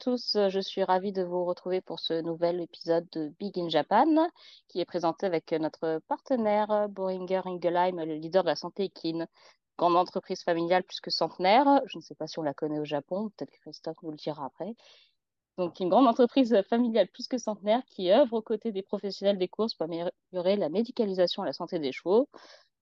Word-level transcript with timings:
tous, 0.00 0.38
je 0.48 0.60
suis 0.60 0.82
ravie 0.82 1.12
de 1.12 1.22
vous 1.22 1.44
retrouver 1.44 1.82
pour 1.82 2.00
ce 2.00 2.22
nouvel 2.22 2.62
épisode 2.62 3.06
de 3.12 3.28
Big 3.38 3.58
in 3.58 3.68
Japan 3.68 4.30
qui 4.66 4.80
est 4.80 4.86
présenté 4.86 5.26
avec 5.26 5.52
notre 5.52 6.00
partenaire 6.08 6.88
Boehringer 6.88 7.42
Ingelheim, 7.44 8.02
le 8.02 8.14
leader 8.14 8.42
de 8.42 8.48
la 8.48 8.56
santé 8.56 8.84
équine, 8.84 9.26
grande 9.76 9.96
entreprise 9.96 10.42
familiale 10.42 10.84
plus 10.84 11.00
que 11.00 11.10
centenaire. 11.10 11.82
Je 11.84 11.98
ne 11.98 12.02
sais 12.02 12.14
pas 12.14 12.26
si 12.26 12.38
on 12.38 12.42
la 12.42 12.54
connaît 12.54 12.78
au 12.78 12.84
Japon, 12.86 13.30
peut-être 13.36 13.50
que 13.50 13.60
Christophe 13.60 13.98
nous 14.02 14.10
le 14.10 14.16
dira 14.16 14.46
après. 14.46 14.74
Donc 15.58 15.78
une 15.80 15.90
grande 15.90 16.08
entreprise 16.08 16.58
familiale 16.70 17.08
plus 17.08 17.28
que 17.28 17.36
centenaire 17.36 17.82
qui 17.84 18.10
œuvre 18.10 18.32
aux 18.32 18.42
côtés 18.42 18.72
des 18.72 18.82
professionnels 18.82 19.36
des 19.36 19.48
courses 19.48 19.74
pour 19.74 19.84
améliorer 19.84 20.56
la 20.56 20.70
médicalisation 20.70 21.44
et 21.44 21.46
la 21.46 21.52
santé 21.52 21.78
des 21.78 21.92
chevaux. 21.92 22.26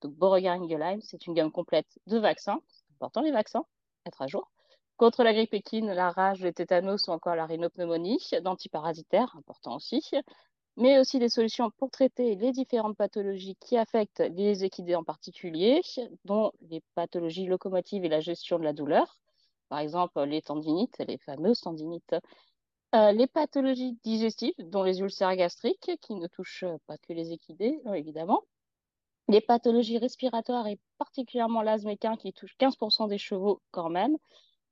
Donc 0.02 0.12
Boehringer 0.14 0.50
Ingelheim, 0.50 1.00
c'est 1.02 1.26
une 1.26 1.34
gamme 1.34 1.50
complète 1.50 1.98
de 2.06 2.18
vaccins, 2.18 2.60
c'est 2.68 2.94
important 2.94 3.22
les 3.22 3.32
vaccins, 3.32 3.64
être 4.06 4.22
à 4.22 4.28
jour 4.28 4.48
contre 4.98 5.22
la 5.22 5.32
grippe 5.32 5.54
équine, 5.54 5.92
la 5.92 6.10
rage, 6.10 6.42
le 6.42 6.52
tétanos 6.52 7.08
ou 7.08 7.12
encore 7.12 7.36
la 7.36 7.46
rhinopneumonie, 7.46 8.20
d'antiparasitaires, 8.42 9.34
important 9.38 9.76
aussi, 9.76 10.10
mais 10.76 10.98
aussi 10.98 11.18
des 11.18 11.28
solutions 11.28 11.70
pour 11.70 11.90
traiter 11.90 12.34
les 12.34 12.52
différentes 12.52 12.96
pathologies 12.96 13.56
qui 13.56 13.78
affectent 13.78 14.24
les 14.34 14.64
équidés 14.64 14.96
en 14.96 15.04
particulier, 15.04 15.80
dont 16.24 16.52
les 16.68 16.82
pathologies 16.94 17.46
locomotives 17.46 18.04
et 18.04 18.08
la 18.08 18.20
gestion 18.20 18.58
de 18.58 18.64
la 18.64 18.72
douleur, 18.72 19.18
par 19.68 19.78
exemple 19.78 20.20
les 20.24 20.42
tendinites, 20.42 20.98
les 21.06 21.18
fameuses 21.18 21.60
tendinites, 21.60 22.16
euh, 22.94 23.12
les 23.12 23.26
pathologies 23.26 23.98
digestives, 24.02 24.54
dont 24.58 24.82
les 24.82 25.00
ulcères 25.00 25.36
gastriques, 25.36 25.92
qui 26.00 26.14
ne 26.14 26.26
touchent 26.26 26.64
pas 26.86 26.98
que 26.98 27.12
les 27.12 27.32
équidés, 27.32 27.80
évidemment, 27.94 28.42
les 29.28 29.42
pathologies 29.42 29.98
respiratoires 29.98 30.66
et 30.66 30.78
particulièrement 30.96 31.62
l'asthme 31.62 31.90
équin 31.90 32.16
qui 32.16 32.32
touche 32.32 32.56
15% 32.58 33.08
des 33.08 33.18
chevaux 33.18 33.60
quand 33.70 33.90
même, 33.90 34.16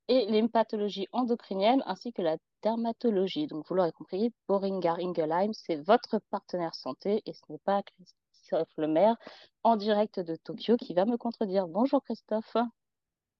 et 0.09 0.27
les 0.27 0.47
pathologies 0.49 1.09
endocriniennes 1.12 1.83
ainsi 1.87 2.12
que 2.12 2.23
la 2.23 2.37
dermatologie. 2.62 3.47
Donc, 3.47 3.67
vous 3.69 3.75
l'aurez 3.75 3.93
compris, 3.93 4.33
Boehringer 4.48 4.95
Ingelheim, 5.01 5.53
c'est 5.53 5.77
votre 5.77 6.21
partenaire 6.31 6.75
santé 6.75 7.23
et 7.27 7.33
ce 7.33 7.41
n'est 7.48 7.59
pas 7.59 7.83
Christophe 7.83 8.73
Lemaire 8.77 9.17
en 9.65 9.77
direct 9.77 10.21
de 10.21 10.37
Tokyo 10.37 10.77
qui 10.77 10.95
va 10.95 11.05
me 11.05 11.17
contredire. 11.17 11.67
Bonjour 11.67 12.03
Christophe. 12.03 12.57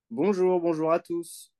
Bonjour, 0.09 0.59
bonjour 0.59 0.91
à 0.91 0.99
tous. 0.99 1.51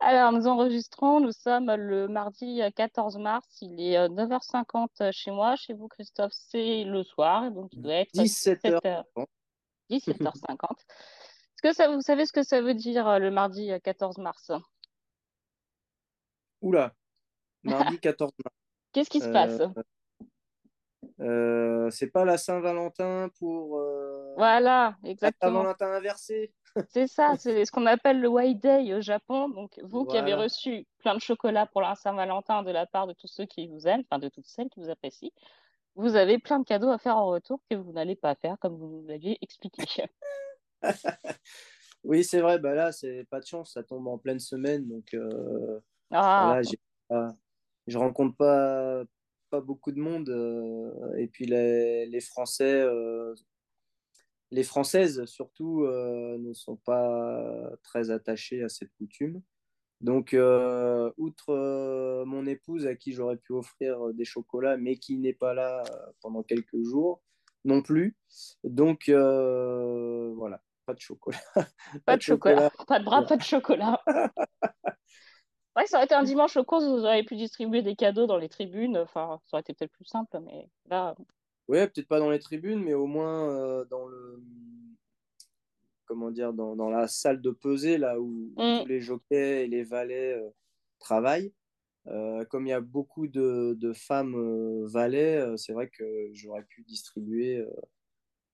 Alors, 0.00 0.32
nous 0.32 0.46
enregistrons, 0.46 1.20
nous 1.20 1.32
sommes 1.32 1.72
le 1.74 2.08
mardi 2.08 2.60
14 2.76 3.16
mars, 3.18 3.46
il 3.62 3.80
est 3.80 4.08
9h50 4.08 4.88
euh, 5.00 5.10
chez 5.12 5.30
moi, 5.30 5.56
chez 5.56 5.72
vous 5.72 5.88
Christophe, 5.88 6.32
c'est 6.32 6.84
le 6.84 7.04
soir, 7.04 7.50
donc 7.50 7.72
il 7.72 7.80
doit 7.80 7.94
être 7.94 8.12
17h. 8.12 9.04
17h50 9.90 10.68
que 11.72 11.94
vous 11.94 12.02
savez 12.02 12.26
ce 12.26 12.32
que 12.32 12.42
ça 12.42 12.60
veut 12.60 12.74
dire 12.74 13.08
euh, 13.08 13.18
le 13.18 13.30
mardi 13.30 13.70
14 13.82 14.18
euh, 14.18 14.22
mars? 14.22 14.52
Oula, 16.60 16.94
mardi 17.62 17.98
14 17.98 18.32
mars. 18.44 18.56
Qu'est-ce 18.92 19.10
qui 19.10 19.20
se 19.20 19.28
passe? 19.28 19.60
euh, 21.20 21.90
C'est 21.90 22.10
pas 22.10 22.24
la 22.24 22.38
Saint-Valentin 22.38 23.30
pour. 23.38 23.80
voilà, 24.36 24.96
exactement. 25.04 25.50
La 25.50 25.58
Saint-Valentin 25.58 25.86
inversé. 25.92 26.52
c'est 26.88 27.06
ça, 27.06 27.34
c'est 27.38 27.64
ce 27.64 27.72
qu'on 27.72 27.86
appelle 27.86 28.20
le 28.20 28.28
White 28.28 28.62
Day 28.62 28.94
au 28.94 29.00
Japon. 29.00 29.48
Donc, 29.48 29.80
vous 29.82 30.04
qui 30.04 30.16
avez 30.16 30.34
reçu 30.34 30.86
plein 30.98 31.14
de 31.14 31.20
chocolat 31.20 31.66
pour 31.66 31.80
la 31.80 31.94
Saint-Valentin 31.94 32.62
de 32.62 32.70
la 32.70 32.86
part 32.86 33.06
de 33.06 33.14
tous 33.14 33.28
ceux 33.28 33.46
qui 33.46 33.66
vous 33.68 33.86
aiment, 33.88 34.02
enfin 34.10 34.18
de 34.18 34.28
toutes 34.28 34.46
celles 34.46 34.68
qui 34.68 34.80
vous 34.80 34.90
apprécient, 34.90 35.30
vous 35.96 36.16
avez 36.16 36.38
plein 36.38 36.58
de 36.58 36.64
cadeaux 36.64 36.90
à 36.90 36.98
faire 36.98 37.16
en 37.16 37.26
retour 37.26 37.60
que 37.70 37.76
vous 37.76 37.92
n'allez 37.92 38.16
pas 38.16 38.34
faire 38.34 38.58
comme 38.58 38.76
vous 38.76 38.88
nous 38.88 39.06
l'aviez 39.06 39.38
expliqué. 39.40 39.82
oui, 42.04 42.24
c'est 42.24 42.40
vrai. 42.40 42.58
Bah 42.58 42.74
là, 42.74 42.92
c'est 42.92 43.24
pas 43.30 43.40
de 43.40 43.46
chance. 43.46 43.72
Ça 43.72 43.82
tombe 43.82 44.06
en 44.06 44.18
pleine 44.18 44.40
semaine. 44.40 44.86
Donc, 44.88 45.14
euh, 45.14 45.80
ah. 46.10 46.60
je 47.86 47.98
rencontre 47.98 48.36
pas, 48.36 49.04
pas 49.50 49.60
beaucoup 49.60 49.92
de 49.92 50.00
monde. 50.00 50.28
Euh, 50.28 51.16
et 51.16 51.28
puis, 51.28 51.46
les, 51.46 52.06
les 52.06 52.20
Français, 52.20 52.80
euh, 52.82 53.34
les 54.50 54.64
Françaises 54.64 55.24
surtout, 55.26 55.86
ne 55.86 56.52
sont 56.52 56.76
pas 56.76 57.70
très 57.82 58.10
attachées 58.10 58.62
à 58.62 58.68
cette 58.68 58.92
coutume. 58.98 59.42
Donc, 60.00 60.36
outre 61.16 62.24
mon 62.26 62.46
épouse 62.46 62.86
à 62.86 62.94
qui 62.94 63.12
j'aurais 63.12 63.38
pu 63.38 63.52
offrir 63.52 64.12
des 64.12 64.24
chocolats, 64.24 64.76
mais 64.76 64.96
qui 64.96 65.16
n'est 65.16 65.32
pas 65.32 65.54
là 65.54 65.82
pendant 66.20 66.42
quelques 66.42 66.82
jours 66.82 67.22
non 67.64 67.80
plus. 67.80 68.16
Donc, 68.64 69.08
voilà 69.08 70.60
pas 70.84 70.94
de 70.94 71.00
chocolat. 71.00 71.38
Pas, 72.04 72.16
de 72.16 72.22
chocolat. 72.22 72.70
Pas 72.86 72.98
de 72.98 73.04
bras, 73.04 73.22
pas 73.24 73.36
de 73.36 73.42
chocolat. 73.42 74.00
vrai 75.74 75.86
ça 75.86 75.96
aurait 75.96 76.04
été 76.04 76.14
un 76.14 76.22
dimanche 76.22 76.56
au 76.56 76.64
course, 76.64 76.84
vous 76.84 77.04
auriez 77.04 77.24
pu 77.24 77.36
distribuer 77.36 77.82
des 77.82 77.96
cadeaux 77.96 78.26
dans 78.26 78.36
les 78.36 78.48
tribunes. 78.48 78.96
Enfin, 78.98 79.40
ça 79.46 79.56
aurait 79.56 79.62
été 79.62 79.74
peut-être 79.74 79.92
plus 79.92 80.04
simple, 80.04 80.38
mais 80.44 80.68
là. 80.86 81.14
Oui, 81.68 81.78
peut-être 81.78 82.08
pas 82.08 82.18
dans 82.18 82.30
les 82.30 82.38
tribunes, 82.38 82.82
mais 82.82 82.94
au 82.94 83.06
moins 83.06 83.50
euh, 83.50 83.84
dans 83.86 84.06
le. 84.06 84.42
Comment 86.06 86.30
dire, 86.30 86.52
dans, 86.52 86.76
dans, 86.76 86.90
la 86.90 87.08
salle 87.08 87.40
de 87.40 87.50
pesée, 87.50 87.96
là 87.96 88.20
où 88.20 88.52
mm. 88.58 88.82
tous 88.82 88.88
les 88.88 89.00
jockeys 89.00 89.64
et 89.64 89.66
les 89.66 89.82
valets 89.82 90.34
euh, 90.34 90.50
travaillent. 90.98 91.52
Euh, 92.06 92.44
comme 92.44 92.66
il 92.66 92.70
y 92.70 92.74
a 92.74 92.82
beaucoup 92.82 93.26
de, 93.26 93.74
de 93.80 93.92
femmes 93.94 94.84
valets, 94.84 95.42
c'est 95.56 95.72
vrai 95.72 95.88
que 95.88 96.04
j'aurais 96.32 96.64
pu 96.64 96.82
distribuer 96.82 97.64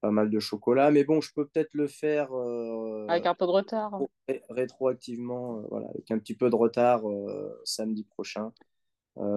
pas 0.01 0.11
mal 0.11 0.31
de 0.31 0.41
chocolat. 0.41 0.91
Mais 0.91 1.05
bon, 1.05 1.21
je 1.21 1.33
peux 1.33 1.47
peut-être 1.47 1.75
le 1.75 1.87
faire. 1.87 2.33
Euh, 2.33 3.07
avec 3.09 3.27
un 3.27 3.35
peu 3.35 3.47
de 3.47 3.51
retard. 3.51 4.01
rétroactivement, 4.49 5.59
euh, 5.59 5.67
voilà, 5.71 5.89
avec 5.89 6.11
un 6.11 6.19
petit 6.19 6.35
peu 6.35 6.51
de 6.51 6.57
retard 6.57 7.09
euh, 7.09 7.61
samedi 7.65 8.05
prochain. 8.05 8.53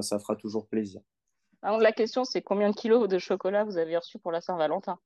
ça 0.02 0.20
fera 0.20 0.36
toujours 0.36 0.68
plaisir. 0.68 1.02
Alors, 1.62 1.80
la 1.80 1.92
question, 1.92 2.26
c'est 2.26 2.42
combien 2.42 2.70
de 2.70 2.76
kilos 2.76 3.08
de 3.08 3.18
chocolat 3.18 3.64
vous 3.64 3.78
avez 3.78 3.96
reçu 3.98 4.20
pour 4.20 4.32
la 4.32 4.42
Saint-Valentin? 4.42 5.00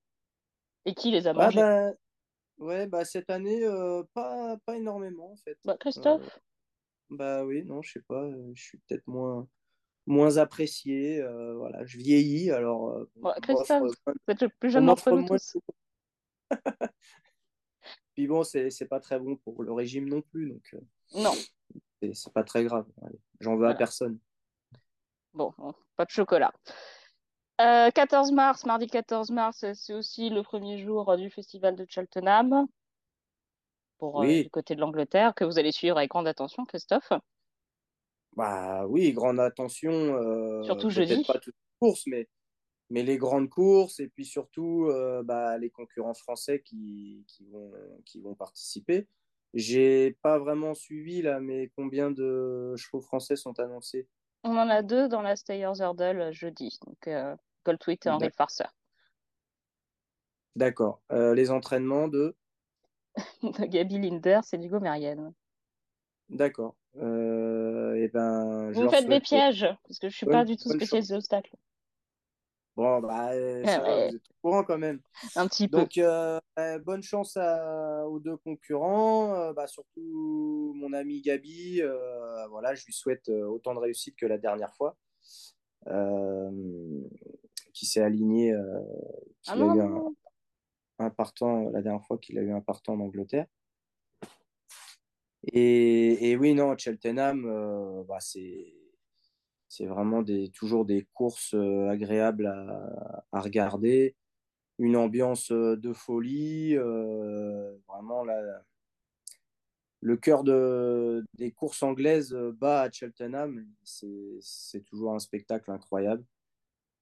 Et 0.86 0.94
qui 0.94 1.12
les 1.12 1.28
a 1.28 1.32
ah 1.32 1.34
mangés? 1.34 1.62
bah, 1.62 1.92
Ouais, 2.60 2.88
bah, 2.88 3.06
cette 3.06 3.30
année, 3.30 3.62
pas, 4.14 4.58
pas 4.66 4.76
énormément 4.76 5.32
en 5.32 5.36
fait. 5.38 5.58
Bah, 5.66 5.78
Christophe? 5.80 6.40
Bah 7.10 7.46
oui, 7.46 7.64
non, 7.64 7.82
je 7.82 7.92
sais 7.94 8.02
pas. 8.08 8.28
Je 8.54 8.62
suis 8.62 8.80
peut-être 8.80 9.06
moins 9.08 9.48
moins 10.08 10.38
apprécié. 10.38 11.22
Euh, 11.22 11.54
voilà, 11.56 11.86
je 11.86 11.98
vieillis, 11.98 12.50
alors. 12.52 12.90
Euh, 12.90 13.12
Christophe, 13.42 13.84
vous 14.06 14.14
êtes 14.28 14.42
le 14.42 14.50
plus 14.50 14.72
jeune 14.72 14.88
d'entre 14.88 15.12
nous 15.12 15.28
tous. 15.28 15.58
Puis 18.16 18.26
bon, 18.26 18.44
c'est 18.44 18.88
pas 18.90 19.00
très 19.00 19.20
bon 19.20 19.36
pour 19.36 19.62
le 19.62 19.72
régime 19.72 20.10
non 20.10 20.22
plus, 20.22 20.50
donc. 20.50 20.74
Euh, 20.74 20.80
non. 21.16 21.34
C'est 22.02 22.34
pas 22.34 22.44
très 22.44 22.64
grave. 22.64 22.88
J'en 23.40 23.58
veux 23.58 23.68
à 23.68 23.76
personne. 23.76 24.18
Bon, 25.34 25.54
pas 25.96 26.06
de 26.06 26.10
chocolat. 26.10 26.52
14 27.58 28.32
mars, 28.32 28.66
mardi 28.66 28.88
14 28.88 29.32
mars, 29.32 29.66
c'est 29.74 29.94
aussi 29.94 30.30
le 30.30 30.44
premier 30.44 30.78
jour 30.78 31.16
du 31.18 31.30
festival 31.30 31.76
de 31.76 31.86
Cheltenham 31.90 32.68
pour 33.98 34.24
du 34.24 34.50
côté 34.52 34.76
de 34.76 34.80
l'Angleterre 34.80 35.34
que 35.34 35.44
vous 35.44 35.58
allez 35.58 35.72
suivre 35.72 35.98
avec 35.98 36.12
grande 36.12 36.28
attention, 36.28 36.66
Christophe. 36.66 37.12
Bah 38.38 38.86
oui, 38.86 39.14
grande 39.14 39.40
attention. 39.40 39.92
Euh, 39.92 40.64
surtout 40.64 40.92
jeudi. 40.92 41.26
Pas 41.26 41.40
toutes 41.40 41.56
les 41.56 41.88
courses, 41.88 42.06
mais, 42.06 42.30
mais 42.92 43.02
les 43.02 43.18
grandes 43.18 43.50
courses 43.50 44.00
et 44.00 44.08
puis 44.08 44.26
surtout 44.26 44.86
euh, 44.92 45.24
bah, 45.24 45.58
les 45.58 45.72
concurrents 45.72 46.14
français 46.14 46.62
qui, 46.62 47.26
qui, 47.28 47.48
vont, 47.48 47.72
qui 48.06 48.22
vont 48.22 48.36
participer. 48.36 49.08
J'ai 49.56 50.18
pas 50.22 50.38
vraiment 50.38 50.76
suivi 50.76 51.24
là, 51.24 51.40
mais 51.40 51.72
combien 51.76 52.12
de 52.12 52.76
chevaux 52.76 53.02
français 53.02 53.36
sont 53.36 53.60
annoncés? 53.60 54.08
On 54.44 54.56
en 54.56 54.70
a 54.70 54.84
deux 54.84 55.10
dans 55.10 55.24
la 55.24 55.36
Stayers 55.36 55.80
Hurdle 55.80 56.32
jeudi, 56.32 56.78
donc 56.86 57.08
euh, 57.08 57.36
et 57.66 58.10
Henry 58.10 58.30
Farser. 58.38 58.66
D'accord. 60.56 61.02
Euh, 61.12 61.34
les 61.34 61.50
entraînements 61.50 62.08
de? 62.08 62.36
De 63.42 63.66
Gabi 63.66 63.98
Linder, 63.98 64.42
c'est 64.44 64.64
Hugo 64.64 64.80
Merienne. 64.80 65.34
D'accord. 66.30 66.76
Euh, 66.98 67.37
et 68.08 68.10
ben, 68.10 68.72
Vous 68.72 68.90
faites 68.90 69.08
des 69.08 69.20
pièges, 69.20 69.68
parce 69.88 70.00
que 70.00 70.10
je 70.10 70.16
suis 70.16 70.26
pas 70.26 70.46
du 70.46 70.58
tout 70.58 70.70
spécialiste 70.70 71.12
d'obstacles. 71.12 71.56
Bon, 72.76 73.00
bah, 73.00 73.32
vous 73.34 73.70
êtes 73.70 74.16
au 74.16 74.34
courant 74.42 74.64
quand 74.64 74.78
même. 74.78 75.02
Un 75.36 75.48
petit 75.48 75.68
peu. 75.68 75.80
Donc, 75.80 75.98
euh, 75.98 76.40
bonne 76.86 77.02
chance 77.02 77.38
aux 77.38 78.20
deux 78.20 78.38
concurrents, 78.38 79.34
euh, 79.34 79.54
bah, 79.54 79.68
surtout 79.68 80.74
mon 80.76 80.94
ami 80.94 81.22
Gabi. 81.22 81.82
voilà, 82.50 82.76
je 82.76 82.86
lui 82.86 82.94
souhaite 82.94 83.30
autant 83.30 83.74
de 83.74 83.80
réussite 83.80 84.16
que 84.16 84.26
la 84.26 84.38
dernière 84.38 84.74
fois. 84.76 84.96
qui 87.74 87.86
s'est 87.86 88.02
aligné, 88.02 88.54
qui 89.42 89.52
ah 89.52 89.54
a 89.54 89.58
eu 89.58 89.82
un, 89.82 90.14
un, 91.00 91.10
partant 91.10 91.70
la 91.70 91.82
dernière 91.82 92.06
fois 92.06 92.18
qu'il 92.18 92.38
a 92.40 92.42
eu 92.42 92.52
un 92.52 92.62
partant 92.62 92.94
en 92.94 93.00
Angleterre. 93.02 93.48
Et, 95.44 96.36
oui, 96.38 96.54
non, 96.54 96.78
Cheltenham, 96.78 97.46
euh, 97.46 98.04
bah, 98.04 98.20
c'est, 98.20 98.74
c'est 99.68 99.86
vraiment 99.86 100.24
toujours 100.54 100.86
des 100.86 101.08
courses 101.14 101.54
euh, 101.54 101.90
agréables 101.90 102.48
à, 102.48 103.42
regarder. 103.42 104.16
Une 104.80 104.96
ambiance 104.96 105.52
euh, 105.52 105.76
de 105.78 105.94
folie. 105.94 106.76
vraiment, 107.88 108.26
le 110.02 110.18
cœur 110.18 110.44
de, 110.44 111.26
des 111.34 111.52
courses 111.52 111.84
anglaises 111.84 112.34
bat 112.34 112.82
à 112.84 112.92
Cheltenham. 112.92 113.66
C'est 113.84 114.84
toujours 114.86 115.14
un 115.14 115.20
spectacle 115.20 115.72
incroyable. 115.72 116.24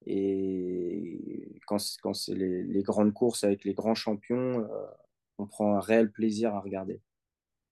Et 0.06 1.60
quand, 1.66 1.78
c'est 1.78 2.34
les, 2.34 2.82
grandes 2.82 3.12
courses 3.12 3.44
avec 3.44 3.64
les 3.64 3.74
grands 3.74 3.94
champions, 3.94 4.68
on 5.38 5.46
prend 5.46 5.76
un 5.76 5.80
réel 5.80 6.10
plaisir 6.12 6.54
à 6.54 6.60
regarder. 6.60 7.00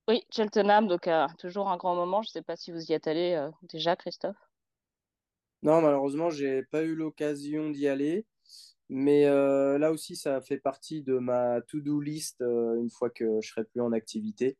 Oui, 0.06 0.22
Cheltenham, 0.30 0.86
donc 0.86 1.08
euh, 1.08 1.26
toujours 1.38 1.70
un 1.70 1.78
grand 1.78 1.94
moment. 1.94 2.20
Je 2.22 2.28
ne 2.28 2.32
sais 2.32 2.42
pas 2.42 2.56
si 2.56 2.72
vous 2.72 2.90
y 2.90 2.92
êtes 2.92 3.06
allé 3.06 3.32
euh, 3.32 3.50
déjà, 3.62 3.96
Christophe. 3.96 4.36
Non, 5.62 5.80
malheureusement, 5.80 6.28
j'ai 6.28 6.62
pas 6.62 6.82
eu 6.82 6.94
l'occasion 6.94 7.70
d'y 7.70 7.88
aller. 7.88 8.26
Mais 8.90 9.24
euh, 9.24 9.78
là 9.78 9.92
aussi, 9.92 10.14
ça 10.14 10.42
fait 10.42 10.58
partie 10.58 11.02
de 11.02 11.16
ma 11.16 11.62
to-do 11.62 12.00
list 12.00 12.42
une 12.42 12.90
fois 12.90 13.08
que 13.08 13.40
je 13.40 13.48
serai 13.48 13.64
plus 13.64 13.80
en 13.80 13.92
activité, 13.92 14.58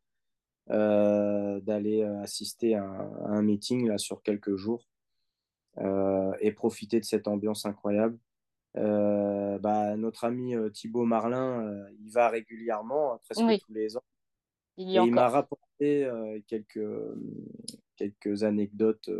d'aller 0.68 2.02
assister 2.22 2.74
à 2.74 2.84
un, 2.84 3.12
à 3.26 3.28
un, 3.28 3.42
meeting 3.42 3.86
là, 3.86 3.98
sur 3.98 4.22
quelques 4.22 4.56
jours 4.56 4.88
et 6.40 6.52
profiter 6.52 7.00
de 7.00 7.04
cette 7.04 7.28
ambiance 7.28 7.66
incroyable. 7.66 8.18
Bah, 8.74 9.94
notre 9.98 10.24
ami 10.24 10.54
Thibaut 10.72 11.04
Marlin, 11.04 11.86
il 12.00 12.10
va 12.10 12.30
régulièrement, 12.30 13.20
presque 13.26 13.42
tous 13.66 13.72
les 13.74 13.98
ans. 13.98 14.04
Il 14.76 15.12
m'a 15.12 15.28
rapporté 15.28 16.08
quelques, 16.46 16.88
quelques 17.96 18.42
anecdotes 18.42 19.10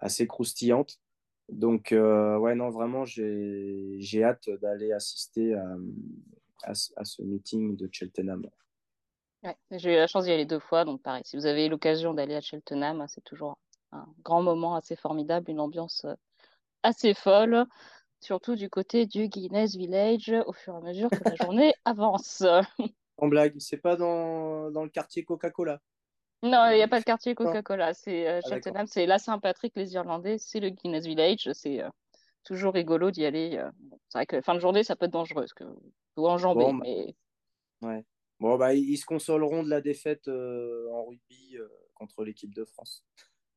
assez 0.00 0.26
croustillantes. 0.26 1.00
Donc, 1.48 1.88
ouais, 1.92 2.54
non, 2.54 2.70
vraiment, 2.70 3.04
j'ai 3.04 4.22
hâte 4.22 4.48
d'aller 4.60 4.92
assister 4.92 5.54
à, 5.54 5.76
à, 6.96 7.04
ce 7.04 7.22
meeting 7.22 7.76
de 7.76 7.88
Cheltenham. 7.90 8.48
Ouais, 9.42 9.56
j'ai 9.72 9.92
eu 9.92 9.96
la 9.96 10.06
chance 10.06 10.24
d'y 10.24 10.32
aller 10.32 10.46
deux 10.46 10.58
fois, 10.58 10.84
donc 10.84 11.02
pareil, 11.02 11.22
si 11.24 11.36
vous 11.36 11.46
avez 11.46 11.68
l'occasion 11.68 12.14
d'aller 12.14 12.34
à 12.34 12.40
Cheltenham, 12.40 13.04
c'est 13.08 13.24
toujours 13.24 13.58
un 13.92 14.06
grand 14.22 14.42
moment 14.42 14.74
assez 14.74 14.96
formidable, 14.96 15.50
une 15.50 15.60
ambiance 15.60 16.06
assez 16.82 17.14
folle, 17.14 17.66
surtout 18.20 18.56
du 18.56 18.70
côté 18.70 19.06
du 19.06 19.28
Guinness 19.28 19.76
Village 19.76 20.32
au 20.46 20.52
fur 20.52 20.74
et 20.74 20.76
à 20.78 20.80
mesure 20.80 21.10
que 21.10 21.28
la 21.28 21.34
journée 21.44 21.74
avance. 21.84 22.42
En 23.16 23.28
blague, 23.28 23.54
c'est 23.58 23.76
pas 23.76 23.96
dans, 23.96 24.70
dans 24.70 24.82
le 24.82 24.90
quartier 24.90 25.24
Coca-Cola. 25.24 25.80
Non, 26.44 26.70
il 26.70 26.76
n'y 26.76 26.82
a 26.82 26.88
pas 26.88 26.98
le 26.98 27.04
quartier 27.04 27.34
Coca-Cola. 27.34 27.94
C'est 27.94 28.28
euh, 28.28 28.40
ah, 28.74 28.86
c'est 28.86 29.06
la 29.06 29.18
Saint-Patrick, 29.18 29.72
les 29.76 29.94
Irlandais, 29.94 30.36
c'est 30.36 30.60
le 30.60 30.68
Guinness 30.68 31.06
Village. 31.06 31.50
C'est 31.54 31.82
euh, 31.82 31.88
toujours 32.44 32.74
rigolo 32.74 33.10
d'y 33.10 33.24
aller. 33.24 33.56
Euh. 33.56 33.70
C'est 34.10 34.18
vrai 34.18 34.26
que 34.26 34.42
fin 34.42 34.54
de 34.54 34.60
journée, 34.60 34.84
ça 34.84 34.94
peut 34.94 35.06
être 35.06 35.12
dangereux, 35.12 35.42
parce 35.42 35.54
que 35.54 35.64
ou 36.16 36.28
enjamber. 36.28 36.64
Bon, 36.64 36.74
bah, 36.74 36.84
mais... 36.84 37.16
ouais. 37.82 38.04
bon 38.40 38.58
bah, 38.58 38.74
ils 38.74 38.98
se 38.98 39.06
consoleront 39.06 39.62
de 39.62 39.70
la 39.70 39.80
défaite 39.80 40.28
en 40.28 41.06
rugby 41.06 41.56
contre 41.94 42.24
l'équipe 42.24 42.54
de 42.54 42.66
France. 42.66 43.04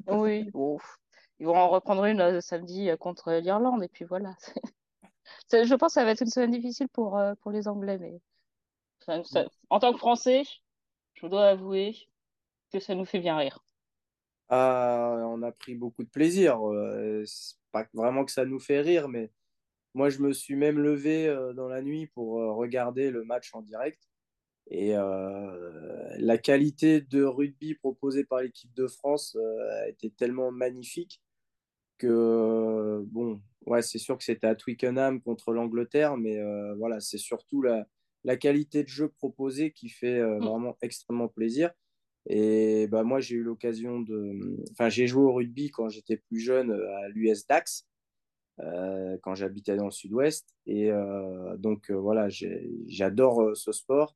oui, 0.07 0.49
ils 1.39 1.45
vont 1.45 1.57
en 1.57 1.67
reprendre 1.67 2.05
une 2.05 2.39
samedi 2.39 2.89
contre 3.01 3.33
l'Irlande, 3.33 3.83
et 3.83 3.89
puis 3.89 4.05
voilà. 4.05 4.33
je 5.51 5.75
pense 5.75 5.89
que 5.89 5.99
ça 5.99 6.05
va 6.05 6.11
être 6.11 6.21
une 6.21 6.29
semaine 6.29 6.51
difficile 6.51 6.87
pour, 6.87 7.19
pour 7.41 7.51
les 7.51 7.67
Anglais, 7.67 7.97
mais 7.99 8.21
en 9.07 9.79
tant 9.79 9.93
que 9.93 9.97
Français, 9.97 10.43
je 11.13 11.27
dois 11.27 11.47
avouer 11.47 11.95
que 12.71 12.79
ça 12.79 12.95
nous 12.95 13.05
fait 13.05 13.19
bien 13.19 13.37
rire. 13.37 13.63
Ah, 14.49 15.25
on 15.27 15.41
a 15.43 15.51
pris 15.51 15.75
beaucoup 15.75 16.03
de 16.03 16.09
plaisir. 16.09 16.59
Euh, 16.71 17.23
pas 17.71 17.87
vraiment 17.93 18.25
que 18.25 18.31
ça 18.31 18.45
nous 18.45 18.59
fait 18.59 18.81
rire, 18.81 19.09
mais 19.09 19.31
moi, 19.93 20.09
je 20.09 20.19
me 20.19 20.33
suis 20.33 20.55
même 20.55 20.79
levé 20.79 21.27
euh, 21.27 21.53
dans 21.53 21.67
la 21.67 21.81
nuit 21.81 22.07
pour 22.07 22.39
euh, 22.39 22.53
regarder 22.53 23.11
le 23.11 23.23
match 23.23 23.53
en 23.53 23.61
direct. 23.61 24.01
Et 24.69 24.95
la 24.95 26.37
qualité 26.37 26.99
de 26.99 27.23
rugby 27.23 27.75
proposée 27.75 28.25
par 28.25 28.41
l'équipe 28.41 28.73
de 28.73 28.87
France 28.87 29.37
été 29.87 30.09
tellement 30.11 30.51
magnifique 30.51 31.21
que, 31.97 33.01
bon, 33.07 33.41
ouais, 33.65 33.81
c'est 33.81 33.97
sûr 33.97 34.17
que 34.17 34.25
c'était 34.25 34.47
à 34.47 34.55
Twickenham 34.55 35.21
contre 35.21 35.53
l'Angleterre, 35.53 36.17
mais 36.17 36.37
voilà, 36.75 36.99
c'est 36.99 37.17
surtout 37.17 37.61
la, 37.61 37.87
la 38.27 38.37
qualité 38.37 38.83
de 38.83 38.89
jeu 38.89 39.07
proposée 39.07 39.71
qui 39.71 39.89
fait 39.89 40.21
mm. 40.21 40.43
vraiment 40.43 40.77
extrêmement 40.81 41.29
plaisir. 41.29 41.71
Et 42.29 42.87
bah, 42.87 43.03
moi, 43.03 43.19
j'ai 43.21 43.35
eu 43.35 43.43
l'occasion 43.43 44.01
de. 44.01 44.37
Enfin, 44.71 44.89
j'ai 44.89 45.07
joué 45.07 45.23
au 45.23 45.33
rugby 45.33 45.71
quand 45.71 45.87
j'étais 45.89 46.17
plus 46.17 46.39
jeune 46.39 46.71
euh, 46.71 46.97
à 46.97 47.07
l'US 47.09 47.47
Dax, 47.47 47.87
euh, 48.59 49.17
quand 49.23 49.33
j'habitais 49.33 49.77
dans 49.77 49.85
le 49.85 49.91
sud-ouest. 49.91 50.45
Et 50.65 50.91
euh, 50.91 51.55
donc, 51.57 51.89
voilà, 51.89 52.27
j'adore 52.87 53.55
ce 53.55 53.71
sport. 53.71 54.15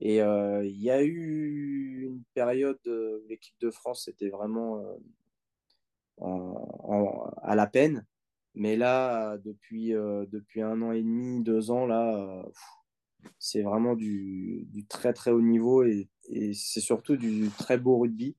Et 0.00 0.16
il 0.16 0.82
y 0.82 0.90
a 0.90 1.02
eu 1.02 2.02
une 2.04 2.22
période 2.34 2.78
où 2.86 3.26
l'équipe 3.28 3.58
de 3.60 3.70
France 3.70 4.08
était 4.08 4.28
vraiment 4.28 4.84
à 6.18 7.54
la 7.54 7.66
peine. 7.66 8.04
Mais 8.54 8.76
là, 8.76 9.38
depuis, 9.38 9.92
depuis 9.92 10.60
un 10.60 10.82
an 10.82 10.92
et 10.92 11.02
demi, 11.02 11.42
deux 11.42 11.70
ans, 11.70 11.86
là, 11.86 12.44
c'est 13.38 13.62
vraiment 13.62 13.94
du, 13.94 14.66
du, 14.70 14.86
très 14.86 15.12
très 15.12 15.30
haut 15.30 15.40
niveau 15.40 15.84
et, 15.84 16.08
et 16.28 16.54
c'est 16.54 16.80
surtout 16.80 17.16
du 17.16 17.50
très 17.58 17.78
beau 17.78 17.98
rugby. 17.98 18.36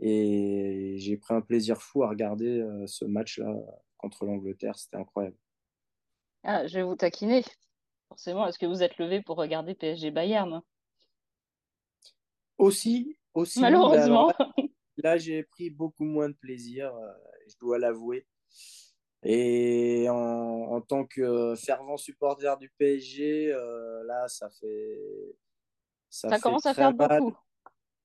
Et 0.00 0.96
j'ai 0.98 1.16
pris 1.16 1.34
un 1.34 1.40
plaisir 1.40 1.82
fou 1.82 2.04
à 2.04 2.08
regarder 2.08 2.60
euh, 2.60 2.86
ce 2.86 3.04
match-là 3.04 3.52
contre 3.96 4.24
l'Angleterre. 4.24 4.78
C'était 4.78 4.96
incroyable. 4.96 5.36
Ah, 6.44 6.66
je 6.66 6.78
vais 6.78 6.84
vous 6.84 6.94
taquiner. 6.94 7.44
Forcément, 8.08 8.46
est-ce 8.46 8.58
que 8.58 8.66
vous 8.66 8.82
êtes 8.82 8.96
levé 8.98 9.22
pour 9.22 9.36
regarder 9.36 9.74
PSG 9.74 10.10
Bayern? 10.10 10.62
Aussi, 12.56 13.16
aussi. 13.34 13.60
Malheureusement. 13.60 14.32
là, 14.96 15.18
j'ai 15.18 15.42
pris 15.42 15.70
beaucoup 15.70 16.04
moins 16.04 16.28
de 16.28 16.34
plaisir, 16.34 16.94
euh, 16.94 17.12
je 17.48 17.54
dois 17.60 17.78
l'avouer. 17.78 18.26
Et 19.22 20.06
en, 20.08 20.80
tant 20.80 21.04
que 21.04 21.54
fervent 21.56 21.96
supporter 21.96 22.56
du 22.58 22.70
PSG, 22.78 23.52
euh, 23.52 24.04
là, 24.04 24.28
ça 24.28 24.48
fait. 24.50 25.36
Ça, 26.08 26.38
commence 26.38 26.66
à 26.66 26.74
faire 26.74 26.92
beaucoup. 26.92 27.36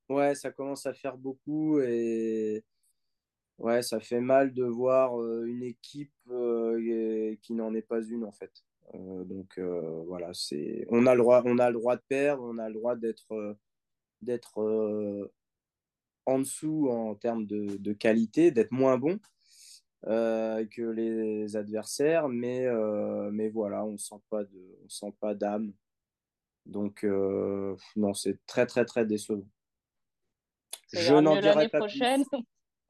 Ouais, 0.10 0.36
ça 0.36 0.52
commence 0.52 0.86
à 0.86 0.94
faire 0.94 1.18
beaucoup 1.18 1.80
et 1.80 2.66
ouais, 3.60 3.82
ça 3.82 4.00
fait 4.00 4.20
mal 4.20 4.54
de 4.54 4.66
voir 4.66 5.20
euh, 5.22 5.46
une 5.46 5.64
équipe 5.64 6.14
euh, 6.30 7.36
qui 7.42 7.54
n'en 7.54 7.74
est 7.74 7.82
pas 7.82 8.02
une 8.02 8.26
en 8.26 8.32
fait. 8.32 8.52
donc 8.94 9.58
voilà, 9.60 10.34
c'est 10.34 10.86
on 10.90 11.06
a 11.08 11.16
le 11.16 11.22
droit, 11.22 11.42
on 11.46 11.58
a 11.58 11.70
le 11.70 11.80
droit 11.80 11.96
de 11.96 12.02
perdre, 12.08 12.44
on 12.44 12.58
a 12.58 12.68
le 12.68 12.74
droit 12.74 12.96
d'être 12.96 13.56
d'être 14.22 15.32
en 16.26 16.40
dessous 16.40 16.90
en 16.90 17.16
termes 17.16 17.46
de, 17.46 17.78
de 17.78 17.94
qualité, 17.94 18.52
d'être 18.52 18.72
moins 18.72 18.98
bon. 18.98 19.20
Euh, 20.08 20.66
que 20.66 20.82
les 20.82 21.56
adversaires, 21.56 22.28
mais, 22.28 22.66
euh, 22.66 23.30
mais 23.32 23.48
voilà, 23.48 23.86
on 23.86 23.98
sent 23.98 24.22
pas 24.30 24.44
de, 24.44 24.78
on 24.84 24.90
sent 24.90 25.14
pas 25.22 25.34
d'âme. 25.34 25.72
Donc 26.66 27.06
euh, 27.06 27.78
non, 27.96 28.14
c'est 28.14 28.46
très 28.46 28.66
très 28.66 28.84
très 28.84 29.06
décevant. 29.06 29.48
Ça 30.88 31.00
Je 31.00 31.14
n'en 31.14 31.40
dirai 31.40 31.70
pas 31.70 31.78
prochaine. 31.78 32.26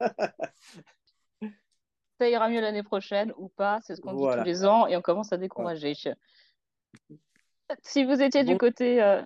ça 2.18 2.28
ira 2.28 2.48
mieux 2.48 2.60
l'année 2.60 2.82
prochaine 2.82 3.32
ou 3.36 3.48
pas, 3.48 3.78
c'est 3.82 3.94
ce 3.94 4.00
qu'on 4.00 4.14
dit 4.14 4.38
tous 4.38 4.44
les 4.44 4.64
ans 4.64 4.88
et 4.88 4.96
on 4.96 5.02
commence 5.02 5.32
à 5.32 5.36
décourager. 5.36 5.94
Si 7.82 8.04
vous 8.04 8.22
étiez 8.22 8.42
du 8.42 8.58
côté 8.58 9.22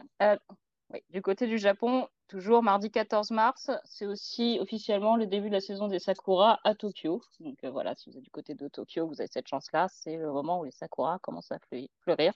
du 1.09 1.23
côté 1.23 1.47
du 1.47 1.57
Japon, 1.57 2.07
Toujours 2.29 2.63
mardi 2.63 2.91
14 2.91 3.31
mars, 3.31 3.71
c'est 3.87 4.05
aussi 4.05 4.59
officiellement 4.61 5.17
le 5.17 5.27
début 5.27 5.49
de 5.49 5.55
la 5.55 5.63
saison 5.63 5.89
des 5.89 5.99
Sakura 5.99 6.61
à 6.63 6.75
Tokyo. 6.75 7.23
Donc 7.41 7.57
euh, 7.65 7.71
voilà, 7.71 7.95
si 7.95 8.11
vous 8.11 8.19
êtes 8.19 8.23
du 8.23 8.31
côté 8.31 8.55
de 8.55 8.69
Tokyo, 8.69 9.07
vous 9.07 9.19
avez 9.23 9.31
cette 9.33 9.49
chance-là. 9.49 9.89
C'est 9.91 10.19
le 10.19 10.31
moment 10.31 10.61
où 10.61 10.65
les 10.65 10.71
Sakura 10.71 11.19
commencent 11.21 11.53
à 11.53 11.59
fleurir. 12.03 12.35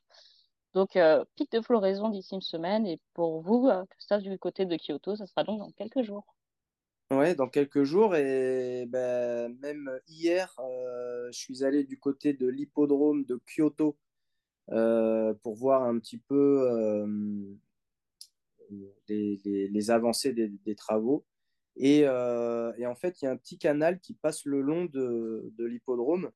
Donc 0.72 0.96
euh, 0.96 1.26
pic 1.36 1.52
de 1.52 1.60
floraison 1.60 2.08
d'ici 2.08 2.34
une 2.34 2.40
semaine. 2.40 2.86
Et 2.86 2.98
pour 3.12 3.42
vous, 3.42 3.68
euh, 3.68 3.84
Christophe, 3.90 4.22
du 4.22 4.38
côté 4.38 4.64
de 4.64 4.78
Kyoto, 4.78 5.14
ça 5.14 5.26
sera 5.26 5.44
donc 5.44 5.58
dans 5.58 5.70
quelques 5.72 6.00
jours. 6.00 6.24
Ouais, 7.10 7.34
dans 7.34 7.48
quelques 7.48 7.82
jours. 7.82 8.16
Et 8.16 8.86
ben, 8.86 9.54
même 9.60 9.90
hier, 10.08 10.56
je 10.58 11.36
suis 11.38 11.64
allé 11.64 11.84
du 11.84 11.98
côté 11.98 12.32
de 12.32 12.46
l'hippodrome 12.46 13.26
de 13.26 13.38
Kyoto 13.46 13.98
pour 14.68 15.54
voir 15.54 15.82
un 15.82 15.98
petit 15.98 16.16
peu 16.16 17.04
les, 19.08 19.90
avancées 19.90 20.32
des, 20.32 20.74
travaux. 20.74 21.24
Euh, 21.80 22.72
et, 22.76 22.86
en 22.86 22.94
fait, 22.94 23.20
il 23.20 23.24
y 23.24 23.28
a 23.28 23.30
un 23.30 23.36
petit 23.36 23.58
canal 23.58 24.00
qui 24.00 24.14
passe 24.14 24.44
le 24.44 24.60
long 24.60 24.84
de, 24.86 25.52
l'hippodrome. 25.58 26.30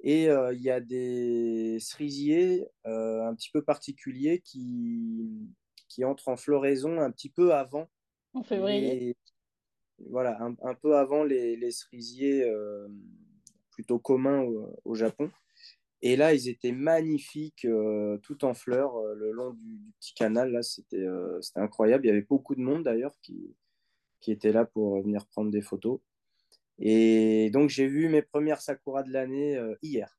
Et 0.00 0.28
euh, 0.28 0.52
il 0.52 0.60
y 0.60 0.70
a 0.70 0.80
des 0.80 1.78
cerisiers 1.80 2.66
euh, 2.86 3.26
un 3.26 3.34
petit 3.34 3.50
peu 3.50 3.62
particuliers 3.62 4.40
qui, 4.40 5.48
qui 5.88 6.04
entrent 6.04 6.28
en 6.28 6.36
floraison 6.36 7.00
un 7.00 7.10
petit 7.10 7.30
peu 7.30 7.54
avant. 7.54 7.88
En 8.34 8.42
février. 8.42 9.16
voilà, 10.10 10.38
un, 10.40 10.74
peu 10.74 10.96
avant 10.96 11.22
les, 11.22 11.56
les 11.56 11.70
cerisiers 11.70 12.44
plutôt 13.70 13.98
communs 13.98 14.44
au, 14.84 14.94
Japon. 14.94 15.30
Et 16.06 16.16
là, 16.16 16.34
ils 16.34 16.50
étaient 16.50 16.70
magnifiques, 16.70 17.66
tout 18.22 18.44
en 18.44 18.52
fleurs, 18.52 19.00
le 19.14 19.32
long 19.32 19.54
du, 19.54 19.80
petit 19.98 20.12
canal. 20.12 20.52
Là, 20.52 20.62
c'était 20.62 21.06
incroyable. 21.56 22.04
Il 22.04 22.08
y 22.08 22.12
avait 22.12 22.20
beaucoup 22.20 22.54
de 22.54 22.60
monde 22.60 22.82
d'ailleurs 22.82 23.14
qui, 23.22 23.56
qui 24.20 24.30
était 24.30 24.52
là 24.52 24.66
pour 24.66 25.00
venir 25.00 25.24
prendre 25.24 25.50
des 25.50 25.62
photos. 25.62 26.00
Et 26.78 27.48
donc, 27.54 27.70
j'ai 27.70 27.86
vu 27.86 28.10
mes 28.10 28.20
premières 28.20 28.60
sakuras 28.60 29.02
de 29.02 29.12
l'année 29.12 29.58
hier. 29.80 30.14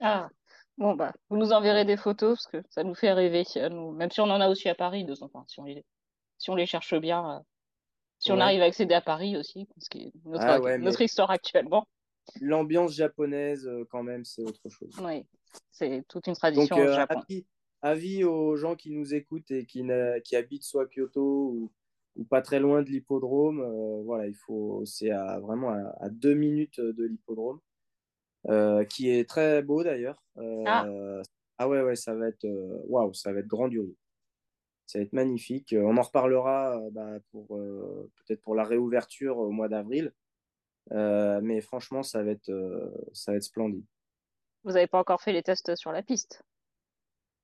Ah, 0.00 0.28
bon, 0.76 0.94
bah, 0.94 1.14
vous 1.30 1.38
nous 1.38 1.52
enverrez 1.52 1.86
des 1.86 1.96
photos 1.96 2.36
parce 2.36 2.46
que 2.46 2.68
ça 2.68 2.84
nous 2.84 2.94
fait 2.94 3.14
rêver. 3.14 3.44
Nous, 3.70 3.92
même 3.92 4.10
si 4.10 4.20
on 4.20 4.24
en 4.24 4.42
a 4.42 4.50
aussi 4.50 4.68
à 4.68 4.74
Paris, 4.74 5.06
de 5.06 5.14
enfin, 5.22 5.42
si, 5.46 5.58
on 5.58 5.64
les, 5.64 5.86
si 6.36 6.50
on 6.50 6.54
les 6.54 6.66
cherche 6.66 6.94
bien, 7.00 7.42
si 8.18 8.30
on 8.30 8.40
arrive 8.40 8.60
à 8.60 8.66
accéder 8.66 8.94
à 8.94 9.00
Paris 9.00 9.38
aussi, 9.38 9.64
parce 9.74 9.88
que 9.88 9.98
notre, 10.26 10.44
ah 10.44 10.76
notre 10.76 11.00
histoire 11.00 11.30
actuellement 11.30 11.86
l'ambiance 12.40 12.94
japonaise, 12.94 13.66
euh, 13.66 13.84
quand 13.90 14.02
même, 14.02 14.24
c'est 14.24 14.42
autre 14.42 14.68
chose. 14.68 14.94
Oui, 15.02 15.26
c'est 15.70 16.04
toute 16.08 16.26
une 16.26 16.34
tradition 16.34 16.76
Donc, 16.76 16.84
au 16.84 16.88
euh, 16.88 16.94
Japon. 16.94 17.20
Avis, 17.82 18.24
aux 18.24 18.56
gens 18.56 18.76
qui 18.76 18.90
nous 18.90 19.14
écoutent 19.14 19.50
et 19.50 19.66
qui, 19.66 19.86
qui 20.24 20.36
habitent 20.36 20.64
soit 20.64 20.86
Kyoto 20.86 21.20
ou, 21.20 21.72
ou, 22.16 22.24
pas 22.24 22.40
très 22.40 22.58
loin 22.58 22.82
de 22.82 22.88
l'hippodrome, 22.88 23.60
euh, 23.60 24.02
voilà, 24.04 24.26
il 24.26 24.34
faut, 24.34 24.82
c'est 24.86 25.10
vraiment 25.10 25.68
à, 26.00 26.08
deux 26.08 26.32
minutes 26.32 26.80
de 26.80 27.04
l'hippodrome, 27.04 27.60
qui 28.88 29.10
est 29.10 29.28
très 29.28 29.62
beau 29.62 29.84
d'ailleurs. 29.84 30.22
Ah. 30.64 30.86
ah. 31.58 31.68
ouais, 31.68 31.82
ouais, 31.82 31.96
ça 31.96 32.14
va 32.14 32.28
être, 32.28 32.46
waouh, 32.88 33.12
ça 33.12 33.34
va 33.34 33.40
être 33.40 33.46
grandiose. 33.46 33.94
Ça 34.86 34.98
va 34.98 35.04
être 35.04 35.12
magnifique. 35.12 35.74
On 35.78 35.98
en 35.98 36.02
reparlera 36.02 36.80
bah, 36.90 37.18
pour 37.32 37.48
peut-être 37.48 38.40
pour 38.40 38.54
la 38.54 38.64
réouverture 38.64 39.36
au 39.36 39.50
mois 39.50 39.68
d'avril. 39.68 40.14
Euh, 40.92 41.40
mais 41.42 41.60
franchement, 41.60 42.02
ça 42.02 42.22
va, 42.22 42.32
être, 42.32 42.50
euh, 42.50 42.90
ça 43.12 43.32
va 43.32 43.36
être 43.36 43.44
splendide. 43.44 43.84
Vous 44.64 44.72
n'avez 44.72 44.86
pas 44.86 44.98
encore 44.98 45.22
fait 45.22 45.32
les 45.32 45.42
tests 45.42 45.76
sur 45.76 45.92
la 45.92 46.02
piste? 46.02 46.42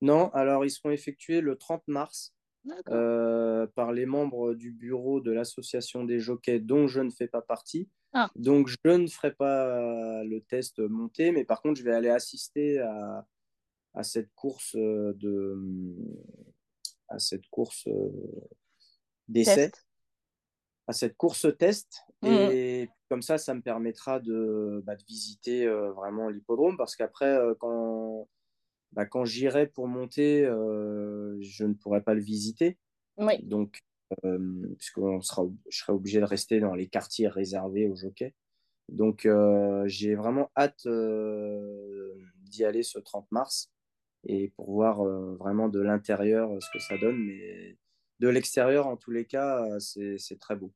Non, 0.00 0.30
alors 0.32 0.64
ils 0.64 0.70
seront 0.70 0.90
effectués 0.90 1.40
le 1.40 1.56
30 1.56 1.87
mars 1.87 2.35
euh, 2.88 3.66
par 3.75 3.92
les 3.92 4.06
membres 4.06 4.54
du 4.54 4.73
bureau 4.73 5.20
de 5.20 5.30
l'association 5.30 6.04
des 6.04 6.20
jockeys 6.20 6.61
dont 6.61 6.87
je 6.87 7.00
ne 7.00 7.11
fais 7.11 7.28
pas 7.28 7.42
partie. 7.42 7.90
Ah. 8.12 8.30
Donc 8.35 8.68
je 8.68 8.90
ne 8.90 9.06
ferai 9.06 9.32
pas 9.32 10.25
le 10.25 10.40
test 10.40 10.78
monté, 10.78 11.32
mais 11.32 11.44
par 11.44 11.61
contre 11.61 11.78
je 11.78 11.85
vais 11.85 11.92
aller 11.92 12.09
assister 12.09 12.80
à, 12.80 13.26
à 13.94 14.02
cette 14.02 14.32
course 14.35 14.75
de 14.75 15.59
à 17.09 17.18
cette 17.18 17.47
course 17.50 17.87
d'essai, 19.28 19.70
à 20.87 20.92
cette 20.92 21.16
course 21.16 21.47
test. 21.59 22.04
Mmh. 22.22 22.28
Et 22.52 22.90
comme 23.08 23.22
ça, 23.22 23.38
ça 23.38 23.54
me 23.54 23.62
permettra 23.62 24.20
de, 24.20 24.82
bah, 24.84 24.94
de 24.94 25.02
visiter 25.04 25.66
euh, 25.66 25.90
vraiment 25.92 26.28
l'hippodrome 26.28 26.76
parce 26.76 26.96
qu'après, 26.96 27.34
euh, 27.36 27.54
quand, 27.58 28.28
bah, 28.92 29.06
quand 29.06 29.24
j'irai 29.24 29.66
pour 29.66 29.88
monter, 29.88 30.44
euh, 30.44 31.36
je 31.40 31.64
ne 31.64 31.74
pourrai 31.74 32.02
pas 32.02 32.14
le 32.14 32.20
visiter. 32.20 32.78
Oui. 33.16 33.42
Donc, 33.42 33.80
puisqu'on 34.78 35.20
sera, 35.22 35.44
je 35.68 35.78
serai 35.78 35.92
obligé 35.92 36.18
de 36.18 36.24
rester 36.24 36.58
dans 36.58 36.74
les 36.74 36.88
quartiers 36.88 37.28
réservés 37.28 37.88
aux 37.88 37.94
jockeys. 37.94 38.34
Donc, 38.88 39.28
j'ai 39.84 40.16
vraiment 40.16 40.50
hâte 40.56 40.84
d'y 42.42 42.64
aller 42.64 42.82
ce 42.82 42.98
30 42.98 43.30
mars 43.30 43.70
et 44.26 44.48
pour 44.56 44.72
voir 44.72 45.04
vraiment 45.36 45.68
de 45.68 45.78
l'intérieur 45.78 46.50
ce 46.60 46.68
que 46.72 46.80
ça 46.80 46.98
donne. 46.98 47.18
Mais 47.18 47.78
de 48.18 48.28
l'extérieur, 48.28 48.88
en 48.88 48.96
tous 48.96 49.12
les 49.12 49.26
cas, 49.26 49.64
c'est 49.78 50.40
très 50.40 50.56
beau. 50.56 50.72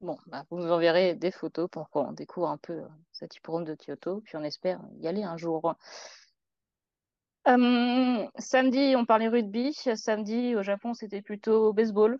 Bon, 0.00 0.18
bah, 0.26 0.44
vous 0.50 0.58
nous 0.58 0.70
enverrez 0.70 1.14
des 1.14 1.30
photos 1.30 1.68
pour 1.70 1.88
qu'on 1.90 2.12
découvre 2.12 2.48
un 2.48 2.58
peu 2.58 2.74
euh, 2.74 2.88
cet 3.12 3.36
hippodrome 3.36 3.64
de 3.64 3.74
Kyoto, 3.74 4.20
puis 4.20 4.36
on 4.36 4.42
espère 4.42 4.80
y 5.00 5.08
aller 5.08 5.22
un 5.22 5.36
jour. 5.36 5.74
Hum, 7.46 8.28
samedi, 8.38 8.94
on 8.96 9.04
parlait 9.04 9.28
rugby. 9.28 9.74
Samedi, 9.96 10.56
au 10.56 10.62
Japon, 10.62 10.94
c'était 10.94 11.22
plutôt 11.22 11.72
baseball. 11.72 12.18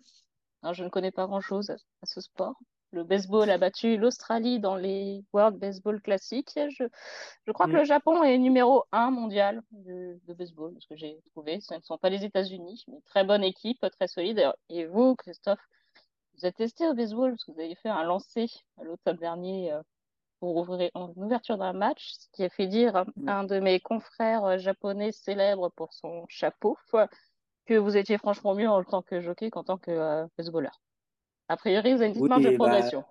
je 0.71 0.83
ne 0.83 0.89
connais 0.89 1.11
pas 1.11 1.25
grand-chose 1.25 1.71
à 1.71 2.05
ce 2.05 2.21
sport. 2.21 2.55
Le 2.91 3.03
baseball 3.03 3.49
a 3.49 3.57
battu 3.57 3.97
l'Australie 3.97 4.59
dans 4.59 4.75
les 4.75 5.23
World 5.33 5.57
Baseball 5.57 5.99
Classic. 5.99 6.47
Je, 6.55 6.85
je 7.45 7.51
crois 7.51 7.65
que 7.65 7.71
mm. 7.71 7.77
le 7.77 7.83
Japon 7.83 8.23
est 8.23 8.37
numéro 8.37 8.85
un 8.91 9.11
mondial 9.11 9.61
de, 9.71 10.17
de 10.27 10.33
baseball, 10.33 10.73
ce 10.79 10.87
que 10.87 10.95
j'ai 10.95 11.19
trouvé. 11.31 11.59
Ce 11.59 11.73
ne 11.73 11.81
sont 11.81 11.97
pas 11.97 12.09
les 12.09 12.23
États-Unis, 12.23 12.85
mais 12.87 13.01
très 13.01 13.23
bonne 13.23 13.43
équipe, 13.43 13.85
très 13.91 14.07
solide. 14.07 14.49
Et 14.69 14.85
vous, 14.85 15.15
Christophe, 15.15 15.59
vous 16.37 16.45
êtes 16.45 16.55
testé 16.55 16.87
au 16.87 16.93
baseball 16.93 17.31
parce 17.31 17.45
que 17.45 17.51
vous 17.51 17.59
avez 17.59 17.75
fait 17.75 17.89
un 17.89 18.03
lancer 18.03 18.47
à 18.77 18.83
l'automne 18.83 19.17
dernier 19.17 19.71
euh, 19.71 19.81
pour 20.39 20.57
ouvrir 20.57 20.91
une 20.95 21.23
ouverture 21.23 21.57
d'un 21.57 21.73
match, 21.73 22.13
ce 22.13 22.27
qui 22.33 22.43
a 22.43 22.49
fait 22.49 22.67
dire 22.67 22.95
à 22.95 23.05
un 23.27 23.43
de 23.43 23.59
mes 23.59 23.79
confrères 23.79 24.43
euh, 24.45 24.57
japonais 24.57 25.11
célèbres 25.11 25.69
pour 25.75 25.93
son 25.93 26.25
chapeau 26.27 26.77
que 27.65 27.73
vous 27.73 27.97
étiez 27.97 28.17
franchement 28.17 28.53
mieux 28.53 28.69
en 28.69 28.83
tant 28.83 29.01
que 29.01 29.21
jockey 29.21 29.49
qu'en 29.49 29.63
tant 29.63 29.77
que 29.77 29.91
euh, 29.91 30.27
baseballeur. 30.37 30.81
A 31.47 31.57
priori, 31.57 31.93
vous 31.93 32.01
avez 32.01 32.07
une 32.07 32.13
petite 32.13 32.27
marge 32.27 32.43
de 32.43 32.49
bah, 32.49 32.55
progression. 32.55 33.03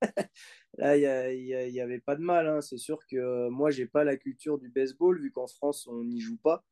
Là, 0.78 0.96
il 0.96 1.72
n'y 1.72 1.80
avait 1.80 2.00
pas 2.00 2.16
de 2.16 2.22
mal. 2.22 2.46
Hein. 2.46 2.60
C'est 2.60 2.78
sûr 2.78 3.06
que 3.06 3.48
moi, 3.48 3.70
j'ai 3.70 3.86
pas 3.86 4.04
la 4.04 4.16
culture 4.16 4.58
du 4.58 4.68
baseball, 4.70 5.20
vu 5.20 5.30
qu'en 5.30 5.46
France, 5.46 5.86
on 5.86 6.04
n'y 6.04 6.20
joue 6.20 6.38
pas. 6.38 6.64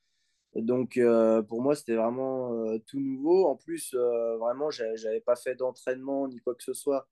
Donc, 0.56 0.96
euh, 0.96 1.42
pour 1.42 1.62
moi, 1.62 1.76
c'était 1.76 1.94
vraiment 1.94 2.52
euh, 2.52 2.78
tout 2.86 2.98
nouveau. 2.98 3.46
En 3.46 3.56
plus, 3.56 3.94
euh, 3.94 4.36
vraiment, 4.38 4.70
j'avais 4.70 5.20
pas 5.20 5.36
fait 5.36 5.54
d'entraînement 5.54 6.26
ni 6.26 6.38
quoi 6.40 6.54
que 6.54 6.64
ce 6.64 6.74
soit. 6.74 7.08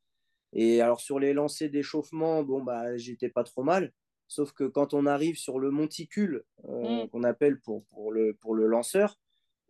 Et 0.53 0.81
alors, 0.81 1.01
sur 1.01 1.19
les 1.19 1.33
lancers 1.33 1.71
d'échauffement, 1.71 2.43
bon, 2.43 2.63
bah, 2.63 2.97
j'étais 2.97 3.29
pas 3.29 3.45
trop 3.45 3.63
mal. 3.63 3.93
Sauf 4.27 4.53
que 4.53 4.65
quand 4.65 4.93
on 4.93 5.07
arrive 5.07 5.37
sur 5.37 5.59
le 5.59 5.71
monticule, 5.71 6.45
mm. 6.65 7.09
qu'on 7.13 7.23
appelle 7.23 7.61
pour, 7.61 7.85
pour, 7.87 8.13
le, 8.13 8.35
pour 8.35 8.55
le 8.55 8.67
lanceur, 8.67 9.19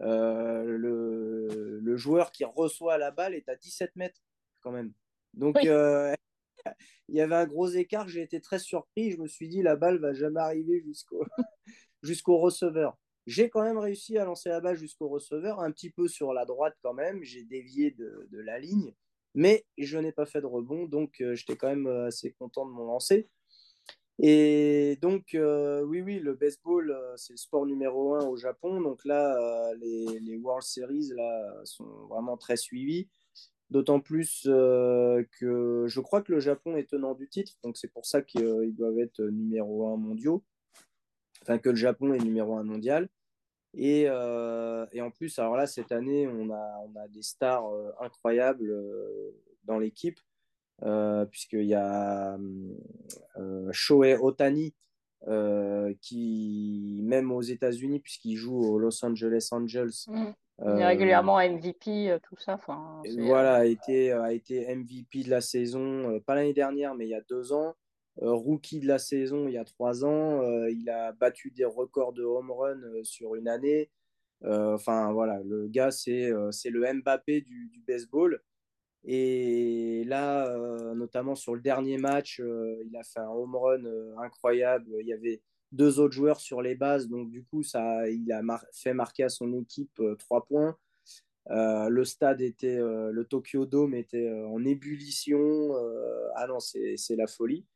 le, 0.01 1.81
le, 1.81 1.97
joueur 1.97 2.31
qui 2.31 2.45
reçoit 2.45 2.99
la 2.99 3.11
balle 3.11 3.35
est 3.35 3.49
à 3.49 3.57
17 3.57 3.97
mètres 3.97 4.23
quand 4.61 4.71
même. 4.71 4.93
Donc, 5.35 5.57
il 5.63 7.15
y 7.15 7.21
avait 7.21 7.35
un 7.35 7.47
gros 7.47 7.69
écart. 7.69 8.09
J'ai 8.09 8.23
été 8.23 8.41
très 8.41 8.59
surpris. 8.59 9.11
Je 9.11 9.21
me 9.21 9.27
suis 9.27 9.49
dit, 9.49 9.63
la 9.63 9.77
balle 9.77 9.99
va 9.99 10.15
jamais 10.15 10.41
arriver 10.41 10.81
jusqu'au 10.81 11.25
jusqu'au 12.03 12.39
receveur. 12.39 12.97
J'ai 13.29 13.51
quand 13.51 13.63
même 13.63 13.77
réussi 13.77 14.17
à 14.17 14.25
lancer 14.25 14.49
la 14.49 14.59
balle 14.59 14.79
jusqu'au 14.79 15.07
receveur, 15.07 15.61
un 15.61 15.71
petit 15.71 15.91
peu 15.91 16.09
sur 16.09 16.33
la 16.33 16.47
droite 16.47 16.75
quand 16.83 16.95
même. 16.95 17.23
J'ai 17.23 17.45
dévié 17.45 17.91
de, 17.91 18.27
la 18.33 18.59
ligne, 18.59 18.95
mais 19.35 19.67
je 19.77 19.99
n'ai 19.99 20.13
pas 20.13 20.25
fait 20.25 20.41
de 20.41 20.47
rebond, 20.47 20.87
donc 20.87 21.21
euh, 21.21 21.35
j'étais 21.35 21.55
quand 21.55 21.69
même 21.69 21.87
euh, 21.89 22.07
assez 22.07 22.33
content 22.33 22.65
de 22.65 22.71
mon 22.71 22.87
lancer. 22.87 23.29
Et 24.19 24.99
donc, 25.03 25.35
euh, 25.35 25.83
oui, 25.83 26.01
oui, 26.01 26.21
le 26.21 26.33
baseball, 26.37 26.97
c'est 27.17 27.35
le 27.35 27.37
sport 27.37 27.67
numéro 27.67 28.15
un 28.15 28.27
au 28.27 28.39
Japon. 28.39 28.81
Donc 28.81 29.05
là, 29.05 29.75
les, 29.75 30.39
World 30.39 30.65
Series 30.65 31.11
là, 31.15 31.61
sont 31.65 32.07
vraiment 32.09 32.39
très 32.39 32.57
suivis. 32.57 33.11
D'autant 33.69 34.01
plus 34.01 34.45
que 34.45 35.85
je 35.87 36.01
crois 36.01 36.23
que 36.23 36.33
le 36.33 36.41
Japon 36.41 36.79
est 36.79 36.89
tenant 36.89 37.15
du 37.15 37.29
titre. 37.29 37.59
Donc 37.63 37.77
c'est 37.77 37.93
pour 37.93 38.07
ça 38.07 38.23
qu'ils 38.23 38.75
doivent 38.75 38.99
être 38.99 39.23
numéro 39.23 39.93
un 39.93 39.99
mondiaux. 39.99 40.43
Enfin, 41.43 41.59
que 41.59 41.69
le 41.69 41.77
Japon 41.77 42.15
est 42.15 42.19
numéro 42.19 42.57
un 42.57 42.65
mondial. 42.65 43.09
Euh, 43.77 44.87
et, 44.93 45.03
en 45.03 45.11
plus, 45.11 45.39
alors 45.39 45.57
là, 45.57 45.67
cette 45.67 45.93
année, 45.93 46.27
on 46.27 46.51
a, 46.51 46.85
on 46.85 46.99
a 46.99 47.09
des 47.09 47.23
stars 47.23 47.67
euh, 47.73 47.91
incroyables 48.01 48.71
euh, 48.71 49.35
dans 49.65 49.79
l'équipe, 49.79 50.19
puisqu'il 51.31 51.67
y 51.67 51.75
a 51.75 52.39
Shohei 53.73 54.17
Otani, 54.17 54.75
qui, 56.01 57.01
même 57.03 57.33
aux 57.33 57.43
États-Unis, 57.43 57.99
puisqu'il 58.01 58.37
joue 58.37 58.61
aux 58.61 58.79
Los 58.79 59.05
Angeles 59.05 59.49
Angels, 59.51 59.91
mmh. 60.07 60.25
il 60.61 60.81
est 60.81 60.87
régulièrement 60.87 61.39
MVP, 61.39 62.17
tout 62.23 62.37
ça. 62.39 62.61
Voilà, 63.19 63.57
a 63.57 63.65
été, 63.65 64.13
a 64.13 64.33
été 64.33 64.73
MVP 64.73 65.25
de 65.25 65.31
la 65.31 65.41
saison, 65.41 66.21
pas 66.21 66.37
l'année 66.37 66.55
dernière, 66.55 66.95
mais 66.95 67.07
il 67.07 67.11
y 67.11 67.15
a 67.15 67.23
deux 67.23 67.53
ans. 67.53 67.75
Euh, 68.23 68.33
rookie 68.33 68.81
de 68.81 68.87
la 68.89 68.99
saison 68.99 69.47
il 69.47 69.55
y 69.55 69.59
a 69.59 69.65
trois 69.65 70.05
ans. 70.05 70.43
Euh, 70.43 70.71
il 70.71 70.91
a 70.91 71.13
battu 71.13 71.51
des 71.51 71.65
records 71.65 72.13
de 72.13 72.25
home 72.25 72.51
run 72.51 72.83
euh, 72.83 73.05
sur 73.05 73.35
une 73.35 73.49
année. 73.49 73.91
Enfin, 74.45 75.13
voilà, 75.13 75.43
le 75.43 75.67
gars, 75.67 75.91
c'est 75.91 76.31
le 76.31 76.93
Mbappé 77.01 77.41
du, 77.41 77.83
baseball. 77.87 78.41
Et 79.05 80.05
là, 80.07 80.57
notamment 80.95 81.35
sur 81.35 81.57
le 81.57 81.61
dernier 81.61 81.99
match, 81.99 82.39
il 82.39 82.97
a 82.97 83.03
fait 83.03 83.19
un 83.19 83.31
home 83.31 83.57
run 83.57 83.83
incroyable. 84.23 84.95
Il 85.01 85.09
y 85.09 85.13
avait 85.13 85.43
deux 85.73 85.99
autres 85.99 86.15
joueurs 86.15 86.41
sur 86.41 86.63
les 86.63 86.77
bases, 86.77 87.09
donc 87.09 87.31
du 87.31 87.45
coup, 87.45 87.65
ça, 87.65 88.09
il 88.09 88.31
a 88.31 88.41
fait 88.73 88.95
marquer 88.95 89.25
à 89.25 89.29
son 89.29 89.53
équipe 89.55 90.01
trois 90.21 90.45
points. 90.47 90.77
le 91.49 92.05
stade 92.05 92.41
était, 92.41 92.79
le 92.79 93.25
Tokyo 93.25 93.67
Dome 93.67 93.95
était 93.95 94.31
en 94.31 94.65
ébullition. 94.65 95.75
ah 96.37 96.47
non, 96.47 96.61
c'est 96.61 97.17
la 97.17 97.27
folie. 97.27 97.67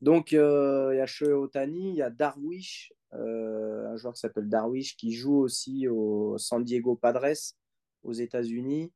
Donc, 0.00 0.32
euh, 0.32 0.90
il 0.94 0.98
y 0.98 1.00
a 1.00 1.06
Shohei 1.06 1.32
Otani, 1.32 1.90
il 1.90 1.96
y 1.96 2.02
a 2.02 2.10
Darwish, 2.10 2.92
euh, 3.12 3.86
un 3.88 3.96
joueur 3.96 4.14
qui 4.14 4.20
s'appelle 4.20 4.48
Darwish, 4.48 4.96
qui 4.96 5.12
joue 5.12 5.36
aussi 5.38 5.88
au 5.88 6.38
San 6.38 6.64
Diego 6.64 6.96
Padres 6.96 7.54
aux 8.02 8.12
États-Unis. 8.12 8.92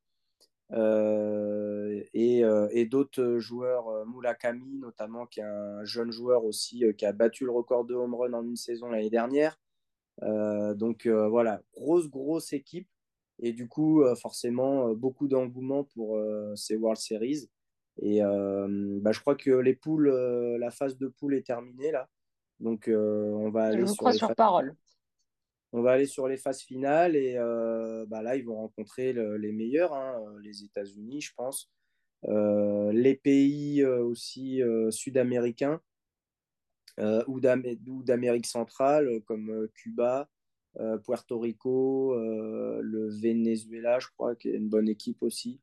et, 2.14 2.42
et 2.70 2.86
d'autres 2.86 3.38
joueurs, 3.38 4.06
Murakami 4.06 4.78
notamment, 4.78 5.26
qui 5.26 5.40
est 5.40 5.44
un 5.44 5.84
jeune 5.84 6.10
joueur 6.10 6.44
aussi 6.44 6.84
qui 6.96 7.06
a 7.06 7.12
battu 7.12 7.44
le 7.44 7.52
record 7.52 7.84
de 7.84 7.94
home 7.94 8.14
run 8.14 8.32
en 8.32 8.42
une 8.42 8.56
saison 8.56 8.88
l'année 8.88 9.10
dernière. 9.10 9.58
donc 10.22 11.06
voilà, 11.06 11.60
grosse, 11.74 12.08
grosse 12.08 12.52
équipe. 12.52 12.88
Et 13.40 13.52
du 13.52 13.68
coup, 13.68 14.02
forcément, 14.16 14.94
beaucoup 14.94 15.28
d'engouement 15.28 15.84
pour 15.84 16.18
ces 16.56 16.76
World 16.76 16.98
Series. 16.98 17.50
Et 18.02 18.20
bah, 18.20 19.12
je 19.12 19.20
crois 19.20 19.36
que 19.36 19.50
les 19.50 19.74
poules, 19.74 20.08
la 20.58 20.70
phase 20.70 20.98
de 20.98 21.08
poule 21.08 21.34
est 21.34 21.46
terminée 21.46 21.92
là. 21.92 22.08
Donc 22.60 22.88
on 22.88 23.50
va 23.50 23.64
aller 23.64 23.86
sur, 23.86 24.12
sur 24.12 24.34
parole. 24.34 24.74
On 25.72 25.82
va 25.82 25.92
aller 25.92 26.06
sur 26.06 26.28
les 26.28 26.36
phases 26.36 26.60
finales 26.60 27.16
et 27.16 27.34
bah, 28.08 28.22
là, 28.22 28.36
ils 28.36 28.44
vont 28.44 28.56
rencontrer 28.56 29.12
les 29.12 29.52
meilleurs, 29.52 29.92
hein, 29.92 30.22
les 30.42 30.64
États-Unis, 30.64 31.20
je 31.20 31.32
pense. 31.36 31.70
les 32.28 33.14
pays 33.14 33.84
aussi 33.84 34.62
sud-américains 34.90 35.80
ou 37.26 37.40
d'Amérique 37.40 38.46
centrale, 38.46 39.20
comme 39.26 39.68
Cuba, 39.74 40.28
Puerto 41.04 41.38
Rico, 41.38 42.14
le 42.16 43.08
Venezuela, 43.20 43.98
je 43.98 44.08
crois, 44.16 44.36
qui 44.36 44.50
est 44.50 44.56
une 44.56 44.68
bonne 44.68 44.88
équipe 44.88 45.22
aussi. 45.22 45.60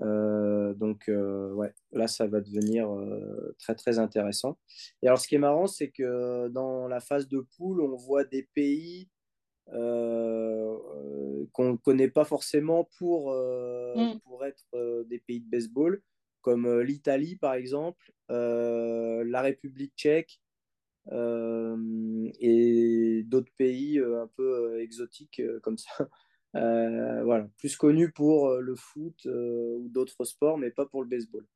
Euh, 0.00 0.74
donc, 0.74 1.08
euh, 1.08 1.52
ouais, 1.52 1.72
là, 1.92 2.08
ça 2.08 2.26
va 2.26 2.40
devenir 2.40 2.90
euh, 2.90 3.54
très, 3.58 3.74
très 3.74 3.98
intéressant. 3.98 4.58
Et 5.02 5.06
alors, 5.06 5.18
ce 5.18 5.28
qui 5.28 5.36
est 5.36 5.38
marrant, 5.38 5.66
c'est 5.66 5.90
que 5.90 6.48
dans 6.48 6.88
la 6.88 7.00
phase 7.00 7.28
de 7.28 7.46
poule, 7.56 7.80
on 7.80 7.96
voit 7.96 8.24
des 8.24 8.48
pays 8.54 9.08
qu'on 9.66 9.74
ne 11.58 11.76
connaît 11.76 12.10
pas 12.10 12.24
forcément 12.24 12.88
pour, 12.98 13.32
mm. 13.32 14.20
pour 14.24 14.44
être 14.44 14.66
des 15.08 15.20
pays 15.20 15.40
de 15.40 15.48
baseball, 15.48 16.02
comme 16.42 16.80
l'Italie, 16.80 17.36
par 17.36 17.54
exemple, 17.54 18.12
la 18.28 19.40
République 19.40 19.94
tchèque. 19.96 20.40
et 21.10 23.22
d'autres 23.26 23.52
pays 23.56 23.98
un 23.98 24.28
peu 24.36 24.80
exotiques 24.80 25.40
comme 25.62 25.78
ça 25.78 26.08
voilà, 26.54 27.48
plus 27.58 27.76
connu 27.76 28.10
pour 28.10 28.48
euh, 28.48 28.60
le 28.60 28.74
foot 28.74 29.26
euh, 29.26 29.76
ou 29.78 29.88
d'autres 29.88 30.24
sports, 30.24 30.58
mais 30.58 30.70
pas 30.70 30.86
pour 30.86 31.02
le 31.02 31.08
baseball. 31.08 31.46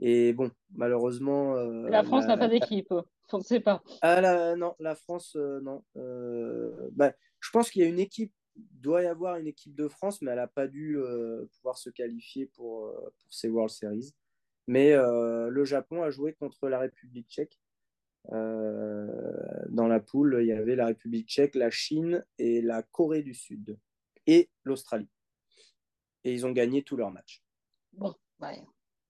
Et 0.00 0.32
bon, 0.32 0.50
malheureusement. 0.74 1.54
la 1.54 2.02
France 2.02 2.26
n'a 2.26 2.36
pas 2.36 2.48
d'équipe, 2.48 2.92
on 3.32 3.38
ne 3.38 3.44
sait 3.44 3.60
pas. 3.60 3.82
Ah 4.02 4.56
non, 4.56 4.74
la 4.80 4.96
France, 4.96 5.36
non. 5.36 5.84
Bah, 6.92 7.12
je 7.40 7.50
pense 7.50 7.70
qu'il 7.70 7.82
y 7.82 7.84
a 7.84 7.88
une 7.88 8.00
équipe, 8.00 8.32
doit 8.56 9.02
y 9.02 9.06
avoir 9.06 9.36
une 9.36 9.46
équipe 9.46 9.74
de 9.76 9.86
France, 9.86 10.20
mais 10.20 10.32
elle 10.32 10.38
n'a 10.38 10.48
pas 10.48 10.66
dû 10.66 10.98
pouvoir 11.56 11.78
se 11.78 11.90
qualifier 11.90 12.46
pour, 12.46 12.92
pour 12.92 13.32
ces 13.32 13.48
World 13.48 13.70
Series. 13.70 14.12
Mais 14.66 14.96
le 14.96 15.64
Japon 15.64 16.02
a 16.02 16.10
joué 16.10 16.32
contre 16.32 16.68
la 16.68 16.80
République 16.80 17.28
tchèque. 17.28 17.60
dans 18.32 19.86
la 19.86 20.00
poule, 20.00 20.38
il 20.40 20.48
y 20.48 20.52
avait 20.52 20.74
la 20.74 20.86
République 20.86 21.28
tchèque, 21.28 21.54
la 21.54 21.70
Chine 21.70 22.24
et 22.38 22.62
la 22.62 22.82
Corée 22.82 23.22
du 23.22 23.34
Sud 23.34 23.78
et 24.26 24.48
l'Australie. 24.62 25.08
Et 26.24 26.32
ils 26.32 26.46
ont 26.46 26.52
gagné 26.52 26.82
tous 26.82 26.96
leurs 26.96 27.10
matchs. 27.10 27.42
Bon, 27.92 28.14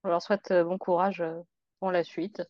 on 0.02 0.08
leur 0.08 0.22
souhaite 0.22 0.50
euh, 0.50 0.64
bon 0.64 0.78
courage 0.78 1.20
euh, 1.20 1.40
pour 1.80 1.90
la 1.90 2.04
suite. 2.04 2.42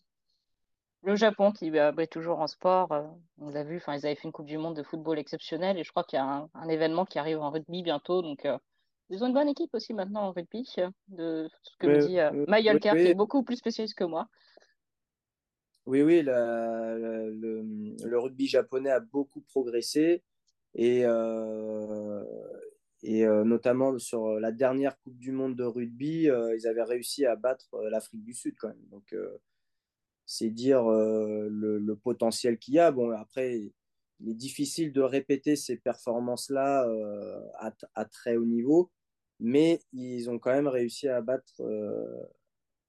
Le 1.02 1.16
Japon 1.16 1.52
qui 1.52 1.68
est 1.68 1.92
bah, 1.92 2.06
toujours 2.06 2.40
en 2.40 2.46
sport, 2.46 2.92
euh, 2.92 3.02
on 3.38 3.50
l'a 3.50 3.62
vu, 3.62 3.82
ils 3.86 3.90
avaient 3.90 4.14
fait 4.14 4.24
une 4.24 4.32
Coupe 4.32 4.46
du 4.46 4.56
Monde 4.56 4.76
de 4.76 4.82
football 4.82 5.18
exceptionnelle 5.18 5.78
et 5.78 5.84
je 5.84 5.90
crois 5.90 6.04
qu'il 6.04 6.16
y 6.16 6.20
a 6.20 6.48
un, 6.54 6.68
événement 6.68 7.04
qui 7.04 7.18
arrive 7.18 7.40
en 7.40 7.50
rugby 7.50 7.82
bientôt. 7.82 8.22
Donc, 8.22 8.46
ils 9.10 9.22
ont 9.22 9.26
une 9.26 9.34
bonne 9.34 9.48
équipe 9.48 9.72
aussi 9.74 9.92
maintenant 9.92 10.22
en 10.22 10.32
rugby, 10.32 10.66
de 11.08 11.48
ce 11.62 11.76
que 11.78 11.86
me 11.86 11.98
dit 12.06 12.18
euh, 12.18 12.78
qui 12.78 12.88
est 12.88 13.14
beaucoup 13.14 13.42
plus 13.42 13.56
spécialiste 13.56 13.96
que 13.96 14.04
moi. 14.04 14.28
Oui, 15.86 16.02
oui, 16.02 16.22
le, 16.22 18.16
rugby 18.16 18.46
japonais 18.46 18.90
a 18.90 19.00
beaucoup 19.00 19.42
progressé. 19.42 20.22
Et, 20.74 21.02
euh, 21.04 22.24
et 23.06 23.26
euh, 23.26 23.44
notamment 23.44 23.98
sur 23.98 24.40
la 24.40 24.50
dernière 24.50 24.98
Coupe 25.00 25.18
du 25.18 25.30
Monde 25.30 25.54
de 25.56 25.64
rugby, 25.64 26.30
euh, 26.30 26.56
ils 26.56 26.66
avaient 26.66 26.82
réussi 26.82 27.26
à 27.26 27.36
battre 27.36 27.78
l'Afrique 27.90 28.24
du 28.24 28.32
Sud 28.32 28.54
quand 28.58 28.68
même. 28.68 28.88
Donc, 28.90 29.14
c'est 30.24 30.48
dire 30.48 30.84
le, 30.88 31.94
potentiel 32.02 32.58
qu'il 32.58 32.74
y 32.74 32.78
a. 32.78 32.90
Bon, 32.90 33.10
après, 33.10 33.72
il 34.20 34.30
est 34.30 34.34
difficile 34.34 34.90
de 34.90 35.02
répéter 35.02 35.54
ces 35.54 35.76
performances-là 35.76 36.88
à, 37.58 37.74
à, 37.94 38.04
très 38.06 38.36
haut 38.36 38.46
niveau, 38.46 38.90
mais 39.38 39.80
ils 39.92 40.30
ont 40.30 40.38
quand 40.38 40.52
même 40.52 40.68
réussi 40.68 41.06
à 41.06 41.20
battre, 41.20 41.60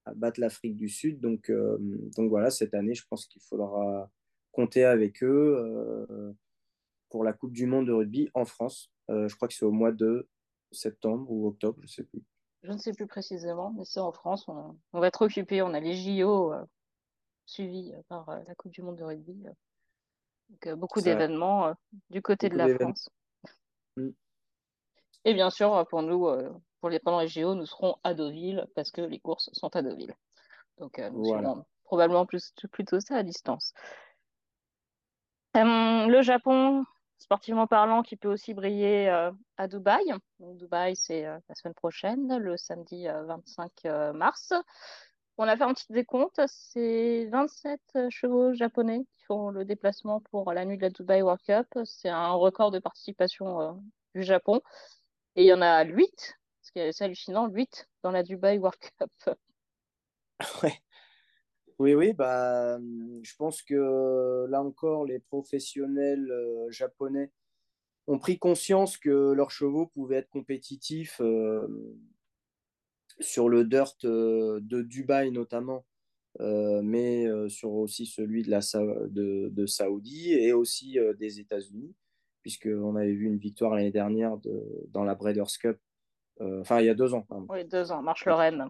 à 0.06 0.13
battre 0.13 0.39
l'Afrique 0.39 0.78
du 0.78 0.88
Sud. 0.88 1.19
Donc, 1.19 1.51
donc 2.15 2.30
voilà, 2.30 2.51
cette 2.51 2.73
année, 2.73 2.95
je 2.95 3.04
pense 3.10 3.25
qu'il 3.25 3.41
faudra 3.41 4.10
compter 4.54 4.86
avec 4.86 5.21
eux 5.23 6.08
pour 7.10 7.25
la 7.25 7.34
Coupe 7.34 7.51
du 7.51 7.65
Monde 7.65 7.88
de 7.88 7.91
rugby 7.91 8.30
en 8.34 8.45
France. 8.45 8.95
Euh, 9.10 9.28
je 9.28 9.36
crois 9.36 9.48
que 9.48 9.54
c'est 9.54 9.65
au 9.65 9.72
mois 9.72 9.91
de 9.91 10.28
septembre 10.72 11.30
ou 11.32 11.48
octobre, 11.48 11.78
je 11.82 11.86
ne 11.86 11.89
sais 11.89 12.04
plus. 12.04 12.24
Je 12.63 12.72
ne 12.72 12.78
sais 12.78 12.94
plus 12.94 13.08
précisément, 13.08 13.72
mais 13.78 13.86
c'est 13.86 14.00
en 14.00 14.12
France. 14.12 14.48
On, 14.48 15.00
va 15.00 15.08
être 15.08 15.22
occupé. 15.22 15.62
On 15.62 15.74
a 15.74 15.80
les 15.80 15.94
JO 15.94 16.52
euh, 16.52 16.65
suivis 17.46 17.94
euh, 17.94 18.02
par 18.10 18.28
la 18.48 18.56
Coupe 18.56 18.72
du 18.72 18.82
Monde 18.82 18.98
de 18.98 19.04
rugby. 19.04 19.46
Donc, 20.50 20.80
beaucoup 20.80 21.02
d'événements 21.02 21.74
du 22.10 22.22
côté 22.22 22.50
de 22.50 22.58
la 22.58 22.74
France. 22.76 23.10
Mm. 23.98 24.10
Et 25.26 25.34
bien 25.34 25.50
sûr, 25.50 25.86
pour 25.89 26.02
nous, 26.02 26.28
pour 26.80 26.89
les, 26.89 27.00
pendant 27.00 27.20
les 27.20 27.28
JO, 27.28 27.56
nous 27.56 27.65
serons 27.65 27.98
à 28.04 28.13
Deauville 28.13 28.68
parce 28.76 28.91
que 28.91 29.02
les 29.02 29.20
courses 29.20 29.50
sont 29.54 29.76
à 29.76 29.82
Deauville. 29.82 30.15
Donc, 30.78 31.00
nous 31.00 31.26
serons 31.26 31.65
probablement 31.84 32.26
plus, 32.26 32.54
plutôt 32.72 33.00
ça 33.00 33.15
à 33.15 33.24
distance. 33.24 33.74
le 35.54 36.22
Japon, 36.22 36.84
sportivement 37.17 37.67
parlant, 37.67 38.04
qui 38.04 38.15
peut 38.15 38.28
aussi 38.30 38.54
briller 38.54 39.10
euh, 39.10 39.32
à 39.58 39.67
Dubaï. 39.67 40.04
Dubaï, 40.39 40.95
c'est 40.95 41.25
euh, 41.25 41.38
la 41.49 41.56
semaine 41.56 41.73
prochaine, 41.73 42.38
le 42.38 42.58
samedi 42.58 43.08
25 43.08 43.71
euh, 43.86 44.13
mars. 44.13 44.54
On 45.38 45.47
a 45.47 45.58
fait 45.58 45.63
un 45.63 45.73
petit 45.73 45.91
décompte. 45.91 46.39
C'est 46.47 47.28
27 47.32 47.82
chevaux 48.10 48.54
japonais 48.54 49.06
qui 49.17 49.25
font 49.25 49.49
le 49.49 49.65
déplacement 49.65 50.21
pour 50.32 50.54
la 50.54 50.65
nuit 50.65 50.78
de 50.78 50.84
la 50.84 50.89
Dubaï 50.89 51.21
World 51.21 51.41
Cup. 51.41 51.67
C'est 51.84 52.10
un 52.10 52.32
record 52.32 52.71
de 52.71 52.80
participation 52.80 53.82
du 54.13 54.23
Japon. 54.23 54.62
Et 55.36 55.43
il 55.43 55.47
y 55.47 55.54
en 55.54 55.62
a 55.62 55.84
8, 55.84 56.38
ce 56.62 56.71
qui 56.71 56.80
est 56.80 57.01
hallucinant, 57.01 57.47
8 57.47 57.89
dans 58.04 58.12
la 58.12 58.23
Dubaï 58.23 58.58
World 58.58 58.80
Cup. 58.97 59.36
Oui, 61.78 61.94
oui, 61.94 62.14
bah, 62.14 62.80
je 63.22 63.36
pense 63.36 63.62
que 63.62 64.46
là 64.50 64.64
encore, 64.64 65.06
les 65.06 65.20
professionnels 65.20 66.32
euh, 66.32 66.72
japonais 66.72 67.32
ont 68.08 68.18
pris 68.18 68.40
conscience 68.40 68.98
que 68.98 69.34
leurs 69.34 69.52
chevaux 69.52 69.88
pouvaient 69.88 70.18
être 70.18 70.30
compétitifs 70.30 71.20
euh, 71.20 71.68
sur 73.20 73.50
le 73.50 73.66
dirt 73.66 74.06
euh, 74.06 74.60
de 74.62 74.84
Dubaï 74.84 75.32
notamment, 75.32 75.86
mais 76.40 77.26
sur 77.50 77.72
aussi 77.72 78.06
celui 78.06 78.44
de, 78.44 78.52
la, 78.52 78.60
de, 79.08 79.50
de 79.50 79.66
Saoudi 79.66 80.34
et 80.34 80.52
aussi 80.52 80.98
des 81.18 81.40
États-Unis, 81.40 81.96
puisqu'on 82.42 82.98
avait 82.98 83.14
vu 83.14 83.26
une 83.26 83.38
victoire 83.38 83.74
l'année 83.74 83.92
dernière 83.92 84.38
de, 84.38 84.86
dans 84.90 85.06
la 85.06 85.16
Breeders' 85.16 85.58
Cup, 85.62 85.80
enfin 86.42 86.82
il 86.82 86.88
y 86.88 86.90
a 86.90 86.94
deux 86.94 87.14
ans. 87.14 87.26
Oui, 87.48 87.64
deux 87.64 87.90
ans, 87.94 88.02
Marche-Lorraine. 88.02 88.70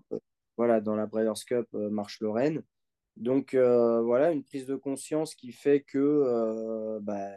Voilà, 0.57 0.79
dans 0.79 0.95
la 0.95 1.07
Breeders' 1.07 1.43
Cup, 1.47 1.67
Marche-Lorraine. 1.73 2.61
Donc 3.17 3.53
euh, 3.53 4.01
voilà, 4.01 4.31
une 4.31 4.43
prise 4.43 4.65
de 4.65 4.75
conscience 4.75 5.35
qui 5.35 5.51
fait 5.51 5.81
que 5.81 5.97
euh, 5.97 6.99
bah, 7.01 7.31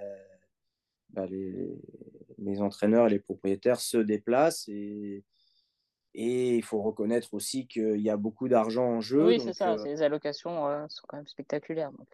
bah, 1.10 1.26
les, 1.26 2.60
entraîneurs 2.60 3.06
et 3.06 3.10
les 3.10 3.20
propriétaires 3.20 3.80
se 3.80 3.98
déplacent 3.98 4.68
et, 4.68 5.24
et 6.14 6.56
il 6.56 6.64
faut 6.64 6.82
reconnaître 6.82 7.32
aussi 7.34 7.68
qu'il 7.68 8.00
y 8.00 8.10
a 8.10 8.16
beaucoup 8.16 8.48
d'argent 8.48 8.86
en 8.86 9.00
jeu. 9.00 9.26
Oui, 9.26 9.40
c'est 9.40 9.52
ça, 9.52 9.74
euh, 9.74 9.78
ces 9.78 10.02
allocations 10.02 10.88
sont 10.88 11.06
quand 11.06 11.18
même 11.18 11.28
spectaculaires, 11.28 11.92
donc 11.92 12.08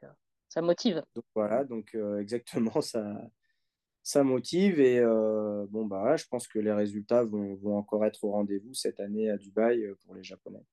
ça 0.48 0.60
motive. 0.60 1.02
Donc 1.14 1.24
voilà, 1.34 1.64
donc 1.64 1.96
exactement, 2.18 2.80
ça, 2.82 3.16
ça 4.02 4.24
motive 4.24 4.78
et 4.78 5.00
bon 5.00 5.86
bah 5.86 6.16
je 6.16 6.26
pense 6.26 6.46
que 6.48 6.58
les 6.58 6.72
résultats 6.72 7.24
vont, 7.24 7.54
vont 7.54 7.78
encore 7.78 8.04
être 8.04 8.24
au 8.24 8.32
rendez-vous 8.32 8.74
cette 8.74 9.00
année 9.00 9.30
à 9.30 9.38
Dubaï 9.38 9.88
pour 10.04 10.14
les 10.14 10.22
Japonais. 10.22 10.66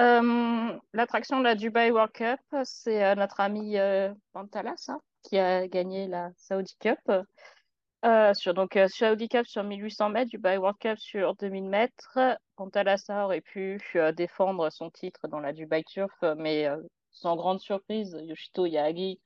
Euh, 0.00 0.78
l'attraction 0.94 1.40
de 1.40 1.44
la 1.44 1.54
Dubai 1.54 1.90
World 1.90 2.12
Cup, 2.12 2.40
c'est 2.64 3.04
euh, 3.04 3.14
notre 3.14 3.38
ami 3.40 3.76
euh, 3.76 4.14
Pantalas 4.32 4.86
hein, 4.88 4.98
qui 5.22 5.36
a 5.36 5.68
gagné 5.68 6.08
la 6.08 6.30
Saudi 6.38 6.74
Cup. 6.80 6.98
donc, 8.46 8.78
Saudi 8.88 9.28
Cup 9.28 9.46
sur 9.46 9.62
1800 9.62 10.08
mètres, 10.08 10.30
Dubai 10.30 10.56
World 10.56 10.78
Cup 10.78 10.98
sur 10.98 11.34
2000 11.34 11.64
mètres. 11.64 12.18
Pantalassa 12.56 13.26
aurait 13.26 13.42
pu 13.42 13.78
défendre 14.16 14.70
son 14.70 14.88
titre 14.90 15.28
dans 15.28 15.40
la 15.40 15.52
Dubai 15.52 15.84
Turf, 15.84 16.24
mais 16.38 16.66
sans 17.10 17.36
grande 17.36 17.60
surprise, 17.60 18.16
Yoshito 18.22 18.64
Yagi 18.64 19.20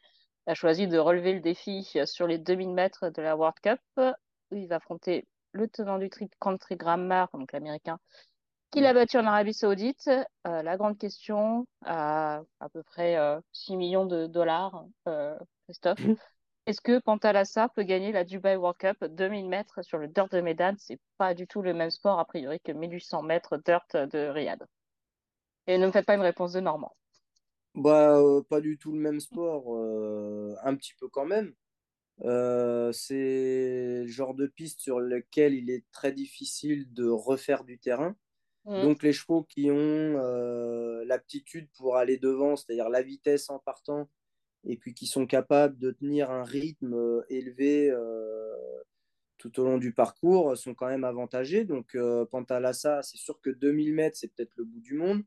a 0.47 0.55
choisi 0.55 0.89
de 0.89 0.99
relever 0.99 1.35
le 1.35 1.41
défi 1.41 1.89
sur 2.05 2.27
les 2.27 2.39
2000 2.39 2.71
mètres 2.71 3.11
de 3.11 3.23
la 3.23 3.37
World 3.37 3.61
Cup. 3.63 3.81
Il 4.51 4.67
va 4.67 4.77
affronter 4.77 5.29
le 5.53 5.69
tenant 5.69 5.99
du 5.99 6.11
country 6.41 6.75
grammar, 6.75 7.29
donc 7.33 7.53
l'américain, 7.53 8.01
qui 8.75 8.81
l'a 8.81 8.93
battu 8.93 9.19
en 9.19 9.27
Arabie 9.27 9.55
Saoudite. 9.55 10.11
la 10.45 10.77
grande 10.77 10.99
question, 10.99 11.65
à 11.85 12.43
à 12.59 12.69
peu 12.69 12.83
près 12.83 13.17
6 13.53 13.77
millions 13.77 14.05
de 14.05 14.27
dollars, 14.27 14.85
Christophe. 15.67 16.01
Est-ce 16.67 16.81
que 16.81 16.99
Pantalassa 16.99 17.69
peut 17.69 17.85
gagner 17.85 18.11
la 18.11 18.25
Dubai 18.25 18.57
World 18.57 18.79
Cup 18.79 19.05
2000 19.05 19.49
mètres 19.49 19.83
sur 19.83 19.99
le 19.99 20.09
dirt 20.09 20.29
de 20.33 20.41
Medan? 20.41 20.75
C'est 20.79 20.99
pas 21.19 21.35
du 21.35 21.47
tout 21.47 21.63
le 21.63 21.73
même 21.73 21.91
sport, 21.91 22.19
a 22.19 22.25
priori, 22.25 22.59
que 22.65 22.73
1800 22.73 23.23
mètres 23.23 23.59
dirt 23.59 23.87
de 23.95 24.29
Riyad. 24.29 24.67
Et 25.69 25.79
ne 25.79 25.87
me 25.87 25.93
faites 25.93 26.07
pas 26.07 26.15
une 26.15 26.23
réponse 26.23 26.53
de 26.53 26.61
Normand. 26.61 26.97
Bah, 27.77 28.19
euh, 28.19 28.43
pas 28.43 28.61
du 28.61 28.77
tout 28.77 28.93
le 28.93 28.99
même 28.99 29.21
sport, 29.21 29.77
euh, 29.77 30.57
un 30.65 30.75
petit 30.75 30.95
peu 30.99 31.09
quand 31.09 31.27
même. 31.27 31.55
Euh, 32.23 32.93
c'est 32.93 34.03
le 34.03 34.07
genre 34.07 34.35
de 34.35 34.47
piste 34.47 34.81
sur 34.81 35.01
lequel 35.01 35.55
il 35.55 35.71
est 35.71 35.85
très 35.93 36.13
difficile 36.13 36.93
de 36.93 37.09
refaire 37.09 37.65
du 37.65 37.79
terrain. 37.79 38.17
Mmh. 38.65 38.83
Donc 38.83 39.03
les 39.03 39.13
chevaux 39.13 39.43
qui 39.45 39.71
ont 39.71 40.15
l'aptitude 41.05 41.69
pour 41.77 41.97
aller 41.97 42.17
devant, 42.19 42.57
c'est-à-dire 42.57 42.89
la 42.89 43.03
vitesse 43.03 43.51
en 43.51 43.59
partant, 43.59 44.09
et 44.67 44.77
puis 44.77 44.95
qui 44.95 45.07
sont 45.07 45.27
capables 45.27 45.79
de 45.79 45.91
tenir 45.91 46.31
un 46.31 46.45
rythme 46.45 46.95
euh, 46.95 47.23
élevé 47.29 47.91
euh, 47.91 48.55
tout 49.39 49.61
au 49.61 49.65
long 49.65 49.79
du 49.79 49.93
parcours 49.93 50.57
sont 50.57 50.75
quand 50.75 50.89
même 50.89 51.05
avantagés. 51.05 51.65
Donc 51.65 51.95
euh, 51.95 52.25
Pantalassa, 52.25 53.03
c'est 53.03 53.19
sûr 53.19 53.41
que 53.41 53.51
2000 53.51 53.95
mètres, 53.95 54.17
c'est 54.17 54.33
peut-être 54.35 54.55
le 54.57 54.65
bout 54.65 54.81
du 54.81 54.95
monde. 54.95 55.23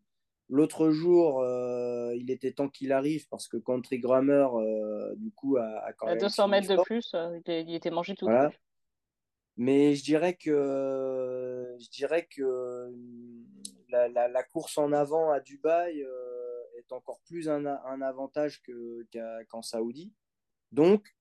L'autre 0.50 0.92
jour, 0.92 1.46
il 2.16 2.32
était 2.32 2.54
temps 2.54 2.70
qu'il 2.70 2.94
arrive 2.94 3.28
parce 3.28 3.50
que 3.50 3.58
Country 3.58 4.00
Grammar, 4.00 4.54
du 5.18 5.30
coup, 5.32 5.58
a, 5.58 5.92
quand 5.98 6.08
même. 6.08 6.20
200 6.20 6.48
mètres 6.48 6.70
de 6.74 6.82
plus, 6.84 7.14
il 7.48 7.76
était 7.76 7.92
mangé 7.92 8.16
tout 8.16 8.28
voilà. 8.28 8.50
Mais 9.58 9.96
je 9.96 10.04
dirais 10.04 10.36
que, 10.36 11.76
je 11.80 11.90
dirais 11.90 12.28
que 12.30 12.94
la, 13.90 14.08
la, 14.08 14.44
course 14.44 14.78
en 14.78 14.92
avant 14.92 15.32
à 15.32 15.40
Dubaï, 15.40 16.06
est 16.78 16.92
encore 16.92 17.20
plus 17.26 17.50
un, 17.50 17.66
un 17.66 18.02
avantage 18.02 18.62
qu'en 19.50 19.62
Saoudi. 19.62 20.14
Donc, 20.72 21.16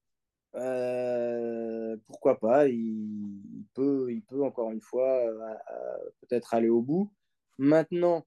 euh, 0.57 1.97
pourquoi 2.07 2.39
pas, 2.39 2.69
il, 2.69 3.65
peut, 3.75 4.11
il 4.11 4.23
peut 4.23 4.43
encore 4.43 4.71
une 4.71 4.81
fois 4.81 5.19
euh, 5.27 5.39
euh, 5.43 6.11
peut-être 6.21 6.55
aller 6.55 6.69
au 6.69 6.81
bout. 6.81 7.13
Maintenant, 7.59 8.27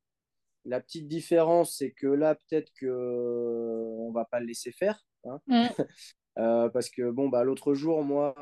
la 0.65 0.80
petite 0.80 1.08
différence, 1.08 1.78
c'est 1.78 1.91
que 1.91 2.08
là, 2.08 2.36
peut-être 2.36 2.72
que 2.74 2.88
on 3.98 4.12
va 4.12 4.26
pas 4.26 4.39
le 4.39 4.45
laisser 4.45 4.72
faire. 4.72 5.04
Hein. 5.26 5.39
Mm. 6.39 6.69
parce 6.71 6.89
que 6.89 7.10
bon, 7.12 7.30
bah, 7.30 7.43
l'autre 7.43 7.73
jour, 7.73 8.04
moi, 8.04 8.36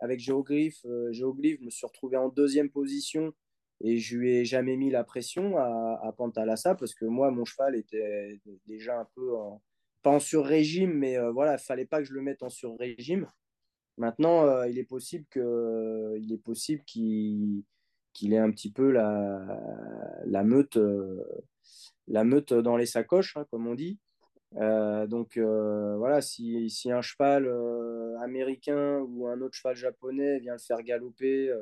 avec 0.00 0.20
Géoglyphe, 0.20 0.84
Géoglyphe, 1.10 1.58
je 1.60 1.64
me 1.64 1.70
suis 1.70 1.86
retrouvé 1.86 2.16
en 2.16 2.28
deuxième 2.28 2.70
position 2.70 3.32
et 3.82 3.98
je 3.98 4.16
lui 4.16 4.36
ai 4.36 4.44
jamais 4.44 4.76
mis 4.76 4.90
la 4.90 5.04
pression 5.04 5.56
à, 5.58 6.12
Pantalassa 6.16 6.74
parce 6.74 6.94
que 6.94 7.04
moi, 7.04 7.30
mon 7.30 7.44
cheval 7.44 7.76
était 7.76 8.40
déjà 8.66 8.98
un 8.98 9.06
peu 9.14 9.36
en, 9.36 9.62
pas 10.02 10.10
en 10.10 10.20
sur-régime, 10.20 10.92
mais 10.92 11.18
euh, 11.18 11.30
voilà, 11.32 11.54
il 11.54 11.58
fallait 11.58 11.84
pas 11.84 11.98
que 11.98 12.04
je 12.04 12.14
le 12.14 12.22
mette 12.22 12.42
en 12.42 12.48
sur-régime. 12.48 13.28
Maintenant, 13.98 14.44
euh, 14.46 14.68
il 14.68 14.78
est 14.78 14.84
possible 14.84 15.26
il 15.34 16.32
est 16.32 16.42
possible 16.42 16.84
qu'il 16.84 17.64
ait 18.22 18.38
un 18.38 18.50
petit 18.50 18.70
peu 18.70 18.90
la, 18.92 20.44
meute, 20.44 20.76
euh, 20.76 21.24
la 22.06 22.24
meute 22.24 22.52
dans 22.52 22.76
les 22.76 22.86
sacoches, 22.86 23.36
hein, 23.36 23.46
comme 23.50 23.66
on 23.66 23.74
dit. 23.74 23.98
Donc 24.56 25.38
voilà, 25.38 26.20
si, 26.20 26.70
si, 26.70 26.90
un 26.90 27.02
cheval 27.02 27.48
américain 28.22 29.00
ou 29.00 29.26
un 29.26 29.40
autre 29.40 29.54
cheval 29.54 29.76
japonais 29.76 30.38
vient 30.38 30.54
le 30.54 30.58
faire 30.58 30.82
galoper 30.82 31.52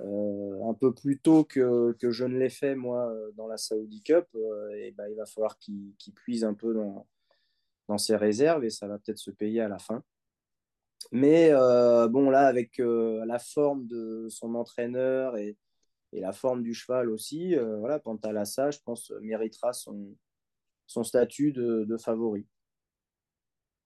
euh, 0.00 0.64
un 0.64 0.72
peu 0.72 0.94
plus 0.94 1.18
tôt 1.18 1.44
que, 1.44 1.92
que 2.00 2.10
je 2.10 2.24
ne 2.24 2.38
l'ai 2.38 2.48
fait 2.48 2.74
moi 2.74 3.10
euh, 3.10 3.30
dans 3.32 3.46
la 3.46 3.58
Saudi 3.58 4.02
Cup, 4.02 4.26
euh, 4.34 4.70
et 4.70 4.90
ben, 4.92 5.06
il 5.10 5.16
va 5.16 5.26
falloir 5.26 5.58
qu'il 5.58 5.94
puise 6.14 6.44
un 6.44 6.54
peu 6.54 6.72
dans, 6.72 7.06
dans, 7.88 7.98
ses 7.98 8.16
réserves 8.16 8.64
et 8.64 8.70
ça 8.70 8.86
va 8.86 8.98
peut-être 8.98 9.18
se 9.18 9.30
payer 9.30 9.60
à 9.60 9.68
la 9.68 9.78
fin. 9.78 10.02
Mais 11.10 11.50
bon, 12.10 12.30
là, 12.30 12.46
avec 12.46 12.78
la 12.78 13.38
forme 13.38 13.86
de 13.86 14.28
son 14.30 14.54
entraîneur 14.54 15.36
et, 15.36 15.58
et, 16.12 16.20
la 16.20 16.32
forme 16.32 16.62
du 16.62 16.74
cheval 16.74 17.10
aussi, 17.10 17.56
voilà, 17.56 17.98
Pantalassa, 17.98 18.70
je 18.70 18.78
pense, 18.84 19.10
méritera 19.20 19.72
son, 19.72 20.14
son 20.92 21.04
statut 21.04 21.52
de, 21.52 21.96
favori. 21.96 22.46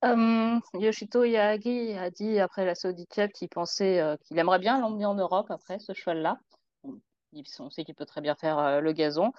Euh, 0.04 0.60
Yoshito 0.74 1.24
Yagi 1.24 1.92
a 1.92 2.10
dit 2.10 2.38
après 2.38 2.66
la 2.66 2.74
Saudi 2.74 3.06
Cup 3.06 3.32
qu'il 3.32 3.48
pensait 3.48 3.98
euh, 4.00 4.16
qu'il 4.18 4.38
aimerait 4.38 4.58
bien 4.58 4.78
l'emmener 4.80 5.06
en 5.06 5.14
Europe 5.14 5.50
après 5.50 5.78
ce 5.78 5.94
cheval-là. 5.94 6.38
On 7.58 7.70
sait 7.70 7.84
qu'il 7.84 7.94
peut 7.94 8.06
très 8.06 8.20
bien 8.20 8.34
faire 8.34 8.58
euh, 8.58 8.80
le 8.80 8.92
gazon. 8.92 9.32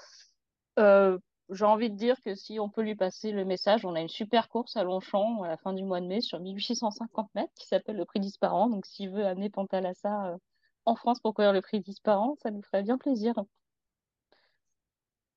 J'ai 1.50 1.64
envie 1.64 1.90
de 1.90 1.96
dire 1.96 2.22
que 2.26 2.36
si 2.36 2.60
on 2.60 2.70
peut 2.70 2.82
lui 2.82 2.96
passer 2.96 3.32
le 3.32 3.46
message, 3.46 3.86
on 3.86 3.96
a 3.96 4.02
une 4.02 4.10
super 4.10 4.50
course 4.50 4.76
à 4.76 4.84
Longchamp 4.84 5.44
à 5.44 5.48
la 5.48 5.56
fin 5.56 5.72
du 5.72 5.86
mois 5.86 6.02
de 6.02 6.06
mai 6.06 6.20
sur 6.20 6.42
1850 6.42 7.34
mètres 7.36 7.54
qui 7.56 7.68
s'appelle 7.68 7.96
le 7.96 8.04
prix 8.04 8.20
disparant. 8.20 8.68
Donc 8.68 8.86
s'il 8.86 9.12
veut 9.12 9.26
amener 9.26 9.50
Pantalassa 9.50 10.36
en 10.84 10.96
France 10.96 11.22
pour 11.22 11.34
courir 11.34 11.54
le 11.54 11.62
prix 11.62 11.80
disparant, 11.80 12.36
ça 12.44 12.52
nous 12.52 12.62
ferait 12.64 12.84
bien 12.84 12.98
plaisir. 12.98 13.34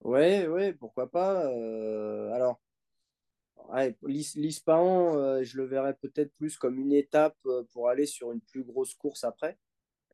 Oui, 0.03 0.47
oui, 0.47 0.73
pourquoi 0.73 1.11
pas. 1.11 1.47
alors, 2.35 2.61
ouais, 3.69 3.97
l'Ispahan, 4.03 5.17
euh, 5.17 5.43
je 5.43 5.57
le 5.57 5.65
verrais 5.65 5.95
peut-être 5.95 6.33
plus 6.35 6.57
comme 6.57 6.79
une 6.79 6.93
étape 6.93 7.37
euh, 7.47 7.65
pour 7.73 7.89
aller 7.89 8.07
sur 8.07 8.33
une 8.33 8.41
plus 8.41 8.63
grosse 8.63 8.95
course 8.95 9.25
après. 9.25 9.59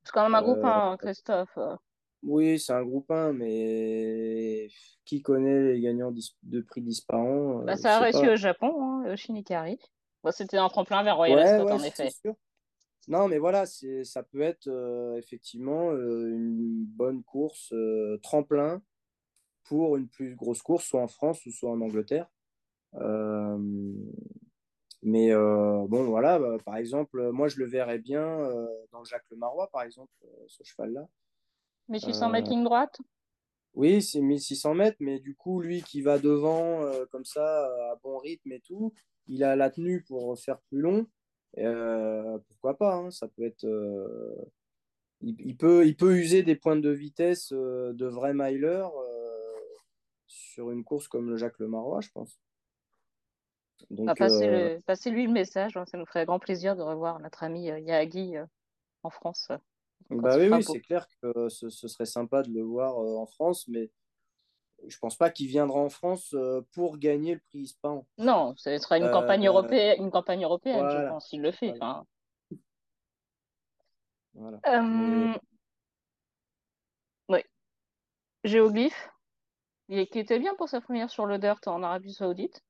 C'est 0.05 0.13
quand 0.13 0.23
même 0.23 0.35
un 0.35 0.43
groupe 0.43 0.65
1, 0.65 0.69
hein, 0.69 0.97
Christophe. 0.97 1.59
Oui, 2.23 2.59
c'est 2.59 2.73
un 2.73 2.85
groupe 2.85 3.11
1, 3.11 3.33
mais 3.33 4.69
qui 5.05 5.23
connaît 5.23 5.73
les 5.73 5.81
gagnants 5.81 6.13
de 6.43 6.61
prix 6.61 6.81
d'Ispahan 6.81 7.61
euh, 7.61 7.65
bah, 7.65 7.77
Ça 7.77 7.97
a 7.97 8.01
réussi 8.01 8.29
au 8.29 8.37
Japon, 8.37 8.75
hein, 8.83 9.13
au 9.13 9.17
Shinikari. 9.17 9.79
C'était 10.31 10.59
un 10.59 10.69
tremplin 10.69 11.05
vers 11.05 11.17
Royal 11.17 11.39
Ascot, 11.39 11.71
en 11.71 11.83
effet. 11.83 12.11
Sûr. 12.11 12.35
Non, 13.07 13.29
mais 13.29 13.39
voilà, 13.39 13.65
ça 13.67 14.25
peut 14.25 14.41
être 14.41 14.69
effectivement 15.17 15.93
une 15.93 16.85
bonne 16.85 17.23
course 17.23 17.73
tremplin 18.23 18.83
pour 19.69 19.97
une 19.97 20.09
plus 20.09 20.35
grosse 20.35 20.63
course, 20.63 20.85
soit 20.85 21.03
en 21.03 21.09
France 21.09 21.45
ou 21.47 21.51
soit 21.51 21.71
en 21.71 21.81
Angleterre. 21.81 22.29
Euh, 22.95 23.59
mais 25.03 25.33
euh, 25.33 25.87
bon, 25.89 26.05
voilà, 26.05 26.39
bah, 26.39 26.57
par 26.65 26.77
exemple, 26.77 27.31
moi 27.31 27.49
je 27.49 27.59
le 27.59 27.67
verrais 27.67 27.99
bien 27.99 28.25
euh, 28.25 28.67
dans 28.93 29.05
Jacques 29.05 29.27
Le 29.31 29.37
Marois, 29.37 29.69
par 29.71 29.83
exemple, 29.83 30.13
ce 30.49 30.63
cheval-là. 30.65 31.07
1600 31.89 32.31
mètres 32.31 32.51
ligne 32.51 32.65
droite? 32.65 33.01
Oui, 33.75 34.03
c'est 34.03 34.21
1600 34.21 34.75
mètres, 34.75 34.97
mais 35.01 35.21
du 35.21 35.35
coup, 35.37 35.61
lui 35.61 35.83
qui 35.83 36.01
va 36.01 36.19
devant, 36.19 36.81
comme 37.11 37.27
ça, 37.27 37.67
à 37.91 37.97
bon 38.03 38.17
rythme 38.17 38.53
et 38.53 38.61
tout, 38.61 38.95
il 39.27 39.45
a 39.45 39.55
la 39.55 39.71
tenue 39.71 40.03
pour 40.03 40.39
faire 40.41 40.59
plus 40.63 40.81
long. 40.81 41.07
pourquoi 42.49 42.79
pas 42.79 42.95
hein, 42.95 43.11
Ça 43.11 43.29
peut 43.29 43.45
être. 43.45 43.67
Il, 45.21 45.57
peut, 45.57 45.87
il 45.87 45.97
peut 45.97 46.17
user 46.17 46.43
des 46.43 46.57
pointes 46.57 46.81
de 46.81 46.91
vitesse 46.91 47.53
de 47.53 48.07
vrais 48.07 48.35
milers 48.35 48.89
sur 50.27 50.71
une 50.71 50.85
course 50.85 51.09
comme 51.09 51.29
le 51.29 51.37
Jacques 51.37 51.59
Le 51.59 51.69
Marois, 51.69 52.01
je 52.01 52.11
pense. 52.11 52.39
Donc, 53.91 54.21
euh, 54.21 54.79
lui 55.07 55.27
le 55.27 55.33
message, 55.33 55.77
hein, 55.77 55.85
ça 55.87 55.99
nous 55.99 56.07
ferait 56.07 56.25
grand 56.25 56.39
plaisir 56.39 56.77
de 56.77 56.83
revoir 56.83 57.21
notre 57.21 57.45
ami 57.45 57.71
euh, 57.71 57.79
Yagi 57.79 58.37
euh, 58.37 58.45
en 59.03 59.11
France. 59.11 59.49
Bah 60.11 60.37
oui, 60.39 60.49
oui 60.49 60.63
c'est 60.63 60.81
clair 60.81 61.07
que 61.23 61.49
ce, 61.49 61.69
serait 61.71 62.07
sympa 62.07 62.43
de 62.43 62.51
le 62.51 62.63
voir 62.63 62.97
en 62.99 63.27
France, 63.27 63.67
mais 63.69 63.91
je 64.87 64.99
pense 64.99 65.17
pas 65.17 65.31
qu'il 65.31 65.49
viendra 65.49 65.81
en 65.81 65.89
France 65.89 66.35
pour 66.73 66.99
gagner 66.99 67.35
le 67.35 67.41
prix 67.41 67.61
Ispan. 67.61 68.07
Non, 68.19 68.55
ce 68.57 68.77
sera 68.79 68.99
une 68.99 69.11
campagne 69.11 69.47
européenne, 69.47 69.97
une 69.99 70.11
campagne 70.11 70.45
européenne, 70.45 70.89
je 70.91 71.09
pense, 71.09 71.29
s'il 71.29 71.43
le 71.43 71.51
fait. 71.51 71.75
Voilà. 74.35 74.61
Oui. 77.29 77.43
Géoglyphe, 78.45 79.11
il 79.89 79.99
était 79.99 80.39
bien 80.39 80.55
pour 80.55 80.69
sa 80.69 80.81
première 80.81 81.11
sur 81.11 81.27
le 81.27 81.39
dirt 81.39 81.61
en 81.67 81.83
Arabie 81.83 82.13
Saoudite. 82.13 82.63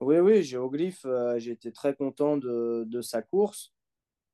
Oui, 0.00 0.18
oui, 0.18 0.42
Géoglyphe, 0.42 1.04
euh, 1.06 1.38
été 1.38 1.72
très 1.72 1.94
content 1.94 2.36
de, 2.36 3.00
sa 3.02 3.22
course. 3.22 3.72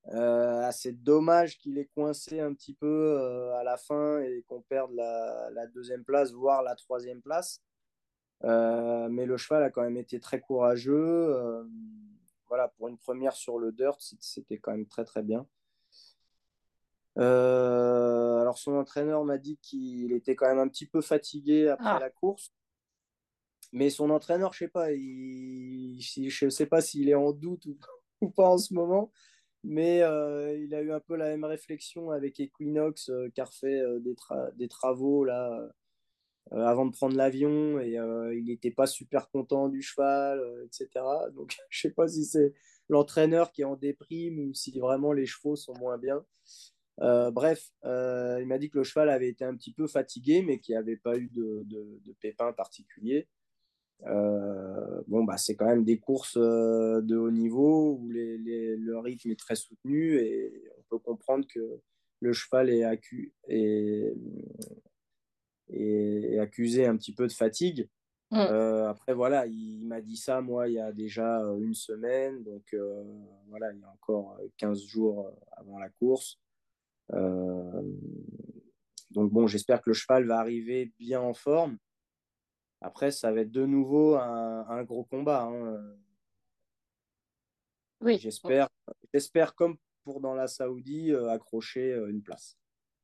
Euh, 0.08 0.70
c'est 0.72 1.02
dommage 1.02 1.56
qu'il 1.58 1.78
ait 1.78 1.88
coincé 1.94 2.40
un 2.40 2.52
petit 2.52 2.74
peu 2.74 2.86
euh, 2.86 3.54
à 3.56 3.64
la 3.64 3.78
fin 3.78 4.20
et 4.20 4.44
qu'on 4.46 4.60
perde 4.60 4.92
la, 4.92 5.48
la, 5.52 5.66
deuxième 5.66 6.04
place, 6.04 6.32
voire 6.32 6.62
la 6.62 6.74
troisième 6.74 7.22
place. 7.22 7.62
Euh, 8.42 9.08
mais 9.08 9.24
le 9.24 9.38
cheval 9.38 9.62
a 9.62 9.70
quand 9.70 9.80
même 9.80 9.96
été 9.96 10.20
très 10.20 10.40
courageux. 10.40 11.34
voilà, 12.48 12.68
pour 12.68 12.88
une 12.88 12.98
première 12.98 13.32
sur 13.32 13.58
le 13.58 13.72
dirt, 13.72 13.96
c'était 14.20 14.58
quand 14.58 14.72
même 14.72 14.86
très 14.86 15.06
très 15.06 15.22
bien. 15.22 15.46
Alors 17.16 18.58
son 18.58 18.74
entraîneur 18.74 19.24
m'a 19.24 19.38
dit 19.38 19.58
qu'il 19.62 20.12
était 20.12 20.34
quand 20.34 20.48
même 20.48 20.58
un 20.58 20.68
petit 20.68 20.86
peu 20.86 21.00
fatigué 21.00 21.68
après 21.68 21.88
ah. 21.88 21.98
la 22.00 22.10
course. 22.10 22.52
Mais 23.72 23.90
son 23.90 24.10
entraîneur, 24.10 24.52
je 24.52 24.58
sais 24.58 24.68
pas, 24.68 24.92
je 24.92 26.48
sais 26.48 26.66
pas 26.66 26.80
s'il 26.80 27.08
est 27.08 27.14
en 27.14 27.32
doute 27.32 27.66
ou, 28.20 28.30
pas 28.30 28.48
en 28.48 28.58
ce 28.58 28.72
moment. 28.74 29.12
mais 29.62 29.98
il 29.98 30.74
a 30.74 30.82
eu 30.82 30.92
un 30.92 31.00
peu 31.00 31.16
la 31.16 31.28
même 31.28 31.44
réflexion 31.44 32.10
avec 32.10 32.40
Equinox 32.40 33.10
qui 33.34 33.40
a 33.40 33.44
refait 33.44 33.82
des, 34.00 34.14
des, 34.56 34.68
travaux 34.68 35.24
là 35.24 35.68
avant 36.50 36.86
de 36.86 36.92
prendre 36.92 37.16
l'avion 37.16 37.80
et 37.80 37.94
il 38.36 38.44
n'était 38.46 38.70
pas 38.70 38.86
super 38.86 39.28
content 39.30 39.68
du 39.68 39.82
cheval, 39.82 40.40
etc. 40.66 40.88
Donc 41.34 41.56
je 41.68 41.80
sais 41.80 41.90
pas 41.90 42.08
si 42.08 42.24
c'est 42.24 42.54
l'entraîneur 42.88 43.52
qui 43.52 43.62
est 43.62 43.64
en 43.64 43.76
déprime 43.76 44.38
ou 44.38 44.54
si 44.54 44.78
vraiment 44.78 45.12
les 45.12 45.26
chevaux 45.26 45.56
sont 45.56 45.74
moins 45.78 45.98
bien. 45.98 46.24
Euh, 47.00 47.30
bref, 47.30 47.70
euh, 47.84 48.38
il 48.40 48.46
m'a 48.46 48.58
dit 48.58 48.70
que 48.70 48.78
le 48.78 48.84
cheval 48.84 49.08
avait 49.10 49.28
été 49.28 49.44
un 49.44 49.54
petit 49.56 49.72
peu 49.72 49.86
fatigué, 49.86 50.42
mais 50.42 50.58
qu'il 50.58 50.74
n'y 50.74 50.78
avait 50.78 50.96
pas 50.96 51.16
eu 51.16 51.28
de, 51.28 51.62
de, 51.64 52.00
de 52.04 52.12
pépins 52.20 52.52
particuliers. 52.52 53.26
Euh, 54.06 55.02
bon, 55.06 55.24
bah, 55.24 55.36
c'est 55.36 55.56
quand 55.56 55.66
même 55.66 55.84
des 55.84 55.98
courses 55.98 56.36
de 56.36 57.16
haut 57.16 57.30
niveau 57.30 57.96
où 58.00 58.10
les, 58.10 58.38
les, 58.38 58.76
le 58.76 58.98
rythme 58.98 59.30
est 59.30 59.38
très 59.38 59.56
soutenu 59.56 60.16
et 60.18 60.70
on 60.78 60.82
peut 60.90 60.98
comprendre 60.98 61.46
que 61.48 61.80
le 62.20 62.32
cheval 62.32 62.70
est, 62.70 62.84
est, 63.48 64.14
est 65.70 66.38
accusé 66.38 66.86
un 66.86 66.96
petit 66.96 67.14
peu 67.14 67.26
de 67.26 67.32
fatigue. 67.32 67.88
Mm. 68.30 68.38
après, 68.88 69.14
voilà, 69.14 69.46
il, 69.46 69.86
m'a 69.86 70.00
dit 70.00 70.16
ça, 70.16 70.40
moi, 70.40 70.68
il 70.68 70.74
y 70.74 70.80
a 70.80 70.92
déjà 70.92 71.38
une 71.58 71.74
semaine. 71.74 72.42
Donc, 72.42 72.74
voilà, 73.48 73.72
il 73.72 73.80
y 73.80 73.84
a 73.84 73.90
encore 73.90 74.38
15 74.58 74.82
jours 74.84 75.30
avant 75.56 75.78
la 75.78 75.88
course. 75.88 76.38
Euh, 77.12 77.82
donc 79.10 79.30
bon, 79.30 79.46
j'espère 79.46 79.80
que 79.80 79.90
le 79.90 79.94
cheval 79.94 80.26
va 80.26 80.38
arriver 80.38 80.92
bien 80.98 81.20
en 81.20 81.34
forme. 81.34 81.78
Après, 82.80 83.10
ça 83.10 83.32
va 83.32 83.40
être 83.40 83.50
de 83.50 83.66
nouveau 83.66 84.16
un, 84.16 84.82
gros 84.84 85.04
combat. 85.04 85.44
Hein. 85.44 85.96
Oui. 88.00 88.18
J'espère, 88.18 88.68
j'espère 89.12 89.54
comme 89.54 89.76
pour 90.02 90.20
dans 90.20 90.34
la 90.34 90.46
Saoudi, 90.48 91.12
euh, 91.12 91.30
accrocher 91.30 91.92
euh, 91.92 92.10
une 92.10 92.22
place. 92.22 92.58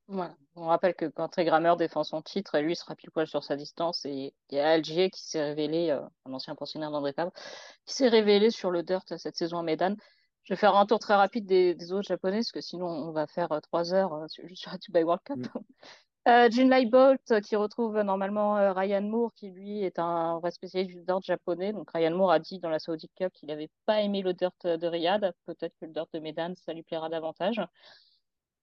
Voilà. 0.06 0.36
On 0.56 0.66
rappelle 0.66 0.94
que 0.94 1.06
quand 1.06 1.38
Grammer 1.38 1.74
défend 1.78 2.04
son 2.04 2.20
titre, 2.20 2.58
lui 2.58 2.76
sera 2.76 2.96
pile 2.96 3.10
poil 3.10 3.26
sur 3.26 3.44
sa 3.44 3.56
distance. 3.56 4.04
Et 4.04 4.34
il 4.50 4.56
y 4.56 4.58
a 4.58 4.70
Algier 4.70 5.08
qui 5.08 5.24
s'est 5.24 5.42
révélé, 5.42 5.90
un 5.90 6.32
ancien 6.32 6.56
pensionnaire 6.56 6.90
d'André 6.90 7.12
Fabre, 7.12 7.32
qui 7.86 7.94
s'est 7.94 8.08
révélé 8.08 8.50
sur 8.50 8.72
le 8.72 8.82
dirt 8.82 9.04
cette 9.16 9.36
saison 9.36 9.58
à 9.58 9.62
Medan. 9.62 9.94
Je 10.44 10.54
vais 10.54 10.58
faire 10.58 10.76
un 10.76 10.86
tour 10.86 10.98
très 10.98 11.14
rapide 11.14 11.46
des, 11.46 11.92
autres 11.92 12.08
japonais, 12.08 12.38
parce 12.38 12.52
que 12.52 12.60
sinon 12.60 12.86
on 12.86 13.12
va 13.12 13.26
faire 13.26 13.52
euh, 13.52 13.60
trois 13.60 13.92
heures 13.92 14.14
euh, 14.14 14.28
sur, 14.28 14.44
sur 14.54 14.78
Dubai 14.78 15.02
World 15.02 15.22
Cup. 15.24 15.38
Mm. 15.38 15.60
Euh, 16.28 16.50
Junlai 16.50 16.84
Bolt 16.84 17.40
qui 17.40 17.56
retrouve 17.56 17.98
normalement 18.02 18.74
Ryan 18.74 19.00
Moore 19.00 19.32
qui 19.32 19.48
lui 19.48 19.82
est 19.82 19.98
un 19.98 20.38
vrai 20.38 20.50
spécialiste 20.50 20.94
du 20.94 21.02
dirt 21.02 21.22
japonais. 21.22 21.72
Donc 21.72 21.90
Ryan 21.92 22.14
Moore 22.14 22.32
a 22.32 22.38
dit 22.38 22.58
dans 22.58 22.68
la 22.68 22.78
Saudi 22.78 23.08
Cup 23.16 23.32
qu'il 23.32 23.48
n'avait 23.48 23.70
pas 23.86 24.02
aimé 24.02 24.20
le 24.20 24.34
dirt 24.34 24.52
de 24.66 24.86
Riyad. 24.86 25.32
Peut-être 25.46 25.72
que 25.80 25.86
le 25.86 25.92
dirt 25.92 26.08
de 26.12 26.18
Medan 26.18 26.52
ça 26.56 26.74
lui 26.74 26.82
plaira 26.82 27.08
davantage. 27.08 27.62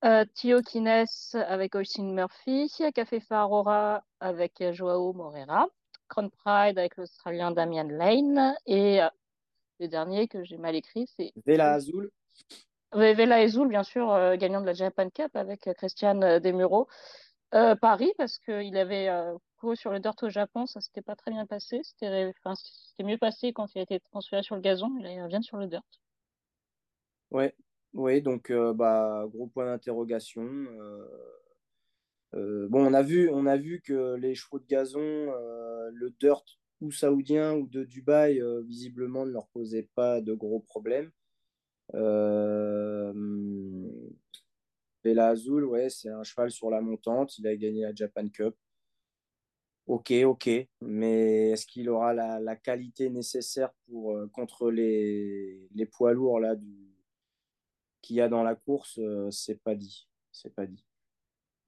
Euh, 0.06 0.24
Tio 0.36 0.62
Kines 0.62 1.08
avec 1.34 1.74
Austin 1.74 2.14
Murphy, 2.14 2.72
Café 2.94 3.20
Farora 3.20 4.04
avec 4.20 4.64
Joao 4.74 5.14
Moreira, 5.14 5.68
Crown 6.10 6.30
Pride 6.30 6.78
avec 6.78 6.96
l'Australien 6.96 7.50
Damian 7.50 7.88
Lane 7.90 8.56
et 8.68 9.02
le 9.80 9.88
dernier 9.88 10.28
que 10.28 10.44
j'ai 10.44 10.58
mal 10.58 10.76
écrit, 10.76 11.08
c'est. 11.16 11.32
Vela 11.46 11.74
Azul. 11.74 12.10
Vela 12.94 13.36
Azul, 13.36 13.68
bien 13.68 13.84
sûr, 13.84 14.12
euh, 14.12 14.36
gagnant 14.38 14.62
de 14.62 14.66
la 14.66 14.74
Japan 14.74 15.10
Cup 15.10 15.36
avec 15.36 15.68
euh, 15.68 15.74
Christian 15.74 16.22
euh, 16.22 16.40
Demuro. 16.40 16.88
Paris, 17.80 18.12
parce 18.18 18.40
qu'il 18.40 18.76
avait 18.76 19.10
couru 19.56 19.78
sur 19.78 19.90
le 19.90 20.02
dirt 20.02 20.22
au 20.22 20.28
Japon, 20.28 20.66
ça 20.66 20.82
s'était 20.82 21.02
pas 21.02 21.16
très 21.16 21.32
bien 21.32 21.46
passé. 21.46 21.80
C'était 21.82 22.34
mieux 23.00 23.18
passé 23.18 23.54
quand 23.54 23.74
il 23.74 23.80
a 23.80 23.84
été 23.84 24.02
transféré 24.02 24.44
sur 24.44 24.56
le 24.56 24.62
gazon. 24.62 24.92
Il 25.00 25.24
revient 25.24 25.42
sur 25.42 25.56
le 25.56 25.68
dirt. 25.68 25.86
Ouais, 27.32 27.56
ouais 27.94 28.20
donc 28.20 28.52
bah, 28.52 29.24
gros 29.30 29.48
point 29.48 29.66
d'interrogation. 29.66 30.46
bon, 32.34 32.86
on 32.86 32.94
a, 32.94 33.02
vu, 33.02 33.30
on 33.30 33.46
a 33.46 33.56
vu 33.56 33.80
que 33.80 34.16
les 34.16 34.36
chevaux 34.36 34.60
de 34.60 34.68
gazon, 34.68 35.00
le 35.00 36.10
dirt 36.20 36.44
ou 36.82 36.92
saoudien 36.92 37.54
ou 37.56 37.68
de 37.68 37.84
Dubaï, 37.84 38.42
euh, 38.42 38.62
visiblement, 38.62 39.26
ne 39.26 39.32
leur 39.32 39.48
posait 39.48 39.90
pas 39.96 40.22
de 40.22 40.34
gros 40.34 40.60
problèmes. 40.60 41.12
Euh... 41.94 43.14
Bella 45.04 45.30
Azul, 45.30 45.64
ouais, 45.66 45.90
c'est 45.90 46.10
un 46.10 46.24
cheval 46.24 46.52
sur 46.52 46.70
la 46.70 46.82
montante. 46.82 47.38
Il 47.38 47.48
a 47.48 47.56
gagné 47.56 47.84
la 47.84 47.96
Japan 47.96 48.28
Cup. 48.28 48.56
Ok, 49.88 50.12
ok, 50.26 50.50
mais 50.82 51.52
est-ce 51.52 51.66
qu'il 51.66 51.90
aura 51.90 52.14
la, 52.14 52.56
qualité 52.58 53.10
nécessaire 53.10 53.72
pour 53.86 54.18
euh, 54.18 54.28
contre 54.28 54.70
les, 54.70 55.70
les, 55.74 55.86
poids 55.86 56.12
lourds 56.12 56.42
là 56.42 56.56
du 56.56 56.88
qu'il 58.02 58.18
y 58.18 58.22
a 58.22 58.28
dans 58.28 58.44
la 58.44 58.56
course 58.56 59.00
euh, 59.00 59.32
C'est 59.32 59.62
pas 59.64 59.76
dit, 59.76 60.08
c'est 60.34 60.54
pas 60.54 60.66
dit. 60.66 60.84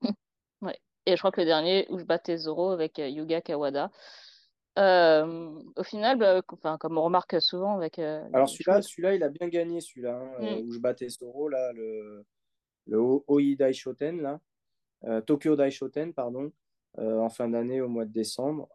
ouais. 0.61 0.77
Et 1.05 1.15
je 1.15 1.17
crois 1.17 1.31
que 1.31 1.39
le 1.39 1.45
dernier 1.45 1.87
où 1.89 1.97
je 1.97 2.03
battais 2.03 2.37
Zoro 2.37 2.71
avec 2.71 2.97
Yuga 2.97 3.39
Kawada, 3.39 3.89
euh, 4.79 5.61
au 5.75 5.83
final, 5.83 6.17
bah, 6.17 6.41
enfin, 6.53 6.77
comme 6.77 6.97
on 6.97 7.03
remarque 7.03 7.41
souvent 7.41 7.75
avec. 7.75 7.99
Euh, 7.99 8.25
Alors 8.33 8.47
celui-là, 8.47 8.81
celui-là, 8.81 9.15
il 9.15 9.23
a 9.23 9.29
bien 9.29 9.49
gagné 9.49 9.81
celui-là, 9.81 10.15
hein, 10.15 10.31
euh, 10.39 10.61
mm. 10.61 10.67
où 10.67 10.71
je 10.71 10.79
battais 10.79 11.09
Soro, 11.09 11.49
là, 11.49 11.73
le, 11.73 12.25
le 12.87 12.99
Oi 12.99 13.55
Daishoten, 13.57 14.21
là, 14.21 14.39
Tokyo 15.21 15.55
Daishoten, 15.55 16.13
pardon, 16.13 16.51
en 16.97 17.29
fin 17.29 17.49
d'année 17.49 17.81
au 17.81 17.89
mois 17.89 18.05
de 18.05 18.11
décembre. 18.11 18.69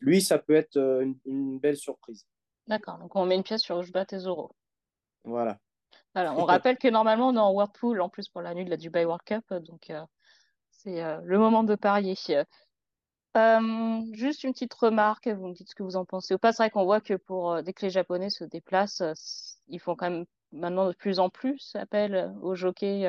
lui, 0.00 0.22
ça 0.22 0.38
peut 0.38 0.54
être 0.54 0.78
une, 1.24 1.58
belle 1.58 1.76
surprise. 1.76 2.26
D'accord, 2.66 2.98
donc 2.98 3.14
on 3.16 3.26
met 3.26 3.34
une 3.34 3.42
pièce 3.42 3.60
sur 3.60 3.82
je 3.82 3.92
battais 3.92 4.20
Zoro. 4.20 4.54
Voilà. 5.24 5.58
Alors, 6.14 6.38
on 6.38 6.44
rappelle 6.44 6.78
que 6.78 6.88
normalement, 6.88 7.28
on 7.28 7.36
est 7.36 7.38
en 7.38 7.52
Whirlpool 7.52 8.00
en 8.00 8.08
plus 8.08 8.28
pour 8.28 8.40
la 8.40 8.54
nuit 8.54 8.64
de 8.64 8.70
la 8.70 8.78
Dubai 8.78 9.04
World 9.04 9.24
Cup, 9.24 9.44
donc 9.52 9.92
c'est 10.70 11.02
le 11.22 11.38
moment 11.38 11.64
de 11.64 11.74
parier. 11.74 12.14
Euh, 13.36 14.00
juste 14.12 14.44
une 14.44 14.52
petite 14.52 14.74
remarque, 14.74 15.26
vous 15.26 15.48
me 15.48 15.54
dites 15.54 15.68
ce 15.68 15.74
que 15.74 15.82
vous 15.82 15.96
en 15.96 16.04
pensez 16.04 16.34
ou 16.34 16.38
pas. 16.38 16.52
C'est 16.52 16.62
vrai 16.62 16.70
qu'on 16.70 16.84
voit 16.84 17.00
que 17.00 17.14
pour 17.14 17.52
euh, 17.52 17.62
dès 17.62 17.72
que 17.72 17.84
les 17.84 17.90
Japonais 17.90 18.30
se 18.30 18.44
déplacent, 18.44 19.00
euh, 19.00 19.12
ils 19.68 19.80
font 19.80 19.96
quand 19.96 20.08
même 20.10 20.24
maintenant 20.52 20.86
de 20.86 20.92
plus 20.92 21.18
en 21.18 21.30
plus 21.30 21.74
appel 21.74 22.32
aux 22.42 22.54
jockeys 22.54 23.08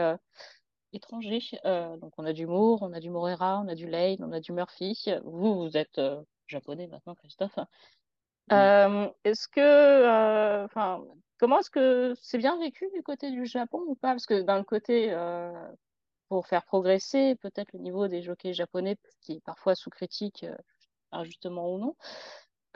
étrangers. 0.94 1.60
donc 1.64 2.14
on 2.18 2.26
a 2.26 2.34
du 2.34 2.48
Moore, 2.48 2.82
on 2.82 2.92
a 2.94 3.00
du 3.00 3.12
Morera, 3.12 3.62
on 3.64 3.68
a 3.68 3.76
du 3.76 3.88
Lane, 3.88 4.18
on 4.22 4.32
a 4.32 4.40
du 4.40 4.52
Murphy. 4.52 5.10
Vous, 5.26 5.54
vous 5.60 5.78
êtes 5.78 6.02
japonais 6.48 6.88
maintenant, 6.88 7.14
Christophe. 7.14 7.60
est-ce 8.50 9.48
que, 9.48 10.66
enfin, 10.66 11.04
comment 11.38 11.60
est-ce 11.60 11.70
que 11.70 12.16
c'est 12.20 12.40
bien 12.40 12.58
vécu 12.58 12.90
du 12.96 13.04
côté 13.04 13.30
du 13.30 13.46
Japon 13.46 13.84
ou 13.86 13.94
pas? 13.94 14.14
Parce 14.14 14.26
que 14.26 14.42
d'un 14.42 14.64
côté, 14.64 15.14
pour 16.30 16.48
faire 16.48 16.66
progresser 16.66 17.36
peut-être 17.36 17.72
le 17.74 17.80
niveau 17.80 18.08
des 18.08 18.22
jockeys 18.22 18.54
japonais, 18.54 18.98
qui 19.22 19.34
est 19.34 19.44
parfois 19.44 19.76
sous 19.76 19.90
critique, 19.90 20.44
euh, 20.44 20.56
injustement 21.12 21.74
ou 21.74 21.78
non. 21.78 21.96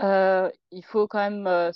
Euh, 0.02 0.50
il 0.72 0.84
faut 0.84 1.08
quand 1.08 1.20
même 1.20 1.48
euh, 1.48 1.72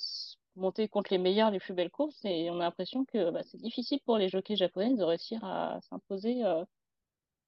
monter 0.56 0.88
contre 0.88 1.12
les 1.12 1.18
meilleurs, 1.18 1.52
les 1.52 1.60
plus 1.60 1.74
belles 1.74 1.92
courses, 1.92 2.24
et 2.24 2.50
on 2.50 2.60
a 2.60 2.64
l'impression 2.64 3.06
que 3.06 3.32
bah, 3.32 3.42
c'est 3.44 3.58
difficile 3.60 4.00
pour 4.06 4.18
les 4.18 4.30
jockeys 4.30 4.56
japonais 4.56 4.96
de 4.96 5.04
réussir 5.04 5.44
à 5.44 5.80
s'imposer 5.82 6.44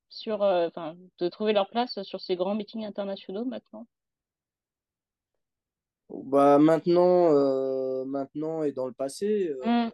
sur, 0.09 0.41
enfin, 0.41 0.95
de 1.19 1.29
trouver 1.29 1.53
leur 1.53 1.69
place 1.69 2.01
sur 2.03 2.19
ces 2.19 2.35
grands 2.35 2.55
meetings 2.55 2.85
internationaux 2.85 3.45
maintenant. 3.45 3.87
Bah 6.09 6.59
maintenant, 6.59 7.31
maintenant 8.05 8.63
et 8.63 8.71
dans 8.71 8.85
le 8.85 8.93
passé, 8.93 9.51
mmh. 9.63 9.89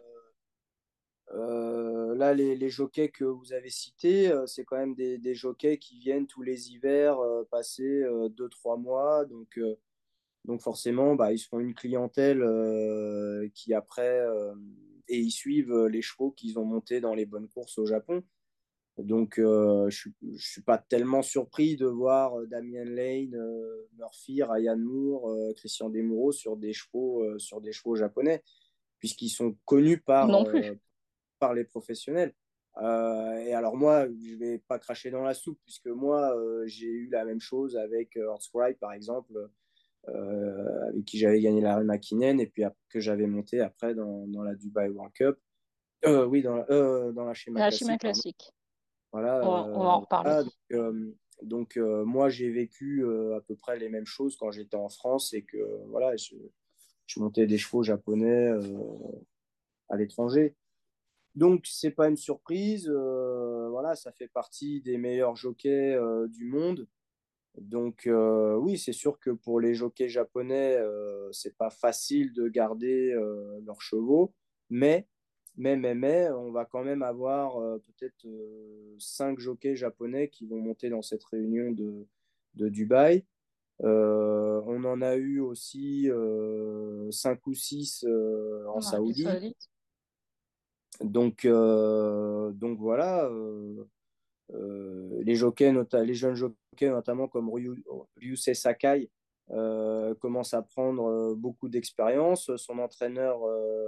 Euh, 1.34 2.14
là, 2.14 2.34
les, 2.34 2.68
jockeys 2.68 3.10
que 3.10 3.24
vous 3.24 3.52
avez 3.52 3.70
cités, 3.70 4.30
euh, 4.30 4.46
c'est 4.46 4.64
quand 4.64 4.76
même 4.76 4.94
des, 4.94 5.16
des, 5.16 5.34
jockeys 5.34 5.78
qui 5.78 5.98
viennent 5.98 6.26
tous 6.26 6.42
les 6.42 6.70
hivers 6.70 7.18
euh, 7.20 7.44
passer 7.50 8.02
2-3 8.36 8.80
mois. 8.80 9.24
Donc, 9.24 9.58
donc 10.44 10.60
forcément, 10.60 11.14
bah, 11.14 11.32
ils 11.32 11.38
seront 11.38 11.60
une 11.60 11.74
clientèle 11.74 12.42
qui 13.54 13.72
après, 13.74 14.26
et 15.08 15.18
ils 15.18 15.30
suivent 15.30 15.86
les 15.86 16.02
chevaux 16.02 16.32
qu'ils 16.32 16.58
ont 16.58 16.64
montés 16.64 17.00
dans 17.00 17.14
les 17.14 17.26
bonnes 17.26 17.48
courses 17.48 17.78
au 17.78 17.86
Japon. 17.86 18.22
Donc, 18.98 19.34
je 19.36 20.08
ne 20.22 20.36
suis 20.36 20.62
pas 20.62 20.76
tellement 20.76 21.22
surpris 21.22 21.76
de 21.76 21.86
voir 21.86 22.34
Damien 22.48 22.84
Lane, 22.84 23.36
Murphy, 23.96 24.42
Ryan 24.42 24.76
Moore, 24.76 25.34
Christian 25.56 25.88
Demuro 25.88 26.32
sur 26.32 26.56
des 26.56 26.74
chevaux, 26.74 27.38
sur 27.38 27.60
des 27.60 27.72
chevaux 27.72 27.96
japonais, 27.96 28.42
puisqu'ils 28.98 29.30
sont 29.30 29.56
connus 29.64 29.98
par, 29.98 30.28
non 30.28 30.44
plus 30.44 30.78
par 31.42 31.54
les 31.54 31.64
professionnels. 31.64 32.32
Euh, 32.80 33.36
et 33.38 33.52
alors 33.52 33.76
moi, 33.76 34.06
je 34.06 34.36
vais 34.36 34.58
pas 34.58 34.78
cracher 34.78 35.10
dans 35.10 35.22
la 35.22 35.34
soupe, 35.34 35.58
puisque 35.64 35.88
moi, 35.88 36.36
euh, 36.36 36.62
j'ai 36.66 36.86
eu 36.86 37.08
la 37.08 37.24
même 37.24 37.40
chose 37.40 37.76
avec 37.76 38.16
euh, 38.16 38.28
Horse 38.28 38.48
par 38.80 38.92
exemple, 38.92 39.32
avec 40.06 41.04
qui 41.04 41.18
j'avais 41.18 41.40
gagné 41.40 41.60
la 41.60 41.82
Makinen, 41.82 42.38
et 42.40 42.46
puis 42.46 42.62
que 42.88 43.00
j'avais 43.00 43.26
monté 43.26 43.60
après 43.60 43.92
dans, 43.96 44.28
dans, 44.28 44.44
la 44.44 44.54
Dubai 44.54 44.88
World 44.88 45.12
Cup. 45.14 45.36
oui, 46.28 46.42
dans, 46.42 46.64
dans 47.12 47.24
la 47.24 47.34
schéma 47.34 47.58
classique. 47.58 48.00
classique. 48.00 48.52
Voilà, 49.10 49.40
on, 49.42 49.82
va, 49.82 49.88
en 49.88 50.00
reparler. 50.00 50.48
donc, 51.42 51.76
moi, 51.76 52.28
j'ai 52.30 52.50
vécu 52.50 53.04
à 53.34 53.40
peu 53.40 53.56
près 53.56 53.80
les 53.80 53.88
mêmes 53.88 54.06
choses 54.06 54.36
quand 54.36 54.52
j'étais 54.52 54.76
en 54.76 54.88
France, 54.88 55.34
et 55.34 55.42
que 55.42 55.58
voilà, 55.88 56.16
je, 56.16 56.36
je 57.06 57.20
montais 57.20 57.46
des 57.46 57.58
chevaux 57.58 57.82
japonais 57.82 58.52
à 59.88 59.96
l'étranger. 59.96 60.56
Donc, 61.34 61.64
c'est 61.66 61.90
pas 61.90 62.08
une 62.08 62.16
surprise. 62.16 62.88
voilà, 62.88 63.94
ça 63.94 64.12
fait 64.12 64.28
partie 64.28 64.80
des 64.82 64.98
meilleurs 64.98 65.36
jockeys 65.36 65.96
du 66.28 66.44
monde. 66.44 66.86
Donc, 67.58 68.06
oui, 68.06 68.78
c'est 68.78 68.92
sûr 68.92 69.18
que 69.18 69.30
pour 69.30 69.60
les 69.60 69.74
jockeys 69.74 70.08
japonais, 70.08 70.78
c'est 71.32 71.56
pas 71.56 71.70
facile 71.70 72.32
de 72.32 72.48
garder 72.48 73.14
leurs 73.64 73.80
chevaux. 73.80 74.34
Mais, 74.68 75.06
mais, 75.56 75.76
mais, 75.76 75.94
mais, 75.94 76.30
on 76.30 76.52
va 76.52 76.64
quand 76.66 76.84
même 76.84 77.02
avoir 77.02 77.58
peut-être 77.80 78.26
cinq 78.98 79.38
jockeys 79.38 79.76
japonais 79.76 80.28
qui 80.28 80.46
vont 80.46 80.60
monter 80.60 80.90
dans 80.90 81.02
cette 81.02 81.24
réunion 81.24 81.72
de, 81.72 82.06
de 82.54 82.68
Dubaï. 82.68 83.24
Euh, 83.84 84.60
on 84.66 84.84
en 84.84 85.02
a 85.02 85.16
eu 85.16 85.40
aussi 85.40 86.08
euh, 86.08 87.10
5 87.10 87.46
ou 87.46 87.54
6 87.54 88.04
euh, 88.06 88.64
en 88.68 88.80
Saoudi. 88.80 89.26
Donc, 91.00 91.44
euh, 91.44 92.50
donc 92.52 92.78
voilà, 92.78 93.30
les, 94.50 95.34
jockeys, 95.34 95.72
les 95.92 96.14
jeunes 96.14 96.34
jockeys, 96.34 96.90
notamment 96.90 97.28
comme 97.28 97.50
Ryu, 97.50 97.82
Ryusei 98.16 98.54
Sakai, 98.54 99.10
commencent 100.20 100.54
à 100.54 100.62
prendre 100.62 101.34
beaucoup 101.34 101.68
d'expérience. 101.68 102.54
Son 102.56 102.78
entraîneur, 102.78 103.40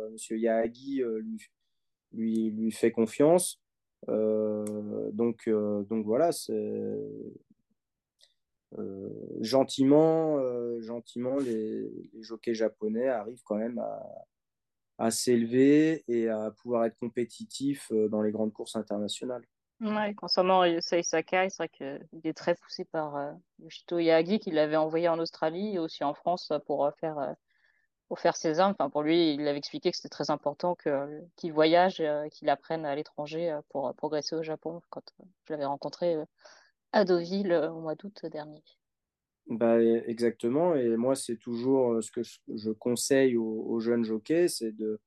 M. 0.09 0.17
Yahagi, 0.39 1.03
lui, 2.13 2.71
fait 2.73 2.91
confiance. 2.91 3.61
donc, 4.09 5.49
donc 5.49 6.05
voilà, 6.05 6.33
euh, 8.79 9.09
gentiment, 9.41 10.39
euh, 10.39 10.81
gentiment 10.81 11.37
les, 11.37 12.11
jockeys 12.21 12.55
japonais 12.55 13.07
arrivent 13.07 13.43
quand 13.45 13.57
même 13.57 13.79
à, 13.79 14.27
s'élever 15.11 16.05
et 16.09 16.29
à 16.29 16.51
pouvoir 16.51 16.85
être 16.85 16.97
compétitifs 16.99 17.91
euh, 17.93 18.09
dans 18.09 18.23
les 18.23 18.31
grandes 18.31 18.53
courses 18.53 18.77
internationales. 18.77 19.45
Concernant 20.17 20.65
Yusei 20.65 21.03
Sakai, 21.03 21.49
c'est 21.51 21.57
vrai 21.57 21.69
qu'il 21.69 22.21
est 22.25 22.37
très 22.37 22.55
poussé 22.55 22.85
par 22.85 23.35
Yoshito 23.59 23.99
Yagi, 23.99 24.39
qui 24.39 24.51
l'avait 24.51 24.77
envoyé 24.77 25.09
en 25.09 25.19
Australie 25.19 25.75
et 25.75 25.79
aussi 25.79 26.05
en 26.05 26.15
France 26.15 26.53
pour 26.65 26.91
faire, 27.01 27.35
pour 28.09 28.19
faire 28.19 28.35
ses 28.37 28.61
armes. 28.61 28.75
Enfin, 28.79 28.89
pour 28.89 29.03
lui, 29.03 29.35
il 29.35 29.47
avait 29.47 29.59
expliqué 29.59 29.91
que 29.91 29.97
c'était 29.97 30.09
très 30.09 30.31
important 30.31 30.75
qu'il 31.37 31.53
voyage, 31.53 32.03
qu'il 32.31 32.49
apprenne 32.49 32.87
à 32.87 32.95
l'étranger 32.95 33.59
pour 33.69 33.93
progresser 33.95 34.37
au 34.37 34.43
Japon. 34.43 34.81
Quand 34.89 35.03
je 35.45 35.53
l'avais 35.53 35.67
rencontré 35.67 36.17
à 36.95 37.05
Deauville 37.05 37.53
euh, 37.53 37.71
au 37.71 37.81
mois 37.81 37.97
d'août 37.97 38.25
dernier. 38.27 38.63
Bah, 39.49 39.81
exactement, 39.83 40.75
et 40.75 40.97
moi 40.97 41.15
c'est 41.15 41.37
toujours 41.37 41.93
euh, 41.93 42.01
ce 42.01 42.11
que 42.11 42.23
je, 42.23 42.71
conseille 42.71 43.37
aux, 43.37 43.79
jeunes 43.79 44.05
jockeys, 44.05 44.49
c'est 44.49 44.73
de, 44.73 44.99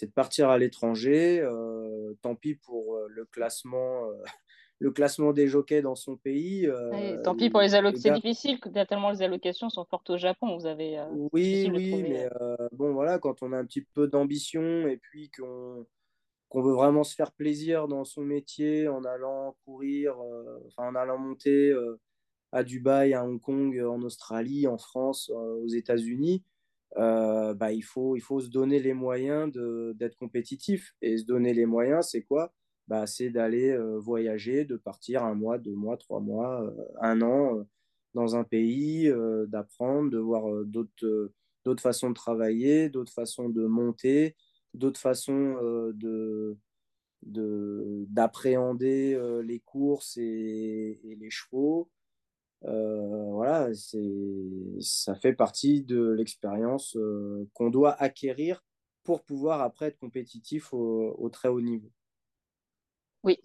de 0.00 0.06
partir 0.06 0.48
à 0.48 0.56
l'étranger. 0.56 1.40
Euh, 1.40 2.14
tant 2.22 2.34
pis 2.34 2.54
pour 2.54 2.98
le 3.08 3.26
classement, 3.26 4.04
le 4.78 4.90
classement 4.90 5.34
des 5.34 5.48
jockeys 5.48 5.82
dans 5.82 5.96
son 5.96 6.16
pays. 6.16 6.66
tant 7.24 7.34
pis 7.34 7.50
pour 7.50 7.60
les 7.60 7.74
allocations, 7.74 8.14
c'est 8.14 8.20
difficile, 8.20 8.58
tellement 8.88 9.10
les 9.10 9.22
allocations 9.22 9.68
sont 9.68 9.84
fortes 9.84 10.08
au 10.08 10.16
Japon. 10.16 10.56
Vous 10.56 10.66
avez. 10.66 11.04
oui, 11.32 11.70
oui, 11.70 12.02
mais 12.08 12.28
bon 12.72 12.94
voilà, 12.94 13.18
quand 13.18 13.42
on 13.42 13.52
a 13.52 13.58
un 13.58 13.66
petit 13.66 13.82
peu 13.82 14.08
d'ambition 14.08 14.88
et 14.88 14.96
puis 14.96 15.30
qu'on 15.30 15.86
qu'on 16.54 16.62
veut 16.62 16.72
vraiment 16.72 17.02
se 17.02 17.16
faire 17.16 17.32
plaisir 17.32 17.88
dans 17.88 18.04
son 18.04 18.22
métier 18.22 18.86
en 18.86 19.02
allant 19.02 19.56
courir, 19.64 20.14
euh, 20.22 20.60
enfin 20.68 20.88
en 20.88 20.94
allant 20.94 21.18
monter 21.18 21.70
euh, 21.70 22.00
à 22.54 22.64
Dubaï, 22.64 23.14
à 23.14 23.24
Hong 23.24 23.40
Kong, 23.40 23.78
en 23.80 24.00
Australie, 24.02 24.66
en 24.66 24.78
France, 24.78 25.30
euh, 25.34 25.54
aux 25.62 25.68
États-Unis, 25.68 26.44
bah, 26.96 27.72
il, 27.72 27.82
faut, 27.82 28.16
il 28.16 28.20
faut 28.20 28.40
se 28.40 28.48
donner 28.48 28.78
les 28.78 28.94
moyens 28.94 29.52
d'être 29.96 30.16
compétitif. 30.16 30.94
Et 31.02 31.18
se 31.18 31.24
donner 31.24 31.52
les 31.52 31.66
moyens, 31.66 32.08
c'est 32.10 32.22
quoi? 32.22 32.54
Bah, 32.86 33.06
C'est 33.06 33.30
d'aller 33.30 33.76
voyager, 33.98 34.64
de 34.64 34.76
partir 34.76 35.24
un 35.24 35.34
mois, 35.34 35.58
deux 35.58 35.74
mois, 35.74 35.96
trois 35.96 36.20
mois, 36.20 36.72
un 37.00 37.20
an 37.20 37.66
dans 38.14 38.36
un 38.36 38.44
pays, 38.44 39.12
d'apprendre, 39.48 40.08
de 40.10 40.18
voir 40.18 40.44
d'autres 40.66 41.82
façons 41.82 42.10
de 42.10 42.14
travailler, 42.14 42.90
d'autres 42.90 43.12
façons 43.12 43.48
de 43.48 43.66
monter, 43.66 44.36
d'autres 44.74 45.00
façons 45.00 45.56
euh, 45.62 45.92
de 45.94 46.58
d'appréhender 47.26 49.14
euh, 49.14 49.42
les 49.42 49.58
courses 49.60 50.18
et, 50.18 51.00
les 51.02 51.30
chevaux. 51.30 51.90
Euh, 52.64 53.30
voilà, 53.32 53.68
ça 54.80 55.14
fait 55.16 55.34
partie 55.34 55.82
de 55.82 56.10
l'expérience 56.10 56.96
qu'on 57.52 57.70
doit 57.70 57.92
acquérir 58.00 58.64
pour 59.02 59.22
pouvoir 59.22 59.60
après 59.60 59.86
être 59.86 59.98
compétitif 59.98 60.72
au, 60.72 61.28
très 61.30 61.48
haut 61.48 61.60
niveau. 61.60 61.90
Oui, 63.22 63.38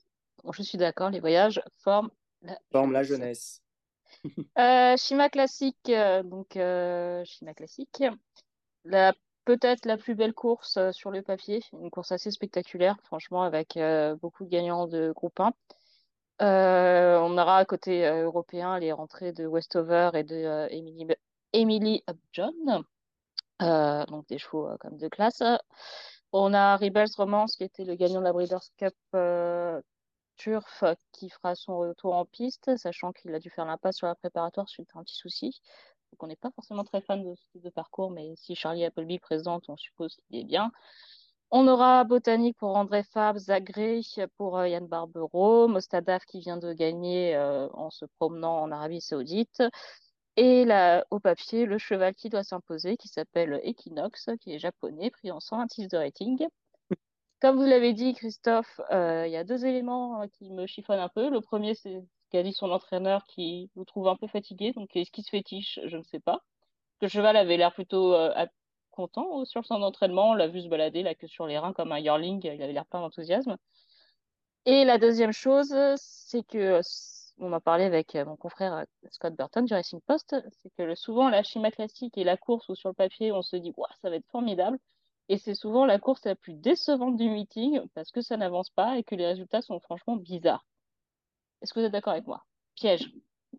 je 0.53 0.63
suis 0.63 0.77
d'accord, 0.77 1.09
les 1.09 1.19
voyages 1.19 1.61
forment 1.77 2.11
la, 2.41 2.57
Forment 2.71 2.93
la 2.93 3.03
jeunesse. 3.03 3.61
Shima 4.97 5.29
classique, 5.29 5.91
donc 6.23 6.53
Shima 6.53 7.53
classique. 7.53 8.03
La 8.85 9.13
peut-être 9.49 9.87
la 9.87 9.97
plus 9.97 10.13
belle 10.13 10.35
course 10.35 10.77
euh, 10.77 10.91
sur 10.91 11.09
le 11.09 11.23
papier, 11.23 11.63
une 11.73 11.89
course 11.89 12.11
assez 12.11 12.29
spectaculaire, 12.29 12.97
franchement, 13.01 13.41
avec 13.41 13.77
euh, 13.77 14.15
beaucoup 14.15 14.43
de 14.43 14.49
gagnants 14.49 14.85
de 14.85 15.11
groupe 15.11 15.39
1. 15.39 15.53
Euh, 16.41 17.19
on 17.19 17.37
aura 17.37 17.57
à 17.57 17.65
côté 17.65 18.07
européen 18.07 18.79
les 18.79 18.91
rentrées 18.91 19.33
de 19.33 19.45
Westover 19.45 20.11
et 20.13 20.23
de 20.23 20.67
Emily, 20.71 21.07
Emily 21.53 22.03
Upjohn, 22.09 22.83
donc 24.07 24.27
des 24.27 24.37
chevaux 24.37 24.69
comme 24.79 24.97
de 24.97 25.07
classe. 25.07 25.43
On 26.31 26.53
a 26.53 26.77
Rebels 26.77 27.09
Romance 27.17 27.55
qui 27.55 27.63
était 27.63 27.83
le 27.83 27.95
gagnant 27.95 28.19
de 28.19 28.25
la 28.25 28.33
Breeders' 28.33 28.69
Cup 28.77 28.95
Turf 30.39 30.83
qui 31.11 31.29
fera 31.29 31.53
son 31.53 31.77
retour 31.77 32.15
en 32.15 32.25
piste, 32.25 32.75
sachant 32.77 33.11
qu'il 33.11 33.35
a 33.35 33.39
dû 33.39 33.49
faire 33.49 33.65
l'impasse 33.65 33.97
sur 33.97 34.07
la 34.07 34.15
préparatoire 34.15 34.69
suite 34.69 34.89
à 34.95 34.99
un 34.99 35.03
petit 35.03 35.17
souci. 35.17 35.61
Donc 36.11 36.23
on 36.23 36.27
n'est 36.27 36.37
pas 36.37 36.51
forcément 36.51 36.83
très 36.83 37.01
fan 37.01 37.23
de 37.23 37.35
ce 37.35 37.43
type 37.51 37.61
de 37.61 37.69
parcours, 37.69 38.09
mais 38.09 38.33
si 38.37 38.55
Charlie 38.55 38.85
Appleby 38.85 39.19
présente, 39.19 39.67
on 39.67 39.75
suppose 39.75 40.15
qu'il 40.15 40.37
est 40.37 40.45
bien. 40.45 40.71
On 41.51 41.67
aura 41.67 42.03
Botanique 42.03 42.57
pour 42.57 42.75
André 42.75 43.01
Fab, 43.03 43.37
Zagré 43.37 44.01
pour 44.37 44.59
euh, 44.59 44.67
Yann 44.67 44.85
Barbero, 44.85 45.67
Mostadaf 45.67 46.23
qui 46.25 46.39
vient 46.39 46.57
de 46.57 46.73
gagner 46.73 47.35
euh, 47.35 47.67
en 47.73 47.89
se 47.89 48.05
promenant 48.05 48.61
en 48.61 48.71
Arabie 48.71 49.01
Saoudite. 49.01 49.63
Et 50.37 50.63
là, 50.63 51.05
au 51.09 51.19
papier, 51.19 51.65
le 51.65 51.79
cheval 51.79 52.13
qui 52.13 52.29
doit 52.29 52.43
s'imposer, 52.43 52.97
qui 52.97 53.07
s'appelle 53.07 53.59
Equinox, 53.63 54.29
qui 54.41 54.53
est 54.53 54.59
japonais, 54.59 55.09
pris 55.09 55.31
en 55.31 55.39
126 55.39 55.87
de 55.87 55.97
rating. 55.97 56.47
Comme 57.41 57.57
vous 57.57 57.65
l'avez 57.65 57.93
dit, 57.93 58.13
Christophe, 58.13 58.79
euh, 58.91 59.25
il 59.25 59.31
y 59.31 59.37
a 59.37 59.43
deux 59.43 59.65
éléments 59.65 60.27
qui 60.27 60.51
me 60.51 60.67
chiffonnent 60.67 60.99
un 60.99 61.09
peu. 61.09 61.31
Le 61.31 61.41
premier, 61.41 61.73
c'est 61.73 62.03
qu'a 62.29 62.43
dit 62.43 62.53
son 62.53 62.69
entraîneur 62.69 63.25
qui 63.25 63.71
vous 63.75 63.85
trouve 63.85 64.07
un 64.07 64.15
peu 64.15 64.27
fatigué. 64.27 64.71
Donc, 64.73 64.95
est-ce 64.95 65.09
qu'il 65.09 65.23
se 65.23 65.31
fétiche? 65.31 65.79
Je 65.87 65.97
ne 65.97 66.03
sais 66.03 66.19
pas. 66.19 66.41
Le 67.01 67.07
cheval 67.07 67.35
avait 67.37 67.57
l'air 67.57 67.73
plutôt 67.73 68.13
content 68.99 69.45
sur 69.45 69.65
son 69.65 69.81
entraînement. 69.81 70.31
On 70.31 70.33
l'a 70.33 70.47
vu 70.47 70.61
se 70.61 70.67
balader 70.67 71.03
la 71.03 71.15
queue 71.15 71.27
sur 71.27 71.47
les 71.47 71.57
reins 71.57 71.71
comme 71.71 71.93
un 71.93 71.99
yearling. 71.99 72.41
Il 72.43 72.61
avait 72.61 72.73
l'air 72.73 72.85
plein 72.85 72.99
d'enthousiasme. 72.99 73.55
Et 74.65 74.83
la 74.83 74.97
deuxième 74.97 75.31
chose, 75.31 75.73
c'est 75.95 76.43
que, 76.43 76.81
on 77.37 77.53
en 77.53 77.61
parlait 77.61 77.85
avec 77.85 78.13
euh, 78.15 78.25
mon 78.25 78.35
confrère 78.35 78.73
euh, 78.73 78.83
Scott 79.09 79.33
Burton 79.33 79.63
du 79.63 79.73
Racing 79.73 80.01
Post, 80.01 80.35
c'est 80.51 80.69
que 80.77 80.93
souvent 80.95 81.29
la 81.29 81.43
chima 81.43 81.71
classique 81.71 82.17
et 82.17 82.25
la 82.25 82.35
course 82.35 82.67
où 82.67 82.75
sur 82.75 82.89
le 82.89 82.93
papier 82.93 83.31
on 83.31 83.41
se 83.41 83.55
dit 83.55 83.73
ça 84.01 84.09
va 84.09 84.17
être 84.17 84.27
formidable. 84.27 84.77
Et 85.29 85.37
c'est 85.37 85.55
souvent 85.55 85.85
la 85.85 85.97
course 85.97 86.25
la 86.25 86.35
plus 86.35 86.55
décevante 86.55 87.15
du 87.15 87.29
meeting 87.29 87.79
parce 87.93 88.11
que 88.11 88.19
ça 88.19 88.35
n'avance 88.35 88.69
pas 88.69 88.97
et 88.97 89.03
que 89.03 89.15
les 89.15 89.27
résultats 89.27 89.61
sont 89.61 89.79
franchement 89.79 90.17
bizarres. 90.17 90.65
Est-ce 91.61 91.73
que 91.73 91.79
vous 91.79 91.85
êtes 91.85 91.93
d'accord 91.93 92.13
avec 92.13 92.27
moi? 92.27 92.43
Piège. 92.75 93.09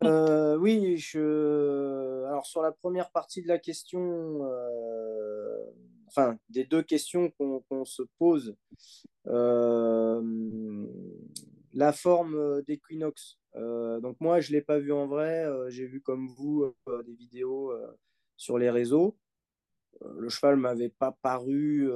Euh, 0.05 0.57
oui, 0.57 0.97
je... 0.97 2.25
alors 2.27 2.47
sur 2.47 2.63
la 2.63 2.73
première 2.73 3.11
partie 3.11 3.43
de 3.43 3.49
la 3.49 3.59
question, 3.59 4.45
euh, 4.45 5.65
enfin 6.07 6.39
des 6.49 6.65
deux 6.65 6.83
questions 6.83 7.31
qu'on 7.31 7.85
se 7.85 8.03
pose, 8.19 8.57
euh, 9.27 10.87
la 11.75 11.93
forme 11.93 12.63
d'Equinox. 12.63 13.39
donc 13.55 14.17
moi, 14.21 14.41
je 14.41 14.53
ne 14.53 14.57
l'ai 14.57 14.63
pas 14.63 14.79
vu 14.79 14.93
en 14.93 15.07
vrai, 15.07 15.47
j'ai 15.69 15.87
vu 15.87 16.01
comme 16.01 16.29
vous 16.29 16.73
des 17.05 17.15
vidéos 17.15 17.73
sur 18.37 18.59
les 18.59 18.71
réseaux. 18.71 19.17
le 20.03 20.29
cheval 20.29 20.57
m'avait 20.57 20.89
pas 20.89 21.13
paru 21.23 21.91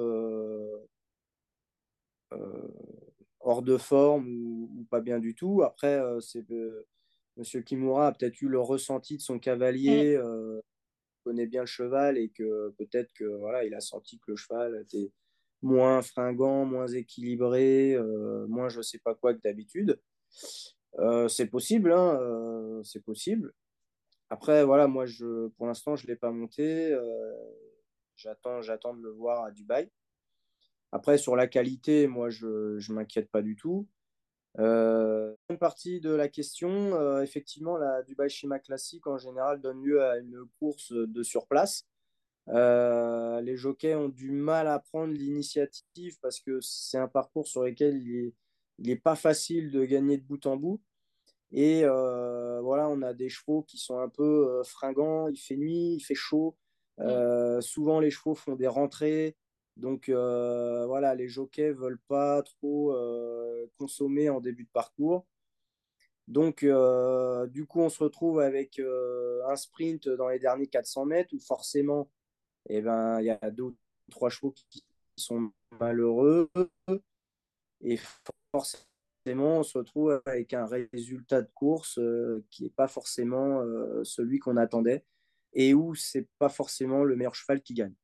hors 3.44 3.62
de 3.62 3.76
forme 3.76 4.28
ou, 4.28 4.86
pas 4.90 5.00
bien 5.00 5.18
du 5.18 5.34
tout. 5.34 5.62
Après, 5.62 5.94
euh, 5.94 6.20
c'est 6.20 6.50
euh, 6.50 6.86
Monsieur 7.36 7.62
Kimura 7.62 8.08
a 8.08 8.12
peut-être 8.12 8.40
eu 8.42 8.48
le 8.48 8.60
ressenti 8.60 9.16
de 9.16 9.22
son 9.22 9.38
cavalier, 9.38 10.16
euh, 10.16 10.60
connaît 11.24 11.46
bien 11.46 11.62
le 11.62 11.66
cheval 11.66 12.18
et 12.18 12.30
que 12.30 12.70
peut-être 12.78 13.12
que 13.14 13.24
voilà, 13.24 13.64
il 13.64 13.74
a 13.74 13.80
senti 13.80 14.18
que 14.18 14.30
le 14.32 14.36
cheval 14.36 14.80
était 14.82 15.10
moins 15.62 16.02
fringant, 16.02 16.64
moins 16.64 16.86
équilibré, 16.86 17.96
moins 18.48 18.68
je 18.68 18.82
sais 18.82 18.98
pas 18.98 19.14
quoi 19.14 19.34
que 19.34 19.40
d'habitude. 19.42 20.00
c'est 21.28 21.46
possible, 21.46 21.92
hein, 21.92 22.82
c'est 22.84 23.02
possible. 23.02 23.54
Après, 24.30 24.64
voilà, 24.64 24.86
moi, 24.86 25.06
je, 25.06 25.48
pour 25.56 25.66
l'instant, 25.66 25.96
je 25.96 26.06
ne 26.06 26.12
l'ai 26.12 26.16
pas 26.16 26.30
monté. 26.30 26.94
j'attends, 28.16 28.60
j'attends 28.60 28.94
de 28.94 29.02
le 29.02 29.10
voir 29.10 29.44
à 29.44 29.50
Dubaï. 29.50 29.90
Après, 30.94 31.18
sur 31.18 31.34
la 31.34 31.48
qualité, 31.48 32.06
moi, 32.06 32.30
je 32.30 32.46
ne 32.46 32.94
m'inquiète 32.94 33.28
pas 33.30 33.42
du 33.42 33.56
tout. 33.56 33.88
Euh, 34.60 35.34
une 35.50 35.58
partie 35.58 36.00
de 36.00 36.10
la 36.10 36.28
question, 36.28 36.94
euh, 36.94 37.22
effectivement, 37.22 37.76
la 37.76 38.02
Dubai 38.02 38.28
Shima 38.28 38.58
Classic 38.58 39.04
en 39.06 39.18
général 39.18 39.60
donne 39.60 39.82
lieu 39.82 40.02
à 40.02 40.18
une 40.18 40.44
course 40.58 40.92
de 40.92 41.22
surplace. 41.22 41.86
Euh, 42.48 43.40
les 43.40 43.56
jockeys 43.56 43.94
ont 43.94 44.08
du 44.08 44.30
mal 44.30 44.68
à 44.68 44.78
prendre 44.78 45.12
l'initiative 45.12 46.18
parce 46.20 46.40
que 46.40 46.60
c'est 46.60 46.98
un 46.98 47.08
parcours 47.08 47.48
sur 47.48 47.64
lequel 47.64 47.96
il 47.96 48.32
n'est 48.78 48.96
pas 48.96 49.16
facile 49.16 49.70
de 49.70 49.84
gagner 49.84 50.18
de 50.18 50.22
bout 50.22 50.46
en 50.46 50.56
bout. 50.56 50.80
Et 51.50 51.82
euh, 51.84 52.60
voilà, 52.60 52.88
on 52.88 53.02
a 53.02 53.14
des 53.14 53.28
chevaux 53.28 53.62
qui 53.62 53.78
sont 53.78 53.98
un 53.98 54.08
peu 54.08 54.62
fringants, 54.64 55.28
il 55.28 55.38
fait 55.38 55.56
nuit, 55.56 55.94
il 55.94 56.00
fait 56.00 56.14
chaud. 56.14 56.56
Mm. 56.98 57.60
souvent, 57.60 57.98
les 57.98 58.10
chevaux 58.10 58.34
font 58.34 58.54
des 58.54 58.68
rentrées. 58.68 59.36
Donc 59.76 60.08
euh, 60.08 60.86
voilà, 60.86 61.14
les 61.14 61.28
jockeys 61.28 61.72
veulent 61.72 62.00
pas 62.08 62.42
trop 62.42 62.94
euh, 62.94 63.66
consommer 63.78 64.30
en 64.30 64.40
début 64.40 64.64
de 64.64 64.70
parcours. 64.72 65.26
Donc 66.28 66.62
euh, 66.62 67.46
du 67.48 67.66
coup, 67.66 67.80
on 67.80 67.88
se 67.88 68.02
retrouve 68.02 68.40
avec 68.40 68.80
un 68.80 69.56
sprint 69.56 70.08
dans 70.08 70.28
les 70.28 70.38
derniers 70.38 70.68
400 70.68 71.06
mètres 71.06 71.34
où 71.34 71.40
forcément, 71.40 72.10
eh 72.68 72.80
ben, 72.82 73.20
il 73.20 73.26
y 73.26 73.30
a 73.30 73.50
deux 73.50 73.64
ou 73.64 73.76
trois 74.10 74.30
chevaux 74.30 74.52
qui 74.70 74.84
sont 75.16 75.52
malheureux 75.80 76.50
et 77.82 77.98
forcément, 78.52 79.58
on 79.58 79.62
se 79.62 79.78
retrouve 79.78 80.22
avec 80.24 80.54
un 80.54 80.66
résultat 80.66 81.42
de 81.42 81.50
course 81.54 82.00
qui 82.50 82.62
n'est 82.62 82.70
pas 82.70 82.88
forcément 82.88 83.62
celui 84.04 84.38
qu'on 84.38 84.56
attendait 84.56 85.04
et 85.52 85.74
où 85.74 85.94
c'est 85.94 86.28
pas 86.38 86.48
forcément 86.48 87.04
le 87.04 87.16
meilleur 87.16 87.34
cheval 87.34 87.62
qui 87.62 87.74
gagne. 87.74 87.94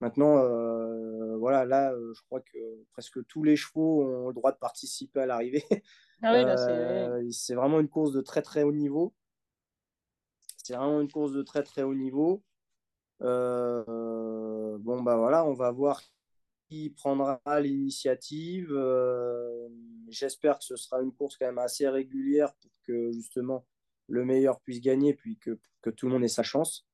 Maintenant, 0.00 0.38
euh, 0.38 1.36
voilà, 1.38 1.64
là, 1.64 1.92
euh, 1.92 2.12
je 2.14 2.22
crois 2.22 2.40
que 2.40 2.58
presque 2.92 3.24
tous 3.26 3.42
les 3.42 3.56
chevaux 3.56 4.04
ont 4.04 4.28
le 4.28 4.34
droit 4.34 4.52
de 4.52 4.58
participer 4.58 5.20
à 5.20 5.26
l'arrivée. 5.26 5.64
Ah 6.20 6.34
euh, 6.34 7.30
c'est 7.30 7.54
vraiment 7.54 7.78
une 7.78 7.88
course 7.88 8.10
de 8.10 8.20
très 8.20 8.42
très 8.42 8.64
haut 8.64 8.72
niveau. 8.72 9.14
C'est 10.56 10.74
vraiment 10.74 11.00
une 11.00 11.08
course 11.08 11.30
de 11.30 11.42
très 11.42 11.62
très 11.62 11.84
haut 11.84 11.94
niveau. 11.94 12.42
bon, 13.20 15.02
bah 15.02 15.16
voilà, 15.16 15.46
on 15.46 15.54
va 15.54 15.70
voir 15.70 16.02
qui 16.68 16.90
prendra 16.90 17.40
l'initiative. 17.60 18.76
J'espère 20.08 20.58
que 20.58 20.64
ce 20.64 20.74
sera 20.74 21.00
une 21.02 21.12
course 21.14 21.36
quand 21.36 21.46
même 21.46 21.58
assez 21.58 21.88
régulière 21.88 22.52
pour 22.56 22.72
que 22.82 23.12
justement 23.12 23.64
le 24.08 24.24
meilleur 24.24 24.58
puisse 24.58 24.80
gagner, 24.80 25.14
puis 25.14 25.38
que, 25.38 25.56
que 25.82 25.90
tout 25.90 26.06
le 26.06 26.14
monde 26.14 26.24
ait 26.24 26.26
sa 26.26 26.42
chance. 26.42 26.84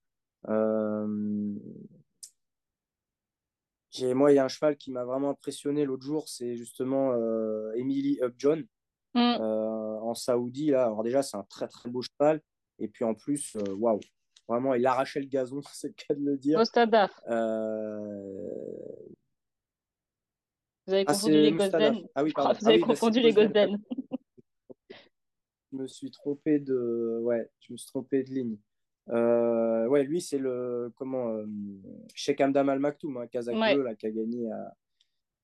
Moi, 4.02 4.32
il 4.32 4.36
y 4.36 4.38
a 4.38 4.44
un 4.44 4.48
cheval 4.48 4.76
qui 4.76 4.90
m'a 4.90 5.04
vraiment 5.04 5.30
impressionné 5.30 5.84
l'autre 5.84 6.02
jour, 6.02 6.28
c'est 6.28 6.56
justement 6.56 7.12
euh, 7.12 7.72
Emily 7.74 8.18
Upjohn 8.22 8.66
mm. 9.14 9.18
euh, 9.18 10.00
en 10.00 10.14
Saoudi. 10.14 10.70
Là. 10.70 10.86
Alors 10.86 11.04
déjà, 11.04 11.22
c'est 11.22 11.36
un 11.36 11.44
très 11.44 11.68
très 11.68 11.88
beau 11.88 12.02
cheval. 12.02 12.40
Et 12.80 12.88
puis 12.88 13.04
en 13.04 13.14
plus, 13.14 13.56
euh, 13.56 13.74
waouh, 13.74 14.00
vraiment, 14.48 14.74
il 14.74 14.84
arrachait 14.86 15.20
le 15.20 15.26
gazon, 15.26 15.60
c'est 15.72 15.88
le 15.88 15.94
cas 15.94 16.14
de 16.14 16.24
le 16.24 16.36
dire. 16.36 16.58
Vous 20.86 20.92
avez 20.92 21.04
ah, 21.06 21.12
confondu 21.12 21.32
les 21.32 21.52
Golden. 21.52 22.08
Ah 22.14 22.24
oui, 22.24 22.32
pardon. 22.32 22.58
Vous 22.60 22.68
avez 22.68 22.80
ah 22.82 22.86
confondu 22.86 23.20
les 23.20 23.32
Golden. 23.32 23.80
je 25.72 25.76
me 25.76 25.86
suis 25.86 26.10
trompé 26.10 26.58
de, 26.58 27.20
ouais, 27.22 27.48
je 27.60 27.72
me 27.72 27.78
suis 27.78 27.86
trompé 27.86 28.22
de 28.22 28.30
ligne. 28.30 28.58
Euh, 29.10 29.86
ouais, 29.86 30.04
lui, 30.04 30.20
c'est 30.20 30.38
le 30.38 30.92
comment 30.96 31.28
euh, 31.28 31.46
Sheikh 32.14 32.40
Hamdam 32.40 32.68
Al 32.68 32.78
Maktoum, 32.78 33.18
hein, 33.18 33.26
Kazakh 33.26 33.56
là, 33.56 33.94
qui 33.94 34.06
a 34.06 34.10
gagné 34.10 34.50
à, 34.50 34.74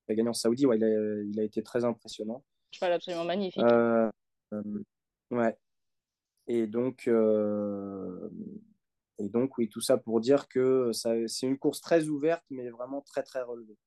qui 0.05 0.13
a 0.13 0.15
gagné 0.15 0.29
en 0.29 0.33
Saoudi. 0.33 0.65
Ouais, 0.65 0.77
il 0.77 0.83
a, 0.83 1.21
il 1.23 1.39
a 1.39 1.43
été 1.43 1.61
très 1.61 1.85
impressionnant. 1.85 2.43
Cheval 2.71 2.93
absolument 2.93 3.25
magnifique. 3.25 3.63
Euh, 3.63 4.09
ouais. 5.29 5.55
Et 6.47 6.65
donc, 6.65 7.07
et 7.07 7.11
donc, 9.29 9.57
oui, 9.57 9.69
tout 9.69 9.81
ça 9.81 9.97
pour 9.97 10.19
dire 10.19 10.47
que 10.47 10.91
c'est 10.93 11.45
une 11.45 11.57
course 11.57 11.81
très 11.81 12.07
ouverte, 12.07 12.43
mais 12.49 12.69
vraiment 12.69 13.01
très 13.01 13.21
très 13.21 13.43
relevée. 13.43 13.77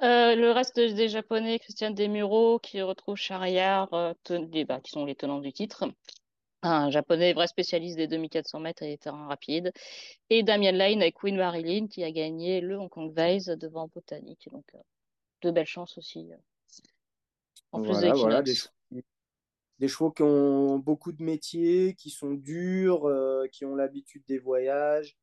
le 0.00 0.52
reste 0.52 0.76
des 0.76 1.08
Japonais, 1.08 1.58
Christian 1.58 1.90
Demuro 1.90 2.60
qui 2.60 2.80
retrouve 2.80 3.16
Chariard, 3.16 3.90
bah, 3.90 4.80
qui 4.80 4.90
sont 4.90 5.04
les 5.04 5.16
tenants 5.16 5.40
du 5.40 5.52
titre, 5.52 5.84
un 6.70 6.90
japonais 6.90 7.32
vrai 7.32 7.46
spécialiste 7.46 7.96
des 7.96 8.06
2400 8.06 8.60
mètres 8.60 8.82
et 8.82 8.88
des 8.88 8.98
terrains 8.98 9.26
rapides, 9.26 9.72
et 10.30 10.42
Damien 10.42 10.72
Lane 10.72 11.02
avec 11.02 11.14
Queen 11.14 11.36
Marilyn 11.36 11.86
qui 11.86 12.04
a 12.04 12.10
gagné 12.10 12.60
le 12.60 12.78
Hong 12.78 12.88
Kong 12.88 13.12
Vase 13.12 13.46
devant 13.46 13.88
Botanique. 13.88 14.48
Donc, 14.52 14.64
euh, 14.74 14.78
de 15.42 15.50
belles 15.50 15.66
chances 15.66 15.98
aussi. 15.98 16.32
Euh, 16.32 16.36
en 17.72 17.82
plus 17.82 17.92
voilà, 17.92 18.42
des, 18.42 19.88
chevaux, 19.88 20.10
qui 20.10 20.22
ont 20.22 20.78
beaucoup 20.78 21.12
de 21.12 21.22
métiers, 21.22 21.94
qui 21.94 22.10
sont 22.10 22.32
durs, 22.32 23.06
euh, 23.06 23.46
qui 23.52 23.64
ont 23.64 23.74
l'habitude 23.74 24.22
des 24.26 24.38
voyages 24.38 25.18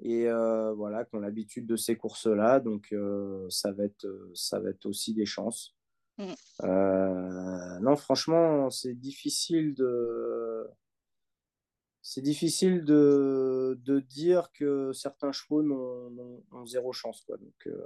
et 0.00 0.28
voilà, 0.76 1.04
qui 1.04 1.16
ont 1.16 1.20
l'habitude 1.20 1.66
de 1.66 1.76
ces 1.76 1.96
courses-là. 1.96 2.60
Donc, 2.60 2.94
ça, 3.48 3.72
va 3.72 3.84
être, 3.84 4.06
ça 4.34 4.60
va 4.60 4.70
être 4.70 4.86
aussi 4.86 5.12
des 5.12 5.26
chances. 5.26 5.74
Mm. 6.18 6.34
Euh, 6.64 7.78
non, 7.80 7.96
franchement, 7.96 8.70
c'est 8.70 8.94
difficile 8.94 9.74
de. 9.74 10.68
C'est 12.02 12.22
difficile 12.22 12.84
de, 12.84 13.78
de, 13.84 14.00
dire 14.00 14.50
que 14.52 14.92
certains 14.92 15.30
chevaux 15.30 15.62
n'ont 15.62 16.66
zéro 16.66 16.92
chance. 16.92 17.20
Quoi. 17.26 17.36
Donc, 17.36 17.66
euh, 17.66 17.80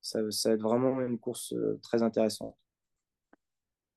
ça, 0.00 0.20
ça, 0.30 0.48
va 0.48 0.54
être 0.54 0.62
vraiment 0.62 1.00
une 1.02 1.18
course 1.18 1.52
euh, 1.52 1.78
très 1.82 2.02
intéressante. 2.02 2.56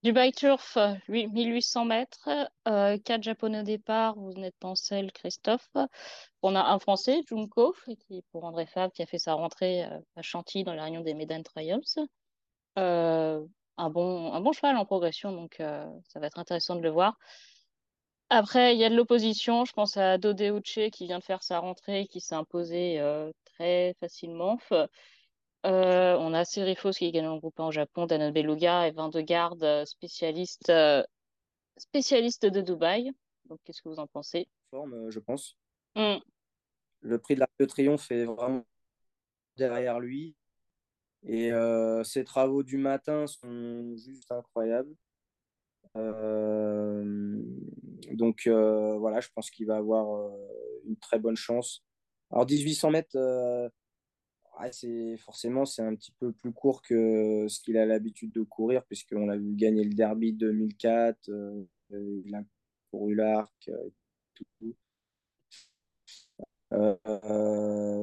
Dubai 0.04 0.34
Turf, 0.34 0.78
1800 1.08 1.86
mètres, 1.86 2.30
euh, 2.68 2.98
4 2.98 3.24
japonais 3.24 3.62
au 3.62 3.64
départ, 3.64 4.16
vous 4.16 4.32
venez 4.32 4.50
de 4.50 4.56
penser, 4.60 5.08
Christophe. 5.14 5.70
On 6.42 6.56
a 6.56 6.62
un 6.62 6.80
français, 6.80 7.22
Junko, 7.30 7.74
qui, 8.08 8.22
pour 8.34 8.44
André 8.44 8.66
Fabre, 8.66 8.92
qui 8.92 9.02
a 9.02 9.06
fait 9.06 9.20
sa 9.20 9.36
rentrée 9.36 9.84
à 10.18 10.22
Chantilly 10.22 10.66
dans 10.66 10.74
la 10.74 10.84
réunion 10.84 11.02
des 11.02 11.14
Medan 11.14 11.44
Trials. 11.44 11.80
Euh, 12.78 13.46
un, 13.78 13.90
bon, 13.90 14.34
un 14.34 14.42
bon 14.42 14.52
cheval 14.52 14.78
en 14.78 14.86
progression, 14.86 15.32
donc 15.32 15.60
euh, 15.60 15.86
ça 16.08 16.20
va 16.20 16.28
être 16.28 16.40
intéressant 16.40 16.76
de 16.76 16.82
le 16.82 16.90
voir. 16.90 17.18
Après, 18.30 18.76
il 18.76 18.80
y 18.80 18.84
a 18.84 18.90
de 18.90 18.96
l'opposition. 18.96 19.66
Je 19.66 19.74
pense 19.74 19.98
à 19.98 20.18
Dodeuche 20.18 20.80
qui 20.92 21.06
vient 21.06 21.20
de 21.20 21.24
faire 21.24 21.44
sa 21.44 21.60
rentrée, 21.60 22.08
qui 22.08 22.20
s'est 22.20 22.36
imposé 22.36 23.00
euh, 23.00 23.32
très 23.46 23.96
facilement. 24.00 24.58
on 25.64 26.34
a 26.34 26.46
Serifos 26.46 26.92
qui 26.92 27.12
gagne 27.12 27.28
en 27.28 27.38
groupe 27.38 27.60
en 27.60 27.72
Japon, 27.72 28.06
Danon 28.06 28.32
Beluga 28.32 28.88
et 28.88 28.92
Vin 28.92 29.10
de 29.10 29.22
Garde, 29.22 29.86
spécialiste, 29.86 30.72
spécialiste 31.78 32.46
de 32.46 32.62
Dubaï. 32.62 33.12
Donc, 33.46 33.60
qu'est-ce 33.64 33.82
que 33.82 33.90
vous 33.90 34.00
en 34.00 34.08
pensez? 34.08 34.48
Forme, 34.72 35.12
je 35.12 35.20
pense. 35.20 35.56
Hmm. 35.96 36.18
Le 37.02 37.20
prix 37.20 37.36
de 37.36 37.42
l'Arc 37.42 37.52
de 37.60 37.66
Triomphe 37.66 38.10
est 38.12 38.26
vraiment 38.26 38.66
derrière 39.58 40.00
lui. 40.00 40.36
Et 41.26 41.52
euh, 41.54 42.04
ses 42.04 42.24
travaux 42.24 42.64
du 42.64 42.78
matin 42.78 43.28
sont 43.28 43.96
juste 43.96 44.32
incroyables. 44.32 44.94
Euh, 45.96 47.42
donc 48.12 48.48
euh, 48.48 48.98
voilà, 48.98 49.22
je 49.22 49.30
pense 49.34 49.50
qu'il 49.50 49.68
va 49.68 49.78
avoir 49.78 50.32
une 50.86 50.98
très 50.98 51.20
bonne 51.20 51.36
chance. 51.36 51.84
Alors 52.32 52.46
1800 52.46 52.92
mètres, 52.92 53.72
c'est 54.72 55.18
forcément 55.18 55.66
c'est 55.66 55.82
un 55.82 55.96
petit 55.96 56.12
peu 56.20 56.32
plus 56.32 56.52
court 56.52 56.82
que 56.82 57.48
ce 57.48 57.60
qu'il 57.62 57.78
a 57.78 57.86
l'habitude 57.86 58.32
de 58.34 58.42
courir 58.42 58.84
puisqu'on 58.86 59.26
l'a 59.26 59.38
vu 59.38 59.54
gagner 59.56 59.84
le 59.84 59.94
Derby 59.94 60.34
2004, 60.34 61.30
il 61.92 62.36
a 62.36 62.44
couru 62.92 63.16
l'arc 63.16 63.70
tout. 64.36 64.76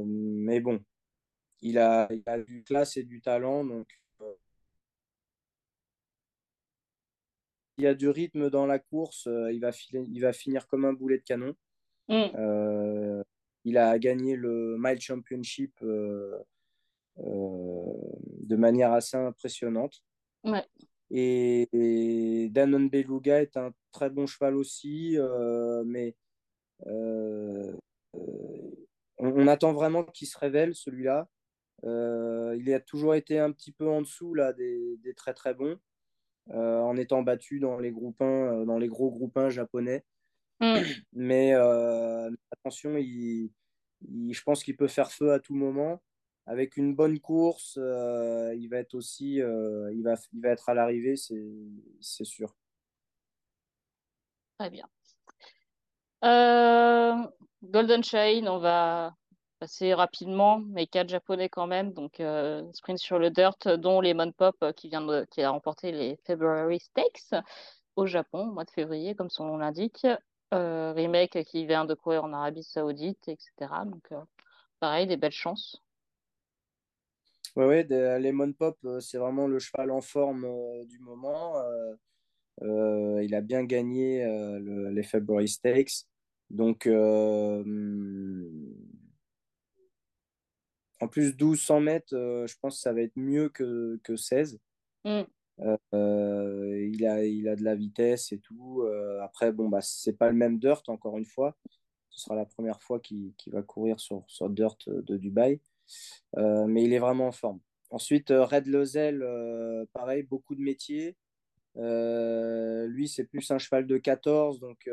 mais 0.07 0.61
bon, 0.61 0.81
il 1.63 1.79
a, 1.79 2.09
du 2.47 2.63
classe 2.63 2.97
et 2.97 3.03
du 3.03 3.21
talent. 3.21 3.65
Donc, 3.65 3.89
euh, 4.21 4.35
il 7.79 7.85
y 7.85 7.87
a 7.87 7.95
du 7.95 8.09
rythme 8.09 8.51
dans 8.51 8.67
la 8.67 8.79
course. 8.79 9.27
Euh, 9.27 9.53
il, 9.53 9.61
va 9.61 9.71
il 9.93 10.21
va 10.21 10.33
finir 10.33 10.67
comme 10.67 10.85
un 10.85 10.93
boulet 10.93 11.19
de 11.19 11.25
canon. 11.25 11.55
Mm. 12.09 12.27
Euh, 12.35 13.23
il 13.65 13.79
a 13.79 13.99
gagné 13.99 14.37
le 14.37 14.77
Mile 14.79 15.01
Championship 15.01 15.75
de 15.83 16.47
manière 18.57 18.93
assez 18.93 19.17
impressionnante. 19.17 20.03
Et, 21.11 21.69
et, 21.73 22.49
Danon 22.51 22.87
Beluga 22.87 23.43
est 23.43 23.57
un 23.57 23.73
très 23.93 24.11
bon 24.11 24.27
cheval 24.27 24.57
aussi, 24.57 25.19
mais 25.85 26.17
on, 26.87 27.79
on, 29.19 29.47
attend 29.47 29.75
vraiment 29.75 30.05
qu'il 30.05 30.29
se 30.29 30.39
révèle 30.39 30.75
celui-là. 30.75 31.29
Euh, 31.85 32.57
il 32.59 32.73
a 32.73 32.81
toujours 32.81 33.15
été 33.15 33.39
un 33.39 33.53
petit 33.53 33.73
peu 33.73 33.89
en 33.89 34.03
dessous 34.03 34.35
là, 34.35 34.53
des, 34.53 34.99
très 35.17 35.35
très 35.35 35.55
bons, 35.55 35.79
euh, 36.51 36.79
en 36.81 36.97
étant 36.97 37.23
battu 37.23 37.59
dans 37.59 37.79
les, 37.79 37.91
groupes 37.91 38.21
euh, 38.21 38.65
dans 38.65 38.79
les 38.79 38.89
gros 38.89 39.11
groupes 39.11 39.37
1 39.37 39.51
japonais. 39.51 40.05
Mm. 40.61 40.75
Mais 41.13 41.55
attention, 42.53 42.97
il, 42.97 43.51
je 44.03 44.43
pense 44.43 44.63
qu'il 44.63 44.77
peut 44.77 44.89
faire 44.89 45.11
feu 45.11 45.33
à 45.33 45.41
tout 45.41 45.55
moment. 45.55 46.03
avec 46.47 46.77
une 46.77 46.95
bonne 46.95 47.19
course, 47.21 47.77
il 47.77 48.69
va 48.69 48.79
être 48.79 48.95
aussi, 48.95 49.37
il 49.37 50.03
va, 50.03 50.15
il 50.33 50.41
va 50.43 50.49
être 50.51 50.69
à 50.69 50.75
l'arrivée, 50.75 51.17
c'est 51.17 52.25
sûr. 52.25 52.55
Très 54.59 54.71
bien. 54.71 54.87
Golden 57.63 58.03
Chain, 58.03 58.47
on 58.47 58.59
va 58.59 59.15
passer 59.61 59.95
rapidement, 59.95 60.59
mais 60.59 60.87
quatre 60.87 61.11
japonais 61.11 61.49
quand 61.49 61.67
même. 61.69 61.93
Donc, 61.93 62.21
sprint 62.73 62.99
sur 62.99 63.19
le 63.19 63.31
dirt, 63.31 63.69
dont 63.69 64.01
Lemon 64.01 64.33
Pop 64.33 64.57
qui, 64.77 64.89
vient 64.89 65.03
de, 65.03 65.27
qui 65.31 65.43
a 65.43 65.51
remporté 65.51 65.93
les 65.93 66.19
February 66.27 66.81
Stakes 66.81 67.35
au 67.97 68.07
Japon, 68.07 68.49
au 68.49 68.53
mois 68.53 68.65
de 68.65 68.71
février, 68.71 69.15
comme 69.15 69.31
son 69.31 69.45
nom 69.45 69.59
l'indique. 69.59 70.07
Euh, 70.53 70.93
remake 70.93 71.45
qui 71.45 71.65
vient 71.65 71.85
de 71.85 71.95
courir 71.95 72.25
en 72.25 72.33
Arabie 72.33 72.65
Saoudite, 72.65 73.29
etc. 73.29 73.85
Donc, 73.87 74.03
euh, 74.11 74.21
pareil, 74.81 75.07
des 75.07 75.17
belles 75.17 75.31
chances. 75.31 75.81
Oui, 77.55 77.67
ouais, 77.67 77.85
Lemon 78.19 78.53
Pop, 78.53 78.77
euh, 78.85 78.99
c'est 78.99 79.19
vraiment 79.19 79.47
le 79.47 79.61
cheval 79.61 79.93
en 79.93 80.01
forme 80.01 80.47
du 80.87 80.99
moment. 80.99 81.55
il 82.63 83.35
a 83.35 83.41
bien 83.41 83.65
gagné 83.65 84.27
les 84.61 85.03
February 85.05 85.49
Stakes. 85.49 86.07
Donc, 86.51 86.89
en 91.01 91.09
plus, 91.09 91.35
1200 91.35 91.81
mètres, 91.81 92.11
je 92.11 92.55
pense 92.61 92.77
que 92.77 92.83
ça 92.83 92.93
va 92.93 93.01
être 93.01 93.17
mieux 93.17 93.49
que, 93.49 93.99
que 94.05 94.17
16. 94.17 94.59
Euh, 95.95 96.91
il, 96.93 97.05
a, 97.07 97.25
il 97.25 97.49
a 97.49 97.57
de 97.57 97.63
la 97.63 97.75
vitesse 97.75 98.33
et 98.33 98.39
tout. 98.39 98.83
Euh, 98.83 99.21
après, 99.23 99.53
bon, 99.53 99.69
bah, 99.69 99.81
c'est 99.83 100.17
pas 100.17 100.29
le 100.29 100.37
même 100.37 100.59
dirt, 100.59 100.89
encore 100.89 101.19
une 101.19 101.25
fois. 101.25 101.57
Ce 102.11 102.25
sera 102.25 102.35
la 102.35 102.47
première 102.47 102.83
fois 102.83 103.01
qu'il 103.01 103.35
va 103.47 103.63
courir 103.63 104.01
sur, 104.01 104.25
sur 104.27 104.51
dirt 104.51 104.77
de 104.89 105.17
Dubaï. 105.17 105.61
Euh, 106.37 106.67
mais 106.67 106.85
il 106.85 106.93
est 106.93 106.99
vraiment 106.99 107.29
en 107.29 107.33
forme. 107.33 107.61
Ensuite, 107.91 108.31
Red 108.31 108.67
Lozel, 108.67 109.25
pareil, 109.93 110.23
beaucoup 110.23 110.55
de 110.55 110.61
métiers. 110.61 111.17
lui, 111.77 113.09
c'est 113.09 113.25
plus 113.25 113.51
un 113.51 113.59
cheval 113.59 113.87
de 113.87 113.99
14. 113.99 114.61
Donc 114.61 114.89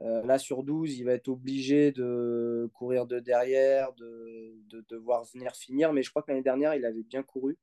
là, 0.00 0.38
sur 0.38 0.62
12, 0.62 0.96
il 0.98 1.04
va 1.04 1.12
être 1.12 1.28
obligé 1.28 1.92
de 1.92 2.70
courir 2.74 3.06
de 3.06 3.18
derrière, 3.18 3.92
de, 3.94 4.54
de 4.68 4.84
devoir 4.88 5.24
venir 5.24 5.54
finir. 5.56 5.92
Mais 5.92 6.02
je 6.02 6.10
crois 6.10 6.22
que 6.22 6.30
l'année 6.30 6.42
dernière, 6.42 6.74
il 6.74 6.84
avait 6.84 7.02
bien 7.02 7.22
couru 7.22 7.58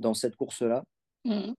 dans 0.00 0.14
cette 0.14 0.36
course-là. 0.36 0.84
Mm. 1.24 1.52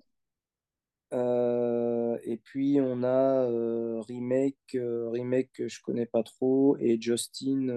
Euh, 1.13 2.17
et 2.23 2.37
puis 2.37 2.79
on 2.81 3.03
a 3.03 3.45
euh, 3.45 4.01
Remake, 4.01 4.57
euh, 4.75 5.09
Remake 5.09 5.51
que 5.53 5.67
je 5.67 5.81
connais 5.81 6.07
pas 6.07 6.23
trop 6.23 6.75
et 6.79 6.99
Justin 6.99 7.67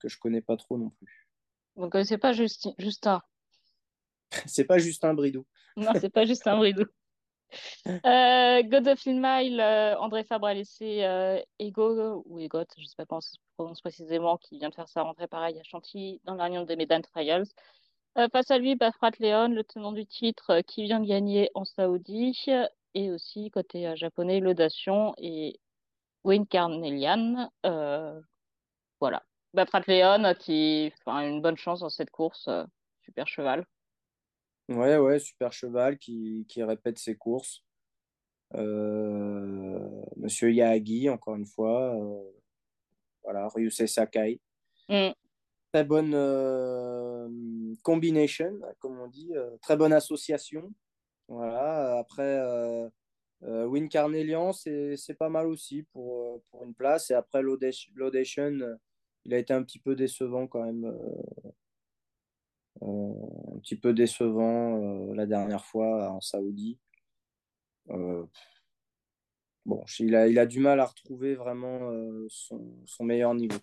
que 0.00 0.08
je 0.08 0.18
connais 0.18 0.40
pas 0.40 0.56
trop 0.56 0.78
non 0.78 0.90
plus. 0.90 1.28
Vous 1.76 1.84
ne 1.84 1.90
connaissez 1.90 2.18
pas 2.18 2.32
Justin, 2.32 2.74
Justin? 2.78 3.22
C'est 4.46 4.64
pas 4.64 4.78
Justin 4.78 5.14
Bridou. 5.14 5.46
non, 5.76 5.92
c'est 6.00 6.10
pas 6.10 6.24
Justin 6.24 6.56
Bridou. 6.56 6.84
God 7.86 8.88
of 8.88 9.06
Mile, 9.06 9.60
André 9.98 10.24
Fabre 10.24 10.46
a 10.46 10.54
laissé 10.54 11.06
Ego, 11.58 12.22
ou 12.26 12.38
Egot, 12.38 12.66
je 12.76 12.82
ne 12.82 12.86
sais 12.86 12.96
pas 12.96 13.06
comment 13.06 13.20
ça 13.20 13.32
se 13.32 13.38
prononce 13.56 13.80
précisément, 13.80 14.38
qui 14.38 14.58
vient 14.58 14.68
de 14.68 14.74
faire 14.74 14.88
sa 14.88 15.02
rentrée 15.02 15.26
pareil 15.26 15.58
à 15.58 15.62
Chantilly 15.62 16.20
dans 16.24 16.34
la 16.34 16.64
des 16.64 16.76
Medan 16.76 17.00
Trials. 17.02 17.46
Euh, 18.18 18.28
face 18.30 18.50
à 18.50 18.58
lui, 18.58 18.76
Bafrat 18.76 19.12
Leon, 19.20 19.48
le 19.48 19.64
tenant 19.64 19.92
du 19.92 20.04
titre, 20.04 20.50
euh, 20.50 20.62
qui 20.62 20.82
vient 20.82 21.00
de 21.00 21.06
gagner 21.06 21.50
en 21.54 21.64
Saoudi. 21.64 22.38
Et 22.94 23.10
aussi, 23.10 23.50
côté 23.50 23.88
euh, 23.88 23.96
japonais, 23.96 24.40
l'Audation 24.40 25.14
et 25.16 25.58
Wayne 26.24 26.46
Carnelian. 26.46 27.50
voilà. 29.00 29.22
Bafrat 29.54 29.82
Leon, 29.88 30.34
qui 30.38 30.92
a 31.06 31.24
une 31.26 31.40
bonne 31.42 31.56
chance 31.56 31.80
dans 31.80 31.90
cette 31.90 32.10
course. 32.10 32.48
super 33.04 33.26
cheval. 33.28 33.66
Ouais, 34.68 34.96
ouais, 34.96 35.18
super 35.18 35.52
cheval 35.52 35.98
qui, 35.98 36.46
répète 36.58 36.98
ses 36.98 37.16
courses. 37.16 37.64
Monsieur 38.54 40.52
Yagi, 40.52 41.08
encore 41.08 41.36
une 41.36 41.46
fois. 41.46 41.94
voilà, 43.22 43.48
Ryusei 43.48 43.86
Sakai. 43.86 44.40
Mm 44.88 45.12
très 45.72 45.84
bonne 45.84 46.12
euh, 46.14 47.28
combination, 47.82 48.60
comme 48.78 49.00
on 49.00 49.08
dit, 49.08 49.30
euh, 49.34 49.56
très 49.62 49.76
bonne 49.76 49.92
association. 49.92 50.70
Voilà. 51.28 51.98
Après, 51.98 52.22
euh, 52.22 52.90
Win 53.42 53.88
Carnelian, 53.88 54.52
c'est 54.52 55.16
pas 55.18 55.30
mal 55.30 55.46
aussi 55.46 55.84
pour, 55.92 56.42
pour 56.50 56.64
une 56.64 56.74
place. 56.74 57.10
Et 57.10 57.14
après, 57.14 57.42
l'Audation, 57.42 58.78
il 59.24 59.34
a 59.34 59.38
été 59.38 59.54
un 59.54 59.62
petit 59.62 59.78
peu 59.78 59.94
décevant 59.96 60.46
quand 60.46 60.64
même. 60.64 60.92
Un 62.80 63.58
petit 63.60 63.76
peu 63.76 63.92
décevant 63.92 65.12
la 65.14 65.26
dernière 65.26 65.64
fois 65.64 66.10
en 66.10 66.20
Saoudi. 66.20 66.78
bon, 67.88 68.28
il 69.98 70.14
a, 70.14 70.26
il 70.28 70.38
a 70.38 70.46
du 70.46 70.60
mal 70.60 70.80
à 70.80 70.86
retrouver 70.86 71.34
vraiment 71.34 71.92
son, 72.28 72.60
son 72.86 73.04
meilleur 73.04 73.34
niveau. 73.34 73.58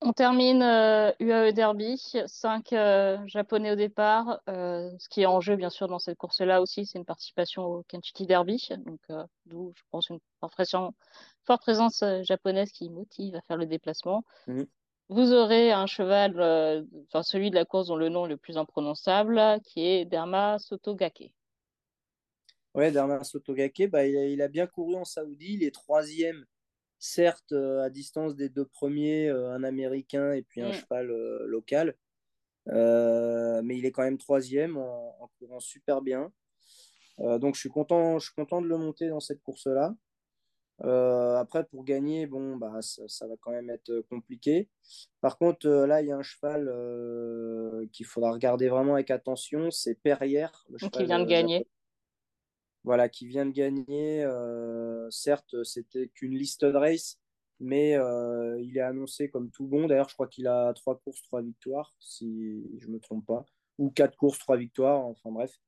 On 0.00 0.12
termine 0.12 0.62
UAE 0.62 1.48
euh, 1.48 1.52
Derby, 1.52 2.00
5 2.26 2.72
euh, 2.72 3.18
japonais 3.26 3.72
au 3.72 3.74
départ. 3.74 4.40
Euh, 4.48 4.90
ce 4.98 5.08
qui 5.08 5.22
est 5.22 5.26
en 5.26 5.40
jeu, 5.40 5.56
bien 5.56 5.70
sûr, 5.70 5.88
dans 5.88 5.98
cette 5.98 6.18
course-là 6.18 6.62
aussi, 6.62 6.86
c'est 6.86 6.98
une 6.98 7.04
participation 7.04 7.64
au 7.64 7.82
Kentucky 7.82 8.26
Derby. 8.26 8.68
Donc, 8.86 9.00
d'où, 9.46 9.72
je 9.74 9.82
pense, 9.90 10.08
une 10.10 10.20
forte 10.40 11.62
présence 11.62 12.04
japonaise 12.22 12.70
qui 12.70 12.90
motive 12.90 13.34
à 13.34 13.40
faire 13.42 13.56
le 13.56 13.66
déplacement. 13.66 14.22
Mmh. 14.46 14.62
Vous 15.08 15.32
aurez 15.32 15.72
un 15.72 15.86
cheval, 15.86 16.32
enfin 17.06 17.22
celui 17.22 17.50
de 17.50 17.54
la 17.54 17.64
course 17.64 17.88
dont 17.88 17.96
le 17.96 18.08
nom 18.10 18.26
est 18.26 18.30
le 18.30 18.36
plus 18.36 18.58
imprononçable, 18.58 19.40
qui 19.64 19.86
est 19.86 20.04
Derma 20.04 20.58
Sotogake. 20.58 21.32
Ouais, 22.74 22.92
Derma 22.92 23.24
Sotogake, 23.24 23.88
bah, 23.88 24.06
il, 24.06 24.16
a, 24.16 24.26
il, 24.26 24.42
a, 24.42 24.48
bien 24.48 24.66
couru 24.66 24.96
en 24.96 25.04
Saoudi, 25.04 25.54
il 25.54 25.64
est 25.64 25.74
troisième 25.74 26.44
certes 26.98 27.52
euh, 27.52 27.82
à 27.82 27.90
distance 27.90 28.34
des 28.34 28.48
deux 28.48 28.64
premiers, 28.64 29.28
euh, 29.28 29.52
un 29.52 29.64
américain 29.64 30.32
et 30.32 30.42
puis 30.42 30.60
un 30.60 30.70
mm. 30.70 30.72
cheval 30.72 31.10
euh, 31.10 31.46
local. 31.46 31.94
mais 32.66 33.78
il 33.78 33.86
est 33.86 33.92
quand 33.92 34.02
même 34.02 34.18
troisième 34.18 34.76
en, 34.76 35.30
courant 35.38 35.60
super 35.60 36.02
bien. 36.02 36.32
donc 37.18 37.54
je 37.54 37.60
suis 37.60 37.68
content, 37.70 38.18
je 38.18 38.26
suis 38.26 38.34
content 38.34 38.60
de 38.60 38.66
le 38.66 38.76
monter 38.76 39.08
dans 39.08 39.20
cette 39.20 39.42
course-là. 39.42 39.94
Après, 40.80 41.64
pour 41.64 41.84
gagner, 41.84 42.26
bon, 42.26 42.56
bah, 42.56 42.80
ça, 42.82 43.26
va 43.26 43.34
quand 43.40 43.50
même 43.50 43.70
être 43.70 44.00
compliqué. 44.10 44.68
Par 45.20 45.38
contre, 45.38 45.68
là, 45.68 46.02
il 46.02 46.08
y 46.08 46.12
a 46.12 46.16
un 46.16 46.22
cheval 46.22 46.68
qu'il 47.92 48.06
faudra 48.06 48.32
regarder 48.32 48.68
vraiment 48.68 48.94
avec 48.94 49.10
attention. 49.10 49.70
C'est 49.70 49.94
Perrière. 49.94 50.64
Le 50.70 50.78
cheval, 50.78 50.90
qui 50.92 51.04
vient 51.04 51.20
de 51.20 51.28
gagner 51.28 51.66
voilà, 52.88 53.10
qui 53.10 53.26
vient 53.26 53.44
de 53.46 53.50
gagner. 53.50 54.24
Euh, 54.24 55.10
certes, 55.10 55.62
c'était 55.62 56.08
qu'une 56.08 56.34
liste 56.34 56.64
de 56.64 56.74
race, 56.74 57.18
mais 57.60 57.94
euh, 57.96 58.58
il 58.62 58.78
est 58.78 58.82
annoncé 58.82 59.28
comme 59.28 59.50
tout 59.50 59.66
bon. 59.66 59.86
D'ailleurs, 59.86 60.08
je 60.08 60.14
crois 60.14 60.26
qu'il 60.26 60.46
a 60.46 60.72
trois 60.72 60.98
courses, 60.98 61.22
trois 61.22 61.42
victoires, 61.42 61.94
si 61.98 62.64
je 62.78 62.86
ne 62.86 62.94
me 62.94 62.98
trompe 62.98 63.26
pas, 63.26 63.44
ou 63.76 63.90
quatre 63.90 64.16
courses, 64.16 64.38
trois 64.38 64.56
victoires, 64.56 65.04
enfin 65.04 65.30
bref. 65.30 65.60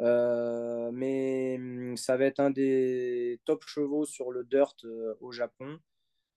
Euh, 0.00 0.90
mais 0.92 1.56
hum, 1.58 1.96
ça 1.96 2.16
va 2.16 2.26
être 2.26 2.40
un 2.40 2.50
des 2.50 3.40
top 3.44 3.64
chevaux 3.64 4.04
sur 4.04 4.30
le 4.30 4.44
dirt 4.44 4.76
au 5.20 5.32
Japon. 5.32 5.78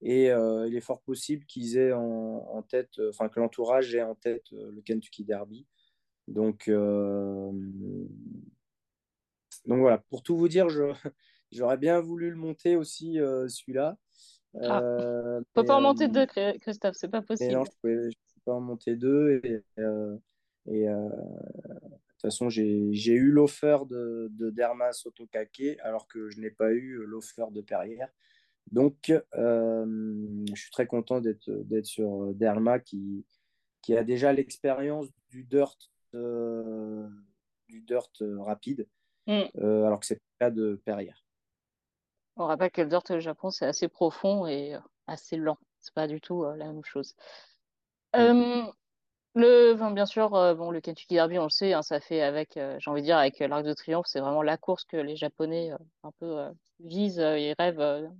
Et 0.03 0.29
il 0.29 0.75
est 0.75 0.81
fort 0.81 1.01
possible 1.01 1.45
qu'ils 1.45 1.77
aient 1.77 1.93
en, 1.93 2.63
tête, 2.63 2.99
enfin 3.09 3.29
que 3.29 3.39
l'entourage 3.39 3.93
ait 3.93 4.01
en 4.01 4.15
tête 4.15 4.49
le 4.51 4.81
Kentucky 4.81 5.23
Derby. 5.23 5.67
Donc, 6.27 6.71
donc 9.65 9.79
voilà, 9.79 9.99
pour 10.09 10.23
tout 10.23 10.37
vous 10.37 10.47
dire, 10.47 10.67
j'aurais 11.51 11.77
bien 11.77 11.99
voulu 11.99 12.29
le 12.29 12.35
monter 12.35 12.75
aussi, 12.75 13.19
euh, 13.19 13.47
celui-là. 13.47 13.97
Ah. 14.61 14.81
Euh, 14.81 15.41
peut 15.53 15.63
pas 15.63 15.75
en 15.75 15.81
monter 15.81 16.07
deux, 16.07 16.25
Christophe, 16.25 16.95
c'est 16.95 17.07
pas 17.07 17.21
possible. 17.21 17.53
non, 17.53 17.63
je 17.83 17.89
ne 17.89 18.09
peux 18.09 18.41
pas 18.45 18.53
en 18.53 18.61
monter 18.61 18.95
deux. 18.95 19.41
Et, 19.43 19.63
euh, 19.79 20.17
euh, 20.67 21.09
toute 22.21 22.31
façon, 22.31 22.49
j'ai 22.49 23.13
eu 23.13 23.31
l'offer 23.31 23.85
de, 23.89 24.29
de 24.31 24.49
Derma 24.49 24.93
Sotokake, 24.93 25.77
alors 25.83 26.07
que 26.07 26.29
je 26.29 26.39
n'ai 26.39 26.51
pas 26.51 26.71
eu 26.71 27.03
l'offer 27.05 27.45
de 27.51 27.61
Perrière. 27.61 28.09
Donc, 28.71 29.11
je 29.33 30.53
suis 30.55 30.71
très 30.71 30.87
content 30.87 31.19
d'être 31.19 31.49
sur 31.83 32.33
Derma 32.33 32.79
qui, 32.79 33.25
qui 33.81 33.97
a 33.97 34.03
déjà 34.03 34.33
l'expérience 34.33 35.07
du 35.29 35.43
dirt, 35.43 35.77
du 36.13 37.81
dirt 37.81 38.11
rapide. 38.39 38.87
Mm. 39.27 39.43
Euh, 39.57 39.85
alors 39.85 39.99
que 39.99 40.05
c'est 40.05 40.15
pas 40.15 40.49
le 40.49 40.49
cas 40.49 40.51
de 40.51 40.81
Perrière. 40.83 41.23
On 42.37 42.45
rappelle 42.45 42.71
que 42.71 42.81
le 42.81 42.87
dirt 42.87 43.09
au 43.11 43.19
Japon, 43.19 43.51
c'est 43.51 43.65
assez 43.65 43.87
profond 43.87 44.47
et 44.47 44.75
euh, 44.75 44.79
assez 45.07 45.37
lent. 45.37 45.57
C'est 45.79 45.93
pas 45.93 46.07
du 46.07 46.21
tout 46.21 46.43
euh, 46.43 46.55
la 46.55 46.65
même 46.65 46.83
chose. 46.83 47.15
Mm. 48.15 48.69
Le, 49.35 49.93
bien 49.93 50.05
sûr, 50.05 50.29
bon, 50.29 50.71
le 50.71 50.81
Kentucky 50.81 51.15
Derby, 51.15 51.39
on 51.39 51.43
le 51.43 51.49
sait, 51.49 51.73
hein, 51.73 51.81
ça 51.81 51.99
fait 51.99 52.21
avec, 52.21 52.53
j'ai 52.55 52.89
envie 52.89 53.01
de 53.01 53.05
dire, 53.05 53.17
avec 53.17 53.39
l'Arc 53.39 53.63
de 53.63 53.73
Triomphe, 53.73 54.07
c'est 54.07 54.19
vraiment 54.19 54.41
la 54.41 54.57
course 54.57 54.83
que 54.85 54.97
les 54.97 55.15
Japonais 55.15 55.71
un 56.03 56.11
peu 56.19 56.45
visent 56.79 57.19
et 57.19 57.53
rêvent 57.57 58.11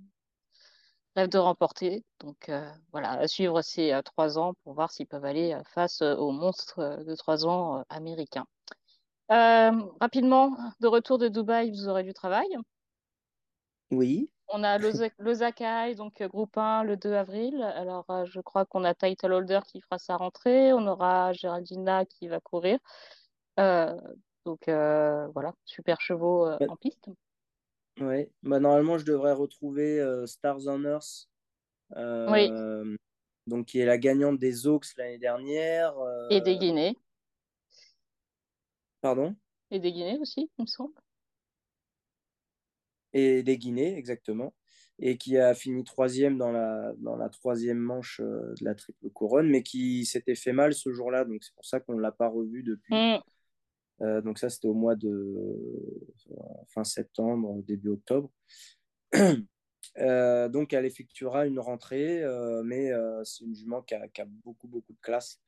rêvent 1.16 1.28
de 1.28 1.38
remporter. 1.38 2.04
Donc 2.20 2.50
voilà, 2.92 3.10
à 3.12 3.28
suivre 3.28 3.60
ces 3.62 3.98
trois 4.04 4.38
ans 4.38 4.54
pour 4.64 4.74
voir 4.74 4.90
s'ils 4.90 5.06
peuvent 5.06 5.24
aller 5.24 5.56
face 5.74 6.00
aux 6.02 6.32
monstres 6.32 7.04
de 7.04 7.14
trois 7.14 7.46
ans 7.46 7.84
américains. 7.90 8.46
rapidement, 9.28 10.56
de 10.80 10.88
retour 10.88 11.18
de 11.18 11.28
Dubaï, 11.28 11.70
vous 11.70 11.88
aurez 11.88 12.04
du 12.04 12.14
travail. 12.14 12.48
Oui. 13.90 14.31
On 14.48 14.62
a 14.62 14.78
l'Osaka, 15.18 15.94
donc 15.94 16.22
groupe 16.22 16.56
1 16.56 16.84
le 16.84 16.96
2 16.96 17.12
avril. 17.12 17.62
Alors, 17.62 18.06
je 18.26 18.40
crois 18.40 18.64
qu'on 18.64 18.84
a 18.84 18.94
Title 18.94 19.32
Holder 19.32 19.60
qui 19.66 19.80
fera 19.80 19.98
sa 19.98 20.16
rentrée. 20.16 20.72
On 20.72 20.86
aura 20.86 21.32
Géraldina 21.32 22.04
qui 22.04 22.28
va 22.28 22.40
courir. 22.40 22.78
donc, 23.56 24.64
voilà, 24.66 25.54
super 25.64 26.00
chevaux 26.00 26.46
en 26.46 26.76
piste. 26.76 27.08
Oui, 28.00 28.26
bah, 28.42 28.58
normalement, 28.58 28.98
je 28.98 29.04
devrais 29.04 29.32
retrouver 29.32 30.02
Stars 30.26 30.66
on 30.66 30.84
Earth. 30.84 31.28
oui. 31.96 32.50
Donc, 33.48 33.66
qui 33.66 33.80
est 33.80 33.86
la 33.86 33.98
gagnante 33.98 34.38
des 34.38 34.68
Oaks 34.68 34.96
l'année 34.96 35.18
dernière. 35.18 35.94
Et 36.30 36.40
des 36.40 36.56
Guinées. 36.58 36.96
Pardon? 39.00 39.34
Et 39.72 39.80
des 39.80 39.92
Guinées 39.92 40.18
aussi, 40.20 40.48
il 40.58 40.62
me 40.62 40.66
semble 40.68 41.01
et 43.12 43.42
des 43.42 43.58
Guinées, 43.58 43.96
exactement, 43.96 44.54
et 44.98 45.16
qui 45.16 45.38
a 45.38 45.54
fini 45.54 45.84
troisième 45.84 46.38
dans 46.38 46.52
la, 46.52 46.92
dans 46.98 47.16
la 47.16 47.28
troisième 47.28 47.78
manche 47.78 48.20
euh, 48.20 48.54
de 48.60 48.64
la 48.64 48.74
triple 48.74 49.10
couronne, 49.10 49.48
mais 49.48 49.62
qui 49.62 50.04
s'était 50.04 50.34
fait 50.34 50.52
mal 50.52 50.74
ce 50.74 50.92
jour-là, 50.92 51.24
donc 51.24 51.42
c'est 51.42 51.54
pour 51.54 51.64
ça 51.64 51.80
qu'on 51.80 51.94
ne 51.94 52.00
l'a 52.00 52.12
pas 52.12 52.28
revu 52.28 52.62
depuis. 52.62 52.94
Mm. 52.94 53.18
Euh, 54.00 54.20
donc 54.20 54.38
ça, 54.38 54.48
c'était 54.48 54.68
au 54.68 54.74
mois 54.74 54.96
de 54.96 55.08
euh, 55.08 56.36
fin 56.68 56.84
septembre, 56.84 57.62
début 57.66 57.90
octobre. 57.90 58.30
donc 59.12 60.72
elle 60.72 60.86
effectuera 60.86 61.46
une 61.46 61.58
rentrée, 61.58 62.22
mais 62.64 62.90
c'est 63.24 63.44
une 63.44 63.54
jument 63.54 63.82
qui 63.82 63.94
a, 63.94 64.08
qui 64.08 64.22
a, 64.22 64.24
beaucoup, 64.24 64.68
beaucoup 64.68 64.92
de 64.92 65.00
classe. 65.02 65.40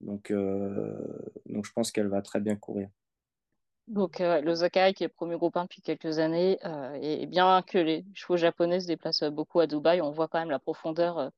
Donc, 0.00 0.32
donc 0.32 1.66
je 1.66 1.72
pense 1.72 1.90
qu'elle 1.92 2.08
va 2.08 2.22
très 2.22 2.40
bien 2.40 2.56
courir. 2.56 2.88
Donc, 3.88 4.20
euh, 4.20 4.40
le 4.40 4.54
Zakai, 4.54 4.94
qui 4.94 5.04
est 5.04 5.08
promu 5.08 5.36
groupe 5.36 5.56
1 5.56 5.64
depuis 5.64 5.82
quelques 5.82 6.18
années, 6.18 6.58
euh, 6.64 6.98
et, 7.02 7.26
bien 7.26 7.62
que 7.62 7.76
les 7.78 8.04
chevaux 8.14 8.38
japonais 8.38 8.80
se 8.80 8.86
déplacent 8.86 9.24
beaucoup 9.24 9.60
à 9.60 9.66
Dubaï, 9.66 10.00
on 10.00 10.10
voit 10.10 10.26
quand 10.26 10.38
même 10.38 10.50
la 10.50 10.58
profondeur 10.58 11.30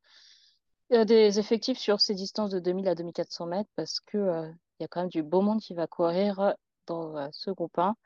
euh, 0.93 1.05
des 1.05 1.41
effectifs 1.41 1.79
sur 1.79 2.01
ces 2.01 2.15
distances 2.15 2.51
de 2.51 2.61
2000 2.61 2.89
à 2.89 2.95
2400 2.95 3.47
mètres 3.47 3.71
parce 3.75 4.01
qu'il 4.01 4.55
il 4.79 4.83
y 4.83 4.85
a 4.85 4.89
quand 4.89 5.01
même 5.01 5.09
du 5.11 5.23
beau 5.23 5.41
monde 5.41 5.61
qui 5.61 5.75
va 5.75 5.87
courir 5.87 6.55
dans 6.87 7.31
ce 7.33 7.51
groupe 7.51 7.79
1. 7.79 7.97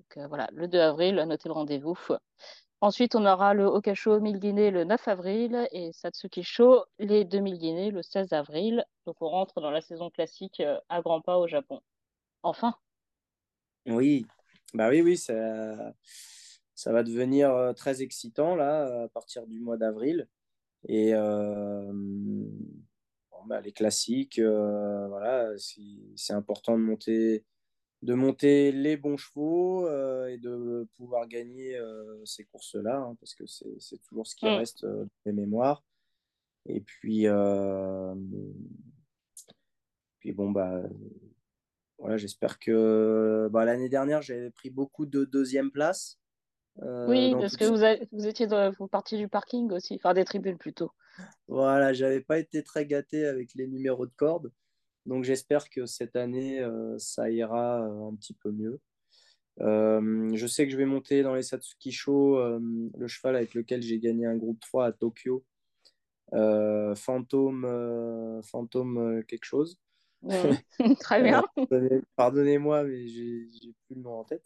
Donc, 0.00 0.28
voilà, 0.28 0.48
le 0.52 0.66
2 0.68 0.80
avril, 0.80 1.16
notez 1.16 1.48
le 1.48 1.52
rendez-vous. 1.54 1.96
Ensuite, 2.80 3.14
on 3.14 3.24
aura 3.26 3.54
le 3.54 3.66
Okasho 3.66 4.18
1000 4.20 4.38
Guinée 4.38 4.70
le 4.70 4.84
9 4.84 5.08
avril 5.08 5.68
et 5.72 5.92
Satsuki 5.92 6.42
Show 6.42 6.84
les 6.98 7.24
2000 7.24 7.58
Guinée 7.58 7.90
le 7.90 8.02
16 8.02 8.32
avril. 8.32 8.84
Donc, 9.06 9.16
on 9.20 9.28
rentre 9.28 9.60
dans 9.60 9.70
la 9.70 9.80
saison 9.80 10.10
classique 10.10 10.62
à 10.88 11.00
grands 11.02 11.20
pas 11.20 11.38
au 11.38 11.46
Japon. 11.46 11.80
Enfin, 12.42 12.74
oui, 13.86 14.26
bah 14.74 14.88
oui, 14.90 15.00
oui, 15.00 15.16
ça, 15.16 15.94
ça 16.76 16.92
va 16.92 17.02
devenir 17.02 17.50
euh, 17.52 17.72
très 17.72 18.02
excitant 18.02 18.54
là 18.54 19.04
à 19.04 19.08
partir 19.08 19.46
du 19.46 19.58
mois 19.58 19.78
d'avril. 19.78 20.28
Et 20.88 21.14
euh, 21.14 21.92
bah, 23.46 23.60
les 23.60 23.72
classiques, 23.72 24.38
euh, 24.38 25.08
voilà, 25.08 25.50
c'est 26.16 26.34
important 26.34 26.78
de 26.78 26.82
monter, 26.82 27.44
de 28.02 28.14
monter 28.14 28.72
les 28.72 28.96
bons 28.96 29.16
chevaux 29.16 29.88
et 30.28 30.36
de 30.38 30.86
pouvoir 30.96 31.26
gagner 31.26 31.80
ces 32.24 32.44
courses-là, 32.44 32.98
hein, 32.98 33.16
parce 33.18 33.34
que 33.34 33.46
c'est 33.46 34.02
toujours 34.02 34.26
ce 34.26 34.36
qui 34.36 34.46
mm. 34.46 34.58
reste 34.58 34.86
des 35.24 35.32
mémoires. 35.32 35.82
Et 36.66 36.80
puis, 36.80 37.26
puis 40.18 40.32
bon, 40.32 40.50
bah, 40.50 40.82
voilà, 41.98 42.16
j'espère 42.16 42.58
que 42.58 43.48
bah, 43.50 43.64
l'année 43.64 43.88
dernière, 43.88 44.22
j'avais 44.22 44.50
pris 44.50 44.70
beaucoup 44.70 45.06
de 45.06 45.24
deuxième 45.24 45.70
place. 45.70 46.18
Euh, 46.82 47.06
oui, 47.08 47.32
parce 47.32 47.56
que 47.56 47.64
vous, 47.64 48.06
vous 48.12 48.26
étiez 48.26 48.46
dans, 48.46 48.70
vous 48.78 48.86
partiez 48.86 49.16
du 49.16 49.28
parking 49.28 49.72
aussi, 49.72 49.94
enfin 49.94 50.12
des 50.12 50.24
tribunes 50.24 50.58
plutôt. 50.58 50.90
Voilà, 51.48 51.94
j'avais 51.94 52.20
pas 52.20 52.38
été 52.38 52.62
très 52.62 52.84
gâté 52.84 53.26
avec 53.26 53.54
les 53.54 53.66
numéros 53.66 54.06
de 54.06 54.12
corde. 54.14 54.52
Donc 55.06 55.24
j'espère 55.24 55.70
que 55.70 55.86
cette 55.86 56.16
année, 56.16 56.60
euh, 56.60 56.98
ça 56.98 57.30
ira 57.30 57.82
euh, 57.82 58.08
un 58.08 58.14
petit 58.16 58.34
peu 58.34 58.50
mieux. 58.50 58.80
je 59.58 60.46
sais 60.46 60.66
que 60.66 60.72
je 60.72 60.76
vais 60.76 60.84
monter 60.84 61.22
dans 61.22 61.34
les 61.34 61.42
Satsuki 61.42 61.92
Show 61.92 62.38
le 62.38 63.06
cheval 63.06 63.36
avec 63.36 63.54
lequel 63.54 63.80
j'ai 63.80 63.98
gagné 63.98 64.26
un 64.26 64.36
groupe 64.36 64.60
3 64.60 64.86
à 64.86 64.92
Tokyo. 64.92 65.46
Fantôme, 66.32 68.42
Fantôme 68.42 69.24
quelque 69.26 69.46
chose. 69.46 69.78
Très 71.00 71.22
bien. 71.22 71.42
Pardonnez-moi, 72.16 72.84
mais 72.84 73.06
j'ai 73.06 73.74
plus 73.86 73.96
le 73.96 74.02
nom 74.02 74.20
en 74.20 74.24
tête. 74.24 74.44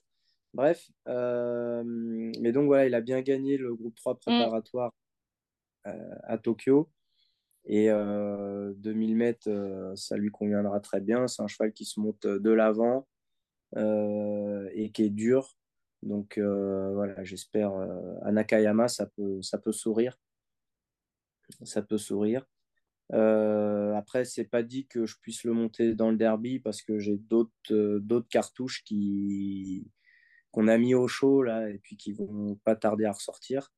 Bref, 0.52 0.90
euh, 1.06 1.82
mais 1.84 2.50
donc 2.52 2.66
voilà, 2.66 2.86
il 2.86 2.94
a 2.94 3.00
bien 3.00 3.20
gagné 3.22 3.56
le 3.56 3.74
groupe 3.74 3.94
3 3.94 4.14
mm. 4.14 4.18
préparatoire 4.18 4.92
euh, 5.86 6.14
à 6.24 6.38
Tokyo. 6.38 6.90
Et 7.66 7.88
2000 7.88 7.92
euh, 7.92 9.14
mètres, 9.14 9.92
ça 9.94 10.16
lui 10.16 10.30
conviendra 10.30 10.80
très 10.80 11.00
bien. 11.00 11.28
C'est 11.28 11.42
un 11.42 11.46
cheval 11.46 11.72
qui 11.72 11.84
se 11.84 12.00
monte 12.00 12.26
de 12.26 12.50
l'avant 12.50 13.06
et 13.76 14.90
qui 14.92 15.04
est 15.04 15.10
dur. 15.10 15.56
Donc 16.02 16.38
voilà, 16.38 17.22
j'espère 17.22 17.72
à 18.22 18.32
Nakayama, 18.32 18.88
ça 18.88 19.06
peut, 19.06 19.42
ça 19.42 19.58
peut 19.58 19.72
sourire. 19.72 20.18
Ça 21.64 21.82
peut 21.82 21.98
sourire. 21.98 22.46
Euh, 23.12 23.94
après, 23.94 24.24
c'est 24.24 24.44
pas 24.44 24.62
dit 24.62 24.86
que 24.86 25.06
je 25.06 25.16
puisse 25.20 25.44
le 25.44 25.52
monter 25.52 25.94
dans 25.94 26.10
le 26.10 26.16
derby 26.16 26.60
parce 26.60 26.82
que 26.82 26.98
j'ai 26.98 27.16
d'autres 27.16 27.50
euh, 27.72 28.26
cartouches 28.30 28.84
qui 28.84 29.90
qu'on 30.52 30.66
a 30.68 30.78
mis 30.78 30.94
au 30.94 31.06
chaud 31.06 31.42
là 31.44 31.68
et 31.70 31.78
puis 31.78 31.96
qui 31.96 32.12
vont 32.12 32.56
pas 32.64 32.74
tarder 32.74 33.04
à 33.04 33.12
ressortir. 33.12 33.72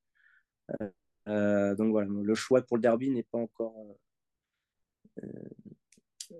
Euh, 1.27 1.75
donc 1.75 1.91
voilà, 1.91 2.07
le 2.09 2.35
choix 2.35 2.61
pour 2.61 2.77
le 2.77 2.81
derby 2.81 3.09
n'est 3.11 3.23
pas 3.23 3.37
encore 3.37 3.97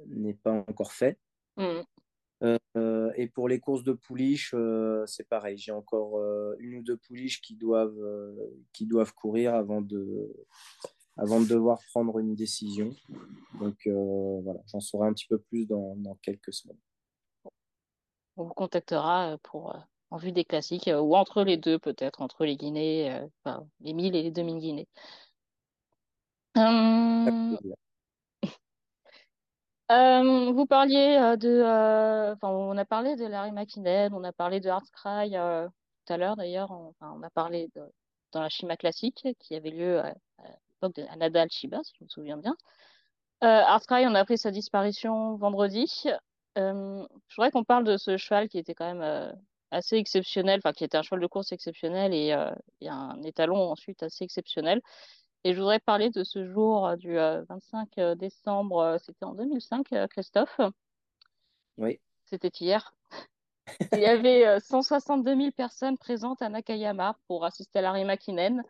n'est 0.08 0.34
pas 0.34 0.52
encore 0.52 0.94
fait. 0.94 1.20
Mm. 1.58 1.82
et 3.16 3.28
pour 3.28 3.48
les 3.48 3.60
courses 3.60 3.84
de 3.84 3.94
pouliches, 3.94 4.56
c'est 5.06 5.28
pareil. 5.28 5.58
J'ai 5.58 5.72
encore 5.72 6.20
une 6.60 6.76
ou 6.78 6.84
deux 6.84 6.98
pouliches 6.98 7.42
qui 7.42 7.56
doivent, 7.56 7.96
qui 8.72 8.88
doivent 8.88 9.14
courir 9.14 9.54
avant 9.54 9.82
de, 9.82 10.34
avant 11.18 11.40
de 11.42 11.46
devoir 11.46 11.80
prendre 11.92 12.20
une 12.20 12.36
décision. 12.36 12.94
Donc 13.60 13.76
euh, 13.88 14.40
voilà, 14.44 14.60
j'en 14.68 14.80
saurai 14.80 15.08
un 15.08 15.14
petit 15.14 15.28
peu 15.28 15.38
plus 15.38 15.66
dans, 15.66 15.96
dans, 15.98 16.16
quelques 16.16 16.54
semaines. 16.54 16.80
On 18.36 18.46
vous 18.46 18.54
contactera 18.54 19.38
pour, 19.44 19.76
euh, 19.76 19.80
en 20.10 20.18
vue 20.18 20.32
des 20.32 20.46
classiques, 20.46 20.88
euh, 20.88 21.00
ou 21.00 21.16
entre 21.16 21.44
les 21.44 21.58
deux 21.58 21.78
peut-être, 21.78 22.22
entre 22.22 22.46
les 22.46 22.58
Guinées, 22.58 23.22
enfin, 23.44 23.68
les 23.82 23.94
1000 23.94 24.16
et 24.16 24.24
les 24.24 24.32
2000 24.32 24.58
Guinées. 24.60 24.88
Hum... 29.90 30.54
vous 30.54 30.66
parliez 30.66 31.36
de. 31.38 31.62
Enfin, 32.34 32.48
on 32.50 32.78
a 32.78 32.86
parlé 32.86 33.16
de 33.16 33.26
Larry 33.26 33.52
McKinnon, 33.52 34.10
on 34.14 34.24
a 34.24 34.32
parlé 34.32 34.60
de 34.60 34.70
Cry 34.94 35.32
tout 35.32 36.14
à 36.14 36.18
l'heure 36.18 36.36
d'ailleurs. 36.36 36.72
On, 36.72 36.96
on, 37.02 37.22
a 37.22 37.30
parlé 37.30 37.70
de, 37.76 37.82
dans 38.32 38.42
la 38.42 38.50
Chima 38.50 38.78
classique 38.78 39.28
qui 39.40 39.56
avait 39.56 39.70
lieu 39.70 40.02
de 40.90 41.04
Nadal 41.18 41.50
Shiba, 41.50 41.82
si 41.84 41.94
je 42.00 42.04
me 42.04 42.10
souviens 42.10 42.38
bien. 42.38 42.56
Euh, 43.44 43.62
on 43.90 44.16
a 44.16 44.20
appris 44.20 44.38
sa 44.38 44.52
disparition 44.52 45.36
vendredi. 45.36 46.06
Euh, 46.58 47.06
je 47.28 47.36
voudrais 47.36 47.52
qu'on 47.52 47.64
parle 47.64 47.84
de 47.84 47.98
ce 47.98 48.18
cheval 48.18 48.48
qui 48.48 48.58
était 48.58 48.74
quand 48.74 48.86
même 48.86 49.02
euh, 49.02 49.32
assez 49.72 49.98
exceptionnel, 49.98 50.62
enfin 50.64 50.72
qui 50.72 50.84
était 50.84 50.98
un 50.98 51.02
cheval 51.02 51.20
de 51.20 51.28
course 51.28 51.52
exceptionnel 51.52 52.14
et, 52.14 52.32
euh, 52.32 52.52
un 52.88 53.22
étalon 53.24 53.72
ensuite 53.72 54.04
assez 54.04 54.24
exceptionnel. 54.24 54.82
Et 55.44 55.54
je 55.54 55.60
voudrais 55.60 55.80
parler 55.80 56.10
de 56.10 56.24
ce 56.24 56.50
jour 56.50 56.96
du 56.96 57.16
25 57.16 58.16
décembre, 58.18 58.98
c'était 59.04 59.26
en 59.26 59.34
2005, 59.34 59.88
Christophe. 60.10 60.62
Oui. 61.78 62.00
C'était 62.28 62.52
hier. 62.62 62.94
Il 63.92 64.00
y 64.00 64.06
avait 64.06 64.58
162 64.62 65.36
000 65.36 65.52
personnes 65.52 65.98
présentes 65.98 66.42
à 66.42 66.48
Nakayama 66.48 67.18
pour 67.28 67.44
assister 67.44 67.80
à 67.80 67.82
Larry 67.82 68.06
McKinnon 68.06 68.64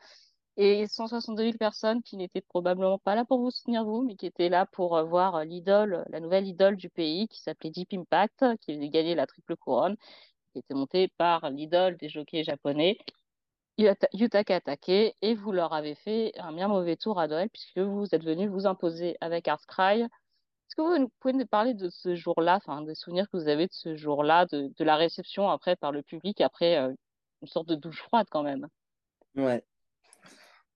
et 0.58 0.88
162 0.88 1.44
000 1.44 1.58
personnes 1.58 2.04
qui 2.04 2.18
n'étaient 2.18 2.42
probablement 2.42 3.00
pas 3.00 3.16
là 3.16 3.26
pour 3.26 3.40
vous 3.40 3.52
soutenir 3.52 3.86
vous, 3.86 4.04
mais 4.04 4.16
qui 4.16 4.26
étaient 4.28 4.50
là 4.50 4.66
pour 4.68 4.96
euh, 4.98 5.04
voir 5.04 5.36
euh, 5.36 5.44
l'idole, 5.44 6.06
la 6.10 6.20
nouvelle 6.20 6.48
idole 6.48 6.78
du 6.78 6.90
pays 6.90 7.28
qui 7.28 7.42
s'appelait 7.42 7.72
Deep 7.72 7.94
Impact, 7.94 8.46
qui 8.62 8.74
avait 8.74 8.90
gagné 8.90 9.16
la 9.16 9.28
triple 9.28 9.56
couronne, 9.58 9.98
qui 10.54 10.60
était 10.60 10.74
montée 10.76 11.10
par 11.18 11.50
l'idole 11.50 11.98
des 11.98 12.10
jockeys 12.10 12.44
japonais, 12.44 12.98
Yutaka 13.78 14.62
Take, 14.62 15.16
et 15.22 15.34
vous 15.36 15.52
leur 15.52 15.74
avez 15.74 15.96
fait 15.96 16.32
un 16.38 16.54
bien 16.54 16.68
mauvais 16.68 16.96
tour 16.96 17.20
à 17.20 17.28
Noël 17.28 17.50
puisque 17.50 17.80
vous 17.80 18.06
êtes 18.14 18.24
venu 18.24 18.48
vous 18.48 18.68
imposer 18.68 19.18
avec 19.20 19.50
Cry. 19.68 20.02
Est-ce 20.02 20.76
que 20.76 20.82
vous 20.82 21.12
pouvez 21.20 21.34
nous 21.34 21.48
parler 21.48 21.74
de 21.74 21.90
ce 21.90 22.16
jour-là, 22.16 22.58
enfin 22.58 22.82
des 22.84 22.96
souvenirs 22.96 23.28
que 23.30 23.38
vous 23.38 23.48
avez 23.48 23.66
de 23.66 23.74
ce 23.74 23.96
jour-là, 23.96 24.46
de, 24.46 24.72
la 24.84 24.96
réception 24.96 25.50
après 25.50 25.76
par 25.76 25.92
le 25.92 26.04
public, 26.04 26.42
après 26.42 26.78
euh, 26.78 26.94
une 27.42 27.48
sorte 27.48 27.68
de 27.68 27.76
douche 27.76 28.02
froide 28.04 28.28
quand 28.30 28.44
même? 28.44 28.68
Ouais, 29.36 29.64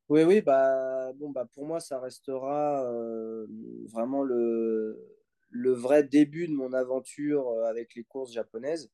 Oui, 0.09 0.23
oui, 0.23 0.41
bah, 0.41 1.11
bon, 1.15 1.31
bah, 1.31 1.47
pour 1.53 1.65
moi, 1.65 1.79
ça 1.79 1.99
restera 1.99 2.89
vraiment 3.91 4.23
le, 4.23 4.97
le 5.49 5.71
vrai 5.71 6.03
début 6.03 6.47
de 6.47 6.53
mon 6.53 6.73
aventure 6.73 7.49
avec 7.65 7.95
les 7.95 8.03
courses 8.03 8.31
japonaises. 8.31 8.89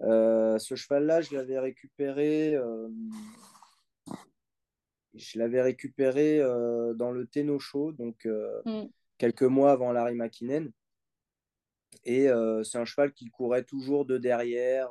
ce 0.00 0.74
cheval-là, 0.74 1.22
je 1.22 1.34
l'avais 1.34 1.58
récupéré 1.58 2.56
je 5.18 5.38
l'avais 5.38 5.60
récupéré 5.60 6.40
euh, 6.40 6.94
dans 6.94 7.10
le 7.10 7.26
Tenno 7.26 7.58
Show, 7.58 7.92
donc 7.92 8.26
euh, 8.26 8.60
mm. 8.64 8.88
quelques 9.18 9.42
mois 9.42 9.72
avant 9.72 9.92
Larry 9.92 10.14
McKinnon. 10.14 10.68
Et 12.04 12.28
euh, 12.28 12.62
c'est 12.62 12.78
un 12.78 12.84
cheval 12.84 13.12
qui 13.12 13.30
courait 13.30 13.64
toujours 13.64 14.04
de 14.04 14.18
derrière 14.18 14.90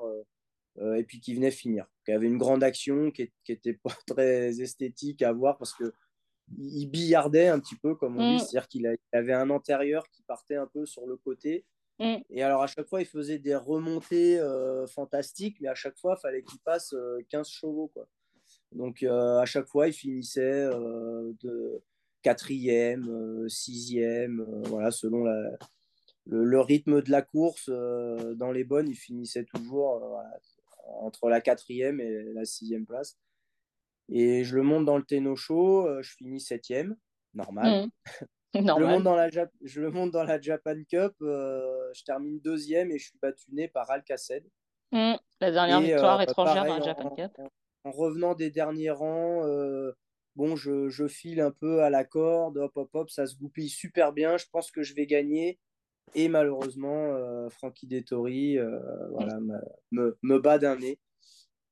et 0.96 1.04
puis 1.04 1.20
qui 1.20 1.34
venait 1.34 1.52
finir. 1.52 1.88
Qui 2.06 2.12
avait 2.12 2.28
une 2.28 2.38
grande 2.38 2.64
action, 2.64 3.12
qui 3.12 3.32
n'était 3.50 3.74
pas 3.74 3.90
très 4.08 4.62
esthétique 4.62 5.22
à 5.22 5.32
voir 5.32 5.58
parce 5.58 5.74
que 5.74 5.94
il 6.58 6.86
billardait 6.86 7.48
un 7.48 7.60
petit 7.60 7.76
peu, 7.76 7.96
comme 7.96 8.18
on 8.18 8.30
dit, 8.30 8.36
mm. 8.36 8.40
c'est-à-dire 8.40 8.68
qu'il 8.70 8.98
avait 9.12 9.34
un 9.34 9.50
antérieur 9.50 10.10
qui 10.12 10.24
partait 10.24 10.56
un 10.56 10.68
peu 10.68 10.86
sur 10.86 11.06
le 11.06 11.18
côté. 11.18 11.66
Mm. 12.00 12.18
Et 12.30 12.42
alors, 12.42 12.64
à 12.64 12.68
chaque 12.68 12.88
fois, 12.88 13.02
il 13.02 13.08
faisait 13.08 13.40
des 13.40 13.56
remontées 13.56 14.40
fantastiques, 14.88 15.58
mais 15.60 15.68
à 15.68 15.76
chaque 15.76 15.98
fois, 15.98 16.16
il 16.18 16.22
fallait 16.22 16.44
qu'il 16.44 16.60
passe 16.60 16.96
15 17.30 17.50
chevaux. 17.50 17.88
Quoi. 17.88 18.08
Donc 18.72 19.04
euh, 19.04 19.40
à 19.40 19.46
chaque 19.46 19.68
fois, 19.68 19.88
il 19.88 19.94
finissait 19.94 20.42
euh, 20.42 21.34
de 21.42 21.82
quatrième, 22.22 23.08
euh, 23.10 23.48
sixième, 23.48 24.44
voilà, 24.66 24.92
selon 24.92 25.26
le, 26.26 26.60
rythme 26.60 27.02
de 27.02 27.12
la 27.12 27.22
course. 27.22 27.70
dans 27.70 28.52
les 28.52 28.64
bonnes, 28.64 28.90
il 28.90 28.96
finissait 28.96 29.46
toujours 29.46 30.20
entre 31.02 31.30
la 31.30 31.42
quatrième 31.42 32.00
et 32.00 32.24
la 32.34 32.46
sixième 32.46 32.86
place. 32.86 33.18
Et 34.10 34.44
je 34.44 34.56
le 34.56 34.64
monte 34.64 34.86
dans 34.86 34.98
le 34.98 35.04
Tenno 35.04 35.36
Show, 35.36 36.02
je 36.02 36.16
finis 36.16 36.40
septième, 36.40 36.96
normal. 37.34 37.86
Mmh. 37.86 37.90
normal. 38.62 38.78
je, 38.78 38.80
le 38.80 38.88
monte 38.88 39.04
dans 39.04 39.16
la 39.16 39.30
je 39.62 39.82
le 39.82 39.92
monte 39.92 40.12
dans 40.12 40.24
la 40.24 40.40
Japan 40.40 40.82
Cup, 40.90 41.14
je 41.20 42.04
termine 42.06 42.40
deuxième 42.40 42.92
et 42.92 42.98
je 42.98 43.10
suis 43.10 43.20
battu 43.22 43.46
par 43.74 43.92
Alcaced. 43.92 44.46
Mmh. 44.92 45.16
La 45.42 45.52
dernière 45.52 45.82
victoire 45.82 46.22
étrangère 46.22 46.66
dans 46.66 46.78
la 46.78 46.86
Japan 46.86 47.10
Cup 47.10 47.32
en 47.88 47.92
revenant 47.92 48.36
des 48.36 48.52
derniers 48.52 48.92
rangs, 48.92 49.46
euh, 49.46 49.94
bon, 50.36 50.56
je, 50.56 51.08
file 51.08 51.42
un 51.42 51.52
peu 51.52 51.84
à 51.84 51.90
la 51.90 52.04
corde, 52.04 52.58
hop, 52.58 52.72
hop, 52.76 52.90
hop, 52.94 53.10
ça 53.10 53.26
se 53.26 53.36
goupille 53.36 53.70
super 53.70 54.14
bien. 54.14 54.38
Je 54.38 54.46
pense 54.52 54.72
que 54.72 54.84
je 54.84 54.94
vais 54.94 55.08
gagner. 55.08 55.60
Et 56.16 56.30
malheureusement, 56.30 57.14
euh, 57.14 57.50
Frankie 57.50 57.88
Dettori 57.88 58.58
euh, 58.58 58.80
voilà, 59.12 59.40
me, 59.92 60.18
me, 60.22 60.40
bat 60.40 60.58
d'un 60.58 60.78
nez. 60.78 61.00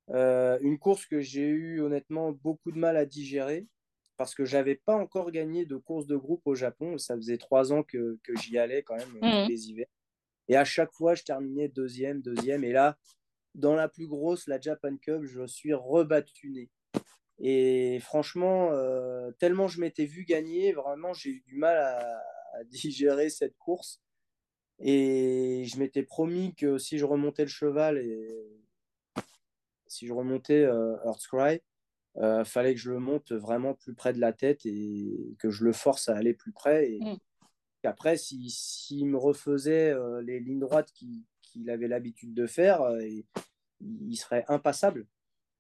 une 0.10 0.78
course 0.78 1.06
que 1.06 1.20
j'ai 1.20 1.48
eu 1.48 1.82
honnêtement 1.82 2.32
beaucoup 2.32 2.72
de 2.72 2.78
mal 2.78 2.98
à 2.98 3.06
digérer 3.06 3.68
parce 4.18 4.34
que 4.34 4.46
j'avais 4.46 4.76
pas 4.76 4.96
encore 4.96 5.32
gagné 5.32 5.66
de 5.66 5.76
course 5.76 6.08
de 6.08 6.16
groupe 6.16 6.42
au 6.46 6.56
Japon. 6.56 6.98
Ça 6.98 7.16
faisait 7.16 7.38
trois 7.38 7.74
ans 7.74 7.84
que, 7.84 8.18
j'y 8.42 8.58
allais 8.58 8.84
quand 8.84 8.96
même 8.96 9.18
mmh. 9.22 9.48
les 9.50 9.70
hivers. 9.70 9.88
Et 10.48 10.56
à 10.56 10.64
chaque 10.64 10.94
fois, 10.94 11.16
je 11.16 11.24
terminais 11.24 11.68
deuxième, 11.68 12.22
deuxième. 12.22 12.64
Et 12.64 12.72
là, 12.72 12.98
dans 13.56 13.76
la 13.76 13.88
plus 13.88 14.08
grosse, 14.08 14.48
la 14.48 14.60
Japan 14.60 14.96
Cup, 14.98 15.24
je 15.24 15.46
suis 15.48 15.74
rebattu 15.74 16.70
Et 17.40 18.00
franchement, 18.02 18.72
euh, 18.72 19.32
tellement 19.40 19.68
je 19.68 19.80
m'étais 19.82 20.06
vu 20.06 20.26
gagner, 20.26 20.74
vraiment, 20.74 21.14
j'ai 21.14 21.32
eu 21.32 21.42
du 21.42 21.56
mal 21.56 21.78
à, 21.78 22.64
digérer 22.66 23.30
cette 23.30 23.58
course. 23.58 24.02
Et 24.80 25.64
je 25.66 25.80
m'étais 25.80 26.04
promis 26.04 26.54
que 26.56 26.78
si 26.78 26.98
je 26.98 27.06
remontais 27.06 27.44
le 27.44 27.50
cheval 27.50 27.98
et 27.98 28.28
si 29.88 30.08
je 30.08 30.14
remontais 30.14 30.64
euh, 30.64 30.98
Earth's 31.06 31.30
euh, 32.18 32.46
fallait 32.46 32.74
que 32.74 32.80
je 32.80 32.92
le 32.92 33.00
monte 33.00 33.32
vraiment 33.32 33.74
plus 33.74 33.94
près 33.94 34.14
de 34.14 34.20
la 34.20 34.34
tête 34.34 34.66
et 34.66 35.36
que 35.40 35.50
je 35.50 35.64
le 35.64 35.74
force 35.74 36.10
à 36.10 36.16
aller 36.16 36.34
plus 36.34 36.52
près. 36.52 36.92
Et 36.92 37.00
mm. 37.00 37.18
après, 37.84 38.18
s'il 38.18 38.50
si, 38.50 39.06
me 39.06 39.18
refaisait 39.18 39.92
euh, 39.92 40.22
les 40.22 40.40
lignes 40.40 40.60
droites 40.60 40.92
qui, 40.94 41.26
qu'il 41.42 41.70
avait 41.70 41.88
l'habitude 41.88 42.34
de 42.34 42.48
faire, 42.48 42.82
euh, 42.82 43.02
il 43.82 44.16
serait 44.16 44.46
impassable. 44.48 45.08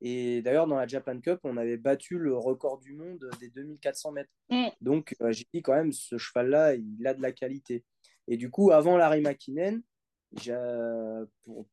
Et 0.01 0.41
d'ailleurs, 0.41 0.67
dans 0.67 0.75
la 0.75 0.87
Japan 0.87 1.19
Cup, 1.19 1.39
on 1.43 1.57
avait 1.57 1.77
battu 1.77 2.17
le 2.17 2.35
record 2.37 2.79
du 2.79 2.93
monde 2.93 3.29
des 3.39 3.49
2400 3.49 4.11
mètres. 4.11 4.29
Mm. 4.49 4.67
Donc, 4.81 5.15
euh, 5.21 5.31
j'ai 5.31 5.47
dit 5.53 5.61
quand 5.61 5.73
même, 5.73 5.91
ce 5.91 6.17
cheval-là, 6.17 6.75
il 6.75 7.07
a 7.07 7.13
de 7.13 7.21
la 7.21 7.31
qualité. 7.31 7.83
Et 8.27 8.37
du 8.37 8.49
coup, 8.49 8.71
avant 8.71 8.97
Larry 8.97 9.21
McKinnon, 9.21 9.81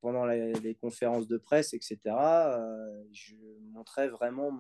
pendant 0.01 0.27
les, 0.27 0.77
conférences 0.81 1.27
de 1.27 1.39
presse, 1.39 1.75
etc., 1.75 1.99
euh, 2.07 3.05
je 3.13 3.35
montrais 3.73 4.09
vraiment 4.09 4.53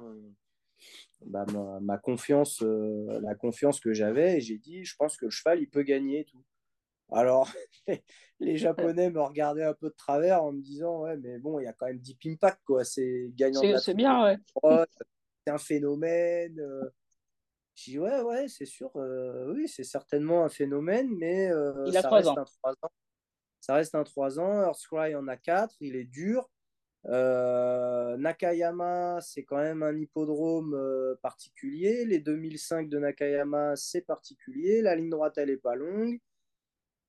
bah, 1.26 1.46
ma, 1.80 1.98
confiance, 1.98 2.62
la 2.62 3.34
confiance 3.34 3.80
que 3.80 3.92
j'avais. 3.92 4.38
Et 4.38 4.40
j'ai 4.40 4.58
dit, 4.58 4.84
je 4.84 4.96
pense 4.96 5.16
que 5.16 5.26
le 5.26 5.30
cheval, 5.30 5.60
il 5.60 5.68
peut 5.68 5.82
gagner. 5.82 6.24
Tout. 6.24 6.44
Alors, 7.12 7.50
les 8.40 8.56
Japonais 8.56 9.10
me 9.10 9.20
regardaient 9.20 9.64
un 9.64 9.74
peu 9.74 9.88
de 9.88 9.94
travers 9.94 10.42
en 10.42 10.52
me 10.52 10.62
disant 10.62 11.02
Ouais, 11.02 11.16
mais 11.18 11.38
bon, 11.38 11.60
il 11.60 11.64
y 11.64 11.68
a 11.68 11.72
quand 11.72 11.86
même 11.86 11.98
Deep 11.98 12.18
Impact, 12.26 12.60
quoi. 12.64 12.84
C'est 12.84 13.30
gagnant. 13.34 13.60
C'est 13.78 13.94
bien, 13.94 14.22
ouais. 14.24 14.38
C'est 15.44 15.52
un 15.52 15.58
phénomène. 15.58 16.58
Euh. 16.58 16.90
Ouais, 17.88 18.20
ouais, 18.20 18.48
c'est 18.48 18.66
sûr. 18.66 18.90
Euh, 18.96 19.52
oui, 19.54 19.68
c'est 19.68 19.84
certainement 19.84 20.44
un 20.44 20.48
phénomène, 20.48 21.08
mais 21.16 21.50
euh, 21.50 21.84
il 21.86 21.96
a 21.96 22.02
ça, 22.02 22.10
reste 22.10 22.28
ans. 22.28 22.38
Un 22.38 22.44
3 22.44 22.72
ans. 22.82 22.90
ça 23.60 23.74
reste 23.74 23.94
un 23.94 24.04
3 24.04 24.40
ans. 24.40 24.62
Earthcry 24.62 25.14
en 25.14 25.28
a 25.28 25.36
4. 25.36 25.76
Il 25.80 25.96
est 25.96 26.04
dur. 26.04 26.48
Nakayama, 28.18 29.20
c'est 29.20 29.44
quand 29.44 29.58
même 29.58 29.82
un 29.82 29.96
hippodrome 29.96 30.76
particulier. 31.22 32.04
Les 32.04 32.20
2005 32.20 32.88
de 32.88 32.98
Nakayama, 32.98 33.76
c'est 33.76 34.02
particulier. 34.02 34.82
La 34.82 34.94
ligne 34.94 35.10
droite, 35.10 35.38
elle 35.38 35.48
n'est 35.48 35.56
pas 35.56 35.74
longue. 35.74 36.20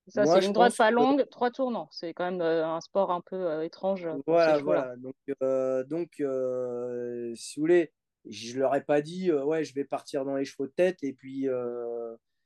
Ça, 0.08 0.26
c'est 0.26 0.46
une 0.46 0.54
droite 0.54 0.76
pas 0.76 0.92
longue, 0.92 1.28
trois 1.30 1.50
tournants. 1.50 1.88
C'est 1.92 2.14
quand 2.14 2.26
même 2.26 2.42
euh, 2.42 2.66
un 2.66 2.82
sport 2.82 3.12
un 3.12 3.22
peu 3.22 3.36
euh, 3.36 3.64
étrange. 3.64 4.08
Voilà, 4.28 4.58
voilà. 4.60 4.96
Donc, 4.98 5.16
euh, 5.42 5.84
donc 5.86 6.16
si 6.18 7.56
vous 7.56 7.62
voulez, 7.62 7.92
je 8.30 8.58
leur 8.60 8.76
ai 8.76 8.82
pas 8.82 9.02
dit, 9.02 9.32
ouais, 9.32 9.64
je 9.64 9.74
vais 9.74 9.86
partir 9.86 10.26
dans 10.26 10.36
les 10.36 10.46
chevaux 10.46 10.68
de 10.68 10.72
tête 10.72 11.04
et 11.04 11.14
puis. 11.14 11.48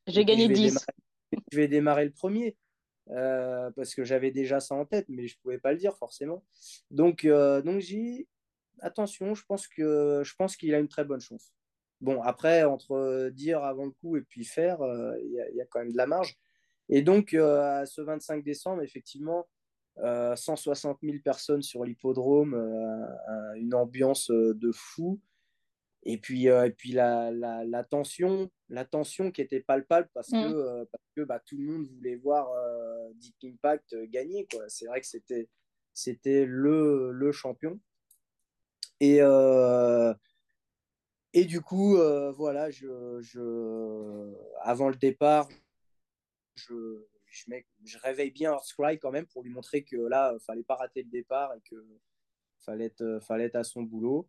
J'ai 0.07 0.25
gagné 0.25 0.47
10. 0.47 0.85
je 1.51 1.57
vais 1.57 1.67
démarrer 1.67 2.05
le 2.05 2.11
premier. 2.11 2.55
parce 3.07 3.93
que 3.93 4.03
j'avais 4.03 4.31
déjà 4.31 4.59
ça 4.59 4.75
en 4.75 4.85
tête, 4.85 5.05
mais 5.09 5.27
je 5.27 5.37
pouvais 5.41 5.59
pas 5.59 5.71
le 5.71 5.77
dire 5.77 5.95
forcément. 5.97 6.43
Donc, 6.91 7.25
donc 7.25 7.79
j'ai 7.79 8.27
attention, 8.79 9.33
je 9.33 9.43
pense 9.45 9.67
que 9.67 10.21
je 10.23 10.35
pense 10.35 10.55
qu'il 10.55 10.73
a 10.75 10.79
une 10.79 10.87
très 10.87 11.03
bonne 11.03 11.21
chance. 11.21 11.53
Bon, 11.99 12.21
après, 12.21 12.63
entre 12.63 13.29
dire 13.29 13.63
avant 13.63 13.85
le 13.85 13.91
coup 13.91 14.17
et 14.17 14.21
puis 14.21 14.45
faire, 14.45 14.77
il 15.21 15.31
y, 15.31 15.57
y, 15.57 15.61
a 15.61 15.65
quand 15.65 15.79
même 15.79 15.91
de 15.91 15.97
la 15.97 16.05
marge. 16.05 16.37
Et 16.89 17.01
donc, 17.01 17.33
euh, 17.33 17.81
à 17.81 17.85
ce 17.85 18.01
25 18.01 18.43
décembre, 18.43 18.81
effectivement, 18.81 19.47
160 19.97 20.97
euh, 21.03 21.07
000 21.07 21.21
personnes 21.23 21.61
sur 21.61 21.83
l'hippodrome, 21.83 22.53
euh, 22.53 23.53
une 23.55 23.73
ambiance 23.73 24.29
de 24.29 24.71
fou. 24.71 25.19
Et 26.03 26.17
puis, 26.17 26.47
et 26.47 26.73
puis 26.77 26.91
la, 26.91 27.31
la, 27.31 27.83
tension, 27.83 28.49
la 28.69 28.85
tension 28.85 29.31
qui 29.31 29.41
était 29.41 29.59
palpable 29.59 30.09
parce 30.13 30.29
que, 30.29 30.85
parce 30.85 31.03
que 31.15 31.21
bah, 31.21 31.41
tout 31.45 31.57
le 31.57 31.63
monde 31.63 31.87
voulait 31.87 32.15
voir 32.15 32.49
Deep 33.15 33.35
Impact 33.43 33.95
gagner. 34.05 34.47
C'est 34.69 34.85
vrai 34.85 35.01
que 35.01 35.07
c'était, 35.07 35.49
c'était 35.93 36.45
le, 36.45 37.11
le 37.11 37.31
champion. 37.33 37.79
Et, 39.01 39.19
et 41.33 41.45
du 41.45 41.61
coup, 41.61 41.97
voilà, 42.35 42.69
je, 42.71 43.19
je, 43.21 44.33
avant 44.61 44.89
le 44.89 44.95
départ, 44.95 45.49
je, 46.55 47.05
je, 47.27 47.97
réveille 47.99 48.31
bien 48.31 48.53
Earthcry 48.53 48.99
quand 48.99 49.11
même 49.11 49.27
pour 49.27 49.43
lui 49.43 49.51
montrer 49.51 49.83
que 49.83 49.97
là, 49.97 50.33
il 50.33 50.43
fallait 50.43 50.63
pas 50.63 50.75
rater 50.75 51.03
le 51.03 51.09
départ 51.09 51.53
et 51.53 51.61
que 51.69 51.75
fallait 52.59 52.85
être, 52.85 53.19
fallait 53.25 53.45
être 53.45 53.55
à 53.55 53.63
son 53.63 53.83
boulot. 53.83 54.27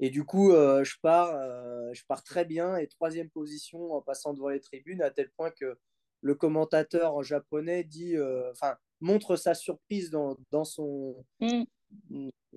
Et 0.00 0.10
du 0.10 0.24
coup, 0.24 0.52
euh, 0.52 0.82
je, 0.84 0.96
pars, 1.00 1.34
euh, 1.34 1.92
je 1.92 2.02
pars 2.06 2.24
très 2.24 2.44
bien 2.44 2.76
et 2.76 2.88
troisième 2.88 3.30
position 3.30 3.92
en 3.92 4.02
passant 4.02 4.34
devant 4.34 4.48
les 4.48 4.60
tribunes, 4.60 5.02
à 5.02 5.10
tel 5.10 5.30
point 5.30 5.50
que 5.50 5.78
le 6.22 6.34
commentateur 6.34 7.14
en 7.14 7.22
japonais 7.22 7.84
dit, 7.84 8.16
euh, 8.16 8.50
enfin, 8.52 8.76
montre 9.00 9.36
sa 9.36 9.54
surprise 9.54 10.10
dans, 10.10 10.36
dans 10.50 10.64
son, 10.64 11.24
mm. 11.40 11.64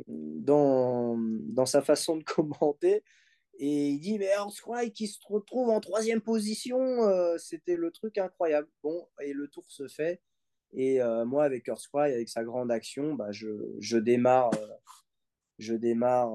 dans, 0.05 1.17
dans 1.17 1.65
sa 1.65 1.81
façon 1.81 2.17
de 2.17 2.23
commenter. 2.23 3.03
Et 3.57 3.89
il 3.89 3.99
dit, 3.99 4.19
mais 4.19 4.25
Earthquake 4.25 4.93
qui 4.93 5.07
se 5.07 5.19
retrouve 5.27 5.69
en 5.69 5.79
troisième 5.79 6.21
position, 6.21 6.79
euh, 7.03 7.37
c'était 7.37 7.77
le 7.77 7.91
truc 7.91 8.17
incroyable. 8.17 8.67
Bon, 8.83 9.07
et 9.21 9.33
le 9.33 9.47
tour 9.47 9.65
se 9.69 9.87
fait. 9.87 10.21
Et 10.73 11.01
euh, 11.01 11.25
moi, 11.25 11.45
avec 11.45 11.67
Earthquake, 11.67 12.13
avec 12.13 12.27
sa 12.27 12.43
grande 12.43 12.71
action, 12.71 13.13
bah, 13.13 13.31
je, 13.31 13.47
je 13.79 13.97
démarre, 13.97 14.51
euh, 14.55 14.67
je 15.57 15.73
démarre 15.73 16.31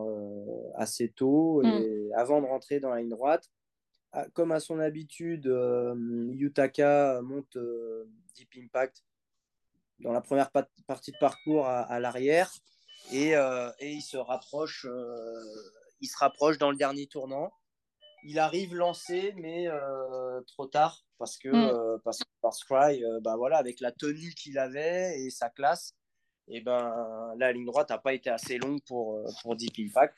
assez 0.76 1.10
tôt. 1.10 1.62
Mm. 1.62 1.66
Et 1.66 2.08
avant 2.14 2.40
de 2.40 2.46
rentrer 2.46 2.80
dans 2.80 2.90
la 2.90 3.00
ligne 3.00 3.10
droite, 3.10 3.50
ah, 4.12 4.26
comme 4.34 4.52
à 4.52 4.60
son 4.60 4.80
habitude, 4.80 5.46
Yutaka 6.32 7.20
monte 7.22 7.56
Deep 8.34 8.50
Impact 8.56 9.04
dans 10.00 10.12
la 10.12 10.20
première 10.20 10.50
partie 10.86 11.12
de 11.12 11.18
parcours 11.18 11.66
à, 11.66 11.82
à 11.82 12.00
l'arrière. 12.00 12.50
Et, 13.12 13.30
et, 13.30 13.90
il 13.92 14.02
se 14.02 14.16
rapproche 14.16 14.86
il 16.00 16.08
se 16.08 16.16
rapproche 16.18 16.58
dans 16.58 16.70
le 16.70 16.76
dernier 16.76 17.06
tournant. 17.06 17.52
il 18.24 18.38
arrive 18.38 18.74
lancé, 18.74 19.34
mais 19.36 19.68
trop 20.46 20.66
tard 20.66 21.04
parce 21.18 21.36
que, 21.36 21.48
mm. 21.48 22.00
parce 22.02 22.18
que 22.18 22.24
Cry, 22.66 23.02
bah 23.22 23.36
voilà, 23.36 23.58
avec 23.58 23.80
la 23.80 23.92
tenue 23.92 24.34
qu'il 24.34 24.58
avait 24.58 25.20
et 25.20 25.30
sa 25.30 25.50
classe, 25.50 25.94
et 26.50 26.60
ben 26.60 27.34
la 27.38 27.52
ligne 27.52 27.64
droite 27.64 27.90
n'a 27.90 27.98
pas 27.98 28.12
été 28.12 28.28
assez 28.28 28.58
longue 28.58 28.80
pour, 28.86 29.24
pour 29.42 29.56
Deep 29.56 29.74
Impact. 29.78 30.14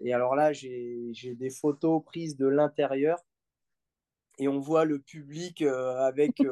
Et 0.00 0.14
alors 0.14 0.34
là, 0.34 0.52
j'ai 0.52 1.12
des 1.34 1.50
photos 1.50 2.02
prises 2.04 2.36
de 2.36 2.46
l'intérieur 2.46 3.18
et 4.38 4.48
on 4.48 4.58
voit 4.58 4.84
le 4.84 4.98
public 4.98 5.62
avec 5.62 6.42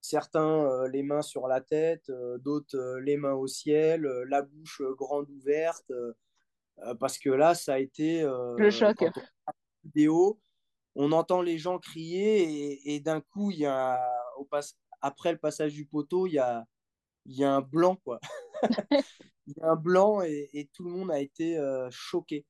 certains 0.00 0.86
les 0.88 1.02
mains 1.02 1.22
sur 1.22 1.48
la 1.48 1.60
tête, 1.60 2.10
d'autres 2.38 2.98
les 3.00 3.16
mains 3.16 3.34
au 3.34 3.46
ciel, 3.46 4.02
la 4.28 4.42
bouche 4.42 4.82
grande 4.96 5.28
ouverte, 5.30 5.92
parce 6.98 7.18
que 7.18 7.30
là, 7.30 7.54
ça 7.54 7.74
a 7.74 7.78
été 7.78 8.22
le 8.22 8.70
choc. 8.70 9.04
Vidéo, 9.84 10.40
on 10.94 11.12
entend 11.12 11.42
les 11.42 11.58
gens 11.58 11.78
crier 11.78 12.94
et, 12.94 13.00
d'un 13.00 13.20
coup, 13.20 13.50
il 13.50 13.58
y 13.58 13.66
a, 13.66 14.00
au 14.38 14.48
après 15.02 15.32
le 15.32 15.38
passage 15.38 15.72
du 15.72 15.86
poteau, 15.86 16.26
il 16.26 16.34
y 16.34 16.38
a, 16.38 16.66
il 17.26 17.36
y 17.36 17.44
a 17.44 17.52
un 17.52 17.60
blanc, 17.60 17.96
quoi. 17.96 18.20
il 19.46 19.54
y 19.56 19.60
a 19.62 19.70
un 19.70 19.76
blanc 19.76 20.22
et, 20.22 20.68
tout 20.72 20.84
le 20.84 20.90
monde 20.90 21.10
a 21.10 21.18
été 21.18 21.58
choqué. 21.90 22.46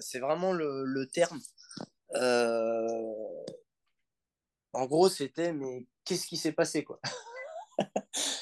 c'est 0.00 0.20
vraiment 0.20 0.52
le, 0.52 0.84
le 0.84 1.06
terme. 1.06 1.40
En 4.72 4.86
gros, 4.86 5.08
c'était 5.08 5.52
mais 5.52 5.86
qu'est-ce 6.04 6.26
qui 6.26 6.36
s'est 6.36 6.52
passé 6.52 6.84
quoi? 6.84 7.00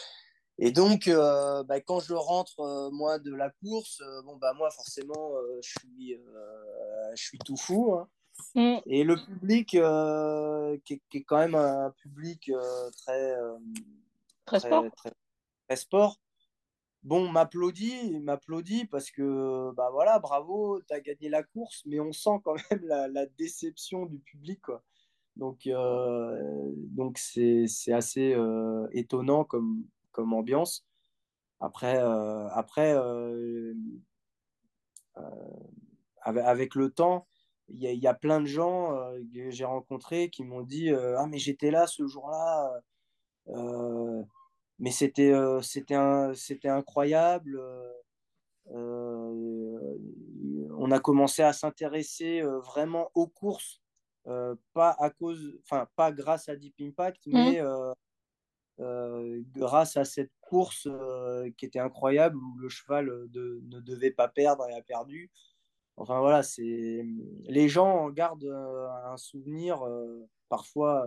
Et 0.58 0.70
donc, 0.70 1.08
euh, 1.08 1.64
bah, 1.64 1.80
quand 1.80 2.00
je 2.00 2.14
rentre 2.14 2.60
euh, 2.60 2.90
moi 2.90 3.18
de 3.18 3.34
la 3.34 3.50
course, 3.50 4.00
euh, 4.00 4.22
bon 4.22 4.36
bah 4.36 4.52
moi 4.54 4.70
forcément, 4.70 5.32
je 5.60 5.68
suis, 5.68 6.16
je 7.14 7.22
suis 7.22 7.38
tout 7.38 7.56
fou. 7.56 7.94
Hein. 7.94 8.08
Mm. 8.54 8.76
Et 8.86 9.04
le 9.04 9.16
public, 9.16 9.70
qui 10.84 10.94
est, 11.12 11.24
quand 11.24 11.38
même 11.38 11.54
un 11.54 11.90
public 11.90 12.50
très, 12.98 13.36
très, 14.45 14.61
sport? 14.61 14.84
Très, 15.68 15.76
sport, 15.76 16.20
bon, 17.03 17.28
m'applaudit, 17.28 18.20
m'applaudit 18.20 18.86
parce 18.86 19.11
que 19.11 19.72
bah 19.72 19.90
voilà, 19.92 20.18
bravo, 20.18 20.80
tu 20.86 20.95
as 20.95 21.01
gagné 21.01 21.28
la 21.28 21.42
course, 21.42 21.82
mais 21.86 22.01
on 22.01 22.12
sent 22.12 22.40
quand 22.45 22.55
même 22.70 22.84
la, 22.84 23.09
la 23.09 23.26
déception 23.26 24.07
du 24.07 24.18
public 24.18 24.61
quoi. 24.62 24.82
Donc, 25.36 25.66
euh, 25.66 26.72
donc 26.76 27.18
c'est, 27.18 27.66
assez 27.92 28.34
euh, 28.34 28.86
étonnant 28.92 29.45
comme, 29.45 29.84
comme 30.12 30.32
ambiance. 30.32 30.86
Après, 31.61 31.99
euh, 31.99 32.49
après 32.51 32.95
avec, 36.22 36.74
le 36.74 36.90
temps, 36.90 37.26
il 37.68 37.82
y, 37.82 37.97
y, 37.97 38.07
a 38.07 38.14
plein 38.14 38.40
de 38.40 38.47
gens 38.47 38.90
que 39.32 39.51
j'ai 39.51 39.64
rencontrés 39.64 40.30
qui 40.30 40.45
m'ont 40.45 40.62
dit 40.62 40.90
Ah, 40.90 41.26
mais 41.28 41.38
j'étais 41.38 41.70
là 41.70 41.86
ce 41.86 42.07
jour-là, 42.07 42.80
mais 43.47 44.90
c'était, 44.90 45.32
c'était, 45.62 45.97
c'était 46.34 46.68
incroyable. 46.68 47.61
on 48.70 49.80
a 50.90 51.01
commencé 51.01 51.42
à 51.42 51.53
s'intéresser 51.53 52.42
vraiment 52.42 53.11
aux 53.14 53.26
courses 53.26 53.82
euh, 54.26 54.55
pas 54.72 54.97
à 55.01 55.11
cause, 55.11 55.59
enfin 55.62 55.86
pas 55.97 56.11
grâce 56.11 56.49
à 56.49 56.57
Deep 56.57 56.74
Impact, 56.80 57.26
mm. 57.26 57.32
mais 57.32 57.61
euh, 57.61 57.92
euh, 58.80 59.42
grâce 59.53 59.99
à 59.99 60.05
cette 60.05 60.32
course 60.40 60.88
qui 61.59 61.66
était 61.66 61.78
incroyable 61.78 62.36
où 62.36 62.59
le 62.59 62.68
cheval 62.68 63.07
ne 63.07 63.80
devait 63.80 64.11
pas 64.11 64.28
perdre 64.28 64.66
et 64.68 64.74
a 64.74 64.82
perdu. 64.82 65.30
Enfin 65.97 66.20
voilà, 66.20 66.42
c'est 66.42 67.07
les 67.45 67.68
gens 67.68 67.88
en 67.88 68.11
gardent 68.11 68.53
un 69.05 69.16
souvenir 69.16 69.84
parfois 70.49 71.07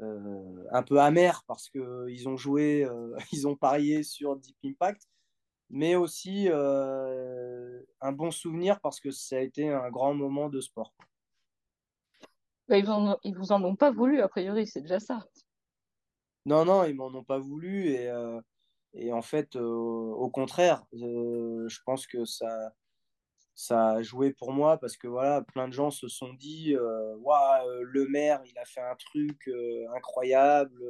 un 0.00 0.82
peu 0.82 1.00
amer 1.00 1.42
parce 1.46 1.68
que 1.68 2.08
ils 2.08 2.28
ont 2.28 2.36
joué, 2.36 2.86
ils 3.32 3.46
ont 3.46 3.56
parié 3.56 4.02
sur 4.02 4.36
Deep 4.36 4.56
Impact, 4.64 5.02
mais 5.70 5.94
aussi 5.96 6.48
un 6.48 8.12
bon 8.12 8.30
souvenir 8.30 8.80
parce 8.80 9.00
que 9.00 9.10
ça 9.10 9.36
a 9.36 9.40
été 9.40 9.68
un 9.68 9.90
grand 9.90 10.14
moment 10.14 10.48
de 10.48 10.60
sport. 10.60 10.94
Bah, 12.68 12.78
ils, 12.78 12.88
ils 13.24 13.36
vous 13.36 13.52
en 13.52 13.62
ont 13.64 13.76
pas 13.76 13.90
voulu, 13.90 14.20
a 14.20 14.28
priori, 14.28 14.66
c'est 14.66 14.80
déjà 14.80 15.00
ça. 15.00 15.26
Non, 16.46 16.64
non, 16.64 16.84
ils 16.84 16.94
m'en 16.94 17.06
ont 17.06 17.24
pas 17.24 17.38
voulu. 17.38 17.88
Et, 17.90 18.08
euh, 18.08 18.40
et 18.94 19.12
en 19.12 19.22
fait, 19.22 19.56
euh, 19.56 19.62
au 19.62 20.28
contraire, 20.30 20.82
euh, 20.94 21.68
je 21.68 21.78
pense 21.84 22.06
que 22.06 22.24
ça, 22.24 22.72
ça 23.54 23.90
a 23.90 24.02
joué 24.02 24.32
pour 24.32 24.52
moi 24.52 24.78
parce 24.78 24.96
que 24.96 25.06
voilà, 25.06 25.42
plein 25.42 25.68
de 25.68 25.72
gens 25.72 25.90
se 25.90 26.08
sont 26.08 26.32
dit 26.32 26.74
waouh, 26.76 27.82
le 27.82 28.06
maire, 28.08 28.40
il 28.46 28.58
a 28.58 28.64
fait 28.64 28.80
un 28.80 28.96
truc 28.96 29.50
incroyable. 29.94 30.82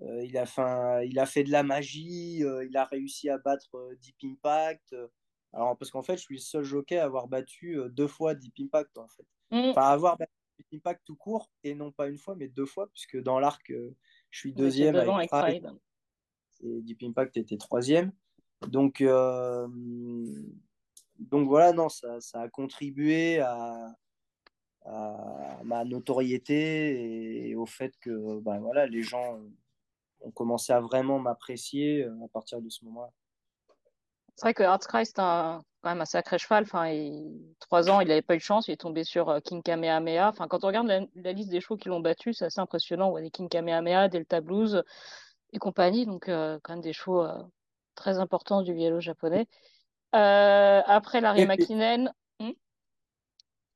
il, 0.00 0.36
a 0.36 0.46
fait 0.46 1.08
il 1.08 1.18
a 1.18 1.26
fait 1.26 1.44
de 1.44 1.50
la 1.50 1.62
magie, 1.62 2.38
il 2.38 2.76
a 2.76 2.84
réussi 2.84 3.28
à 3.30 3.38
battre 3.38 3.94
Deep 4.00 4.16
Impact. 4.24 4.94
Alors, 5.52 5.78
parce 5.78 5.90
qu'en 5.90 6.02
fait, 6.02 6.16
je 6.16 6.22
suis 6.22 6.34
le 6.36 6.40
seul 6.40 6.64
jockey 6.64 6.98
à 6.98 7.04
avoir 7.04 7.28
battu 7.28 7.78
deux 7.90 8.08
fois 8.08 8.34
Deep 8.34 8.54
Impact, 8.60 8.98
en 8.98 9.08
fait. 9.08 9.26
Mmh. 9.50 9.70
Enfin, 9.70 9.82
avoir 9.82 10.18
battu 10.18 10.30
Impact 10.72 11.02
tout 11.04 11.16
court, 11.16 11.50
et 11.64 11.74
non 11.74 11.92
pas 11.92 12.08
une 12.08 12.18
fois, 12.18 12.34
mais 12.34 12.48
deux 12.48 12.66
fois, 12.66 12.88
puisque 12.88 13.20
dans 13.22 13.38
l'arc, 13.38 13.70
euh, 13.70 13.94
je 14.30 14.40
suis 14.40 14.52
deuxième 14.52 14.96
avec, 14.96 15.30
et 16.62 16.80
Deep 16.80 17.02
Impact 17.02 17.36
était 17.36 17.58
troisième. 17.58 18.12
Donc, 18.68 19.00
euh, 19.00 19.68
donc 21.18 21.48
voilà, 21.48 21.72
non, 21.72 21.88
ça, 21.88 22.18
a 22.34 22.48
contribué 22.48 23.40
à, 23.40 23.94
ma 25.64 25.84
notoriété 25.84 27.48
et 27.48 27.56
au 27.56 27.66
fait 27.66 27.92
que 28.00 28.38
ben 28.40 28.60
voilà, 28.60 28.86
les 28.86 29.02
gens 29.02 29.40
ont 30.20 30.30
commencé 30.30 30.72
à 30.72 30.80
vraiment 30.80 31.18
m'apprécier 31.18 32.04
euh, 32.04 32.24
à 32.24 32.28
partir 32.28 32.60
de 32.60 32.68
ce 32.70 32.84
moment-là. 32.84 33.10
C'est 34.36 34.42
vrai 34.42 34.54
que 34.54 34.62
Heartcry, 34.62 35.06
c'est 35.06 35.18
un, 35.18 35.62
quand 35.86 35.92
même 35.92 36.00
un 36.00 36.04
sacré 36.04 36.36
cheval. 36.36 36.64
Enfin, 36.64 36.92
trois 37.60 37.88
ans, 37.90 38.00
il 38.00 38.08
n'avait 38.08 38.20
pas 38.20 38.34
eu 38.34 38.38
de 38.38 38.42
chance. 38.42 38.66
Il 38.66 38.72
est 38.72 38.76
tombé 38.76 39.04
sur 39.04 39.30
euh, 39.30 39.40
King 39.40 39.62
Kamehameha. 39.62 40.28
Enfin, 40.28 40.48
quand 40.48 40.64
on 40.64 40.66
regarde 40.66 40.88
la, 40.88 41.32
liste 41.32 41.48
des 41.48 41.60
chevaux 41.60 41.76
qui 41.76 41.88
l'ont 41.88 42.00
battu, 42.00 42.32
c'est 42.34 42.46
assez 42.46 42.60
impressionnant. 42.60 43.06
On 43.06 43.10
voit 43.10 43.22
des 43.22 43.30
King 43.30 43.48
Kamehameha, 43.48 44.08
Delta 44.08 44.40
Blues 44.40 44.82
et 45.52 45.58
compagnie. 45.58 46.04
Donc, 46.04 46.28
euh, 46.28 46.58
quand 46.62 46.74
même 46.74 46.82
des 46.82 46.92
euh, 47.08 47.42
très 47.94 48.18
importants 48.18 48.62
du 48.62 48.74
vélo 48.74 49.00
japonais. 49.00 49.46
Après, 50.12 51.20
Larry 51.20 51.46
McKinnon. 51.46 52.10
Hmm? 52.40 52.52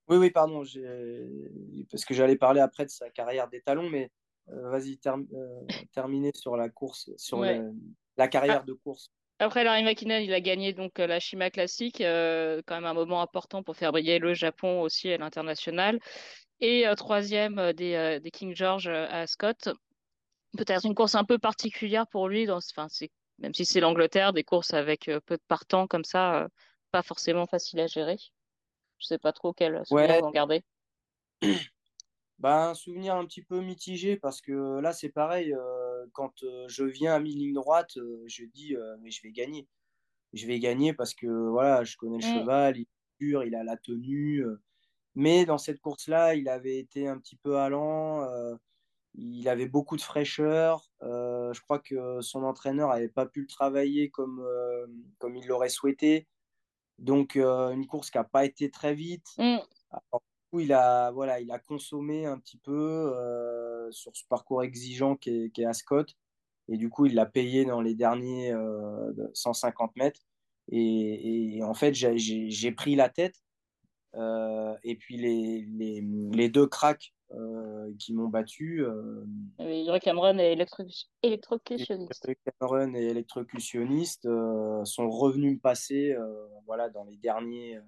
Oui, 0.08 0.16
oui, 0.16 0.30
pardon. 0.30 0.62
Parce 1.90 2.04
que 2.04 2.14
j'allais 2.14 2.36
parler 2.36 2.60
après 2.60 2.84
de 2.84 2.90
sa 2.90 3.10
carrière 3.10 3.48
des 3.48 3.60
talons, 3.60 3.88
mais 3.88 4.10
vas-y, 4.46 4.98
terminer 5.92 6.32
sur 6.34 6.56
la 6.56 6.68
course, 6.68 7.10
sur 7.16 7.42
la, 8.16 8.28
carrière 8.28 8.60
ah. 8.62 8.66
de 8.66 8.72
course. 8.72 9.10
Après, 9.42 9.64
Larry 9.64 9.82
McKinnon, 9.82 10.18
il 10.18 10.34
a 10.34 10.40
gagné 10.42 10.74
donc 10.74 11.00
euh, 11.00 11.06
la 11.06 11.18
Shima 11.18 11.50
Classic, 11.50 12.02
euh, 12.02 12.60
quand 12.66 12.74
même 12.74 12.84
un 12.84 12.92
moment 12.92 13.22
important 13.22 13.62
pour 13.62 13.74
faire 13.74 13.90
briller 13.90 14.18
le 14.18 14.34
Japon 14.34 14.82
aussi 14.82 15.10
à 15.10 15.16
l'international. 15.16 15.98
Et 16.60 16.86
euh, 16.86 16.94
troisième 16.94 17.72
des, 17.72 18.20
des, 18.22 18.30
King 18.30 18.54
George 18.54 18.88
à 18.88 19.26
Scott. 19.26 19.70
Peut-être 20.58 20.84
une 20.84 20.94
course 20.94 21.14
un 21.14 21.24
peu 21.24 21.38
particulière 21.38 22.06
pour 22.06 22.28
lui, 22.28 22.44
dans, 22.44 22.58
enfin, 22.58 22.88
même 23.40 23.54
si 23.54 23.64
c'est 23.64 23.80
l'Angleterre, 23.80 24.32
des 24.32 24.44
courses 24.44 24.74
avec 24.74 25.10
peu 25.26 25.36
de 25.36 25.42
partants 25.48 25.86
comme 25.86 26.04
ça, 26.04 26.48
pas 26.90 27.02
forcément 27.02 27.46
facile 27.46 27.80
à 27.80 27.86
gérer. 27.86 28.18
Je 28.98 29.06
sais 29.06 29.18
pas 29.18 29.32
trop 29.32 29.52
quel 29.52 29.84
souvenir 29.86 30.08
ouais. 30.08 30.20
vous 30.20 30.26
en 30.26 30.30
gardez. 30.30 30.62
Bah, 32.40 32.70
un 32.70 32.74
souvenir 32.74 33.16
un 33.16 33.26
petit 33.26 33.42
peu 33.42 33.60
mitigé 33.60 34.16
parce 34.16 34.40
que 34.40 34.80
là, 34.80 34.94
c'est 34.94 35.10
pareil. 35.10 35.52
Euh, 35.52 36.06
quand 36.14 36.42
euh, 36.42 36.66
je 36.68 36.84
viens 36.84 37.14
à 37.14 37.20
mi-ligne 37.20 37.52
droite, 37.52 37.98
euh, 37.98 38.24
je 38.26 38.44
dis, 38.46 38.74
mais 39.02 39.10
je 39.10 39.22
vais 39.22 39.30
gagner. 39.30 39.68
Je 40.32 40.46
vais 40.46 40.58
gagner 40.58 40.94
parce 40.94 41.12
que 41.12 41.26
voilà, 41.26 41.84
je 41.84 41.98
connais 41.98 42.16
le 42.16 42.26
mm. 42.26 42.38
cheval, 42.40 42.76
il 42.78 42.82
est 42.82 42.86
dur, 43.20 43.44
il 43.44 43.54
a 43.54 43.62
la 43.62 43.76
tenue. 43.76 44.42
mais 45.14 45.44
dans 45.44 45.58
cette 45.58 45.80
course-là, 45.80 46.34
il 46.34 46.48
avait 46.48 46.78
été 46.78 47.08
un 47.08 47.18
petit 47.18 47.36
peu 47.36 47.58
allant. 47.58 48.26
Il 49.14 49.48
avait 49.48 49.68
beaucoup 49.68 49.96
de 49.96 50.02
fraîcheur. 50.02 50.90
je 51.00 51.60
crois 51.60 51.78
que 51.78 52.20
son 52.20 52.44
entraîneur 52.44 52.90
n'avait 52.90 53.08
pas 53.08 53.26
pu 53.26 53.42
le 53.42 53.46
travailler 53.46 54.10
comme, 54.10 54.46
comme 55.18 55.36
il 55.36 55.46
l'aurait 55.46 55.68
souhaité. 55.68 56.28
Donc, 56.98 57.36
une 57.36 57.86
course 57.86 58.10
qui 58.10 58.18
n'a 58.18 58.24
pas 58.24 58.44
été 58.44 58.70
très 58.70 58.94
vite. 58.94 59.26
Mm 59.38 59.58
il 60.58 60.72
a, 60.72 61.10
voilà, 61.12 61.40
il 61.40 61.50
a 61.52 61.58
consommé 61.58 62.26
un 62.26 62.38
petit 62.38 62.56
peu 62.56 63.12
euh, 63.14 63.90
sur 63.92 64.16
ce 64.16 64.24
parcours 64.28 64.62
exigeant 64.64 65.14
qui 65.16 65.52
est, 65.56 65.64
à 65.64 65.72
Scott. 65.72 66.16
Et 66.68 66.76
du 66.76 66.88
coup, 66.88 67.06
il 67.06 67.14
l'a 67.14 67.26
payé 67.26 67.64
dans 67.64 67.80
les 67.80 67.94
derniers 67.94 68.52
150 69.34 69.90
euh, 69.90 69.92
mètres. 69.96 70.20
Et, 70.72 71.60
en 71.62 71.74
fait, 71.74 71.94
j'ai 71.94 72.72
pris 72.72 72.96
la 72.96 73.08
tête. 73.08 73.36
Euh, 74.16 74.74
et 74.82 74.96
puis 74.96 75.16
les, 75.16 75.64
les, 75.68 76.00
les 76.32 76.48
deux 76.48 76.66
cracks 76.66 77.14
qui 77.98 78.12
m'ont 78.12 78.28
battu. 78.28 78.84
Euh, 78.84 79.98
Cameron 80.00 80.38
et 80.38 80.52
électrocutionniste. 81.22 82.26
Cameron 82.58 82.94
et 82.94 83.06
électrocutionniste 83.06 84.22
sont 84.84 85.10
revenus 85.10 85.54
me 85.54 85.60
passer 85.60 86.16
voilà, 86.66 86.88
dans 86.88 87.04
les 87.04 87.16
derniers 87.16 87.78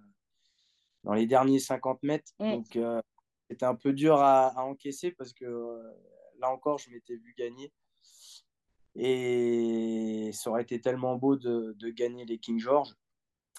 dans 1.04 1.14
les 1.14 1.26
derniers 1.26 1.58
50 1.58 2.02
mètres. 2.04 2.32
Mm. 2.38 2.50
Donc, 2.52 2.78
c'était 3.50 3.66
un 3.66 3.74
peu 3.74 3.92
dur 3.92 4.20
à, 4.20 4.64
encaisser 4.64 5.10
parce 5.10 5.32
que 5.32 5.44
là 6.38 6.50
encore, 6.50 6.78
je 6.78 6.90
m'étais 6.90 7.16
vu 7.16 7.34
gagner. 7.36 7.72
Et 8.94 10.30
ça 10.34 10.50
aurait 10.50 10.62
été 10.62 10.80
tellement 10.80 11.16
beau 11.16 11.36
de, 11.36 11.74
de 11.78 11.90
gagner 11.90 12.26
les 12.26 12.38
King 12.38 12.58
George. 12.58 12.94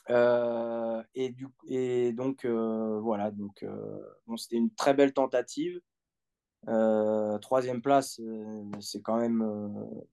Et, 0.10 1.30
du, 1.30 1.48
et 1.68 2.14
donc, 2.14 2.46
voilà, 2.46 3.32
donc, 3.32 3.66
bon, 4.28 4.38
c'était 4.38 4.58
une 4.58 4.74
très 4.74 4.94
belle 4.94 5.14
tentative. 5.14 5.80
troisième 7.42 7.82
place, 7.82 8.20
c'est 8.80 9.02
quand 9.02 9.18
même 9.18 10.04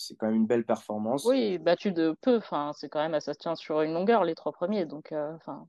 c'est 0.00 0.16
quand 0.16 0.26
même 0.26 0.36
une 0.36 0.46
belle 0.46 0.64
performance. 0.64 1.24
Oui, 1.24 1.58
battu 1.58 1.92
de 1.92 2.16
peu. 2.20 2.36
Enfin, 2.36 2.72
c'est 2.74 2.88
quand 2.88 3.06
même, 3.06 3.18
ça 3.20 3.34
se 3.34 3.38
tient 3.38 3.54
sur 3.54 3.82
une 3.82 3.92
longueur 3.92 4.24
les 4.24 4.34
trois 4.34 4.52
premiers, 4.52 4.86
donc 4.86 5.12
euh, 5.12 5.34
enfin. 5.34 5.68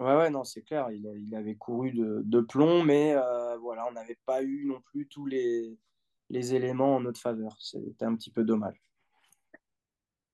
ouais, 0.00 0.16
ouais, 0.16 0.30
non, 0.30 0.44
c'est 0.44 0.62
clair. 0.62 0.90
Il, 0.90 1.06
il, 1.18 1.34
avait 1.34 1.54
couru 1.54 1.92
de, 1.92 2.22
de 2.24 2.40
plomb, 2.40 2.82
mais 2.82 3.14
euh, 3.14 3.56
voilà, 3.58 3.86
on 3.88 3.92
n'avait 3.92 4.18
pas 4.26 4.42
eu 4.42 4.66
non 4.66 4.80
plus 4.80 5.06
tous 5.06 5.26
les, 5.26 5.78
les 6.30 6.54
éléments 6.54 6.96
en 6.96 7.00
notre 7.00 7.20
faveur. 7.20 7.56
C'était 7.60 8.04
un 8.04 8.16
petit 8.16 8.30
peu 8.30 8.44
dommage. 8.44 8.82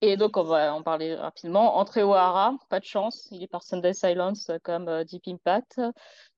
Et 0.03 0.17
donc, 0.17 0.37
on 0.37 0.45
va 0.45 0.75
en 0.75 0.83
parler 0.83 1.15
rapidement. 1.15 1.77
Entrée 1.77 2.03
au 2.03 2.15
Hara, 2.15 2.57
pas 2.71 2.81
de 2.81 2.85
chance. 2.87 3.29
Il 3.33 3.43
est 3.43 3.47
par 3.47 3.63
Sunday 3.63 3.93
Silence 3.93 4.51
comme 4.63 4.89
euh, 4.89 5.05
Deep 5.05 5.25
Impact 5.29 5.81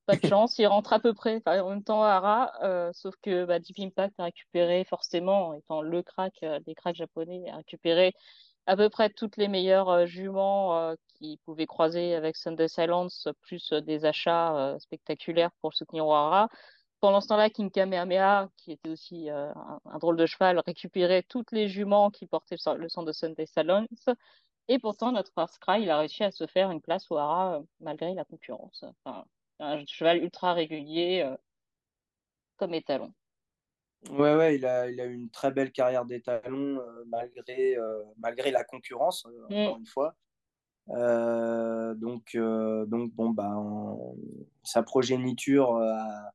pas 0.07 0.17
de 0.17 0.21
chance, 0.29 0.59
il 0.59 0.67
rentre 0.67 0.93
à 0.93 1.01
peu 1.01 1.15
près 1.15 1.43
en 1.47 1.71
même 1.71 1.85
temps 1.85 2.03
à 2.03 2.11
Hara, 2.11 2.53
euh, 2.63 2.91
sauf 2.93 3.15
que 3.23 3.45
bah, 3.45 3.59
Deep 3.59 3.79
Impact 3.79 4.19
a 4.19 4.25
récupéré 4.25 4.85
forcément, 4.85 5.55
étant 5.55 5.83
le 5.83 6.03
crack 6.03 6.35
euh, 6.43 6.61
des 6.61 6.75
cracks 6.75 6.97
japonais, 6.97 7.49
a 7.51 7.57
récupéré 7.57 8.15
à 8.67 8.77
peu 8.77 8.89
près 8.91 9.11
toutes 9.11 9.37
les 9.37 9.49
meilleures 9.49 9.89
euh, 9.91 10.07
juments 10.07 10.95
qui 11.19 11.39
pouvaient 11.45 11.67
croiser 11.67 12.15
avec 12.15 12.37
Sunday 12.37 12.69
Silence, 12.69 13.29
plus 13.43 13.73
des 13.73 14.05
achats 14.05 14.77
spectaculaires 14.79 15.51
pour 15.61 15.75
soutenir 15.75 16.07
O'Hara. 16.07 16.49
Pendant 17.03 17.21
ce 17.21 17.27
temps-là, 17.27 17.51
King 17.51 17.69
Kamehameha, 17.69 18.49
qui 18.57 18.71
était 18.71 18.89
aussi 18.89 19.29
un, 19.29 19.53
un, 19.87 19.99
drôle 19.99 20.17
de 20.17 20.25
cheval, 20.25 20.63
récupérait 20.65 21.25
toutes 21.25 21.51
les 21.51 21.69
juments 21.69 22.13
qui 22.13 22.27
portaient 22.27 22.55
le 22.77 22.89
sang 22.89 23.03
de 23.03 23.11
Sunday 23.11 23.45
Silence. 23.45 24.09
Et 24.69 24.79
pourtant, 24.79 25.11
notre 25.11 25.33
Far 25.33 25.51
Cry, 25.59 25.83
il 25.83 25.91
a 25.91 25.99
réussi 25.99 26.23
à 26.23 26.31
se 26.31 26.47
faire 26.47 26.71
une 26.71 26.81
place 26.81 27.11
au 27.11 27.17
Hara 27.17 27.61
malgré 27.81 28.15
la 28.15 28.25
concurrence. 28.25 28.85
Enfin, 29.05 29.25
un 29.59 29.85
cheval 29.85 30.23
ultra 30.23 30.53
régulier 30.55 31.23
euh, 31.27 31.37
comme 32.57 32.73
étalon. 32.73 33.13
Ouais, 34.11 34.37
ouais, 34.37 34.55
il 34.55 34.65
a, 34.65 34.89
il 34.89 35.01
a 35.01 35.07
eu 35.07 35.15
une 35.15 35.31
très 35.31 35.51
belle 35.51 35.73
carrière 35.73 36.05
d'étalon 36.05 36.79
euh, 36.79 37.05
malgré, 37.09 37.77
euh, 37.77 38.05
malgré 38.19 38.53
la 38.53 38.63
concurrence, 38.63 39.27
encore 39.51 39.77
mm. 39.77 39.81
une 39.81 39.87
fois. 39.87 40.15
donc, 41.97 42.37
donc, 42.37 43.11
bon, 43.11 43.31
bah, 43.31 43.57
sa 44.63 44.85
progéniture 44.85 45.77
a, 45.77 46.31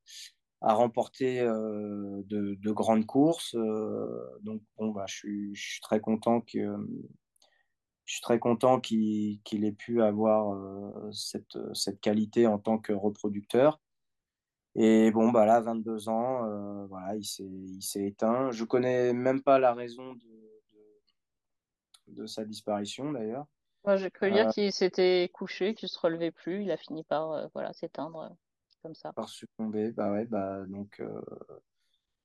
a 0.61 0.73
remporté 0.73 1.41
de, 1.41 2.55
de, 2.55 2.71
grandes 2.71 3.05
courses. 3.05 3.55
donc, 4.41 4.61
bon, 4.77 4.89
bah, 4.89 5.05
je, 5.07 5.15
suis, 5.15 5.55
je 5.55 5.71
suis 5.73 5.81
très 5.81 5.99
content 5.99 6.41
que, 6.41 6.75
je 8.07 8.13
suis 8.13 8.21
très 8.21 8.39
content 8.39 8.79
qu'il 8.79 9.65
ait 9.65 9.71
pu 9.73 10.01
avoir 10.01 10.53
euh, 10.53 11.11
cette, 11.11 11.57
cette, 11.73 11.99
qualité 11.99 12.47
en 12.47 12.57
tant 12.57 12.77
que 12.77 12.93
reproducteur. 12.93 13.81
Et 14.75 15.11
bon, 15.11 15.29
bah 15.29 15.45
là, 15.45 15.59
22 15.59 16.07
ans, 16.07 16.85
voilà, 16.87 17.15
il 17.15 17.81
s'est 17.81 18.05
éteint. 18.05 18.51
Je 18.51 18.63
connais 18.63 19.11
même 19.11 19.41
pas 19.41 19.59
la 19.59 19.73
raison 19.73 20.13
de, 20.13 20.53
de, 22.07 22.25
sa 22.27 22.45
disparition, 22.45 23.11
d'ailleurs. 23.11 23.45
Moi, 23.83 23.97
j'ai 23.97 24.11
cru 24.11 24.31
dire 24.31 24.47
euh, 24.47 24.51
qu'il 24.51 24.71
s'était 24.71 25.29
couché, 25.33 25.73
qu'il 25.73 25.89
se 25.89 25.99
relevait 25.99 26.31
plus. 26.31 26.63
Il 26.63 26.71
a 26.71 26.77
fini 26.77 27.03
par 27.03 27.49
voilà, 27.53 27.73
s'éteindre 27.73 28.37
comme 28.81 28.95
ça. 28.95 29.13
Par 29.13 29.29
succomber, 29.29 29.91
bah 29.91 30.11
ouais, 30.11 30.25
bah 30.25 30.65
donc 30.67 31.01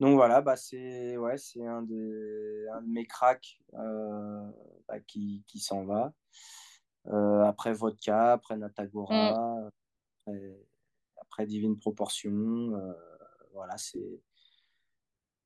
donc 0.02 0.16
voilà, 0.16 0.40
bah 0.40 0.56
c'est 0.56 1.16
ouais, 1.16 1.38
c'est 1.38 1.64
un, 1.64 1.82
de, 1.82 2.66
un 2.72 2.82
de 2.82 2.88
mes 2.88 3.06
cracks 3.06 3.60
euh, 3.74 4.50
bah, 4.88 4.98
qui, 4.98 5.44
qui 5.46 5.60
s'en 5.60 5.84
va. 5.84 6.12
Euh, 7.06 7.44
après 7.44 7.72
Vodka, 7.72 8.32
après 8.32 8.56
Natagora, 8.56 9.70
mm. 10.26 10.32
après, 11.20 11.46
Divine 11.46 11.78
Proportion. 11.78 12.32
Euh, 12.74 12.92
voilà, 13.52 13.78
c'est 13.78 14.20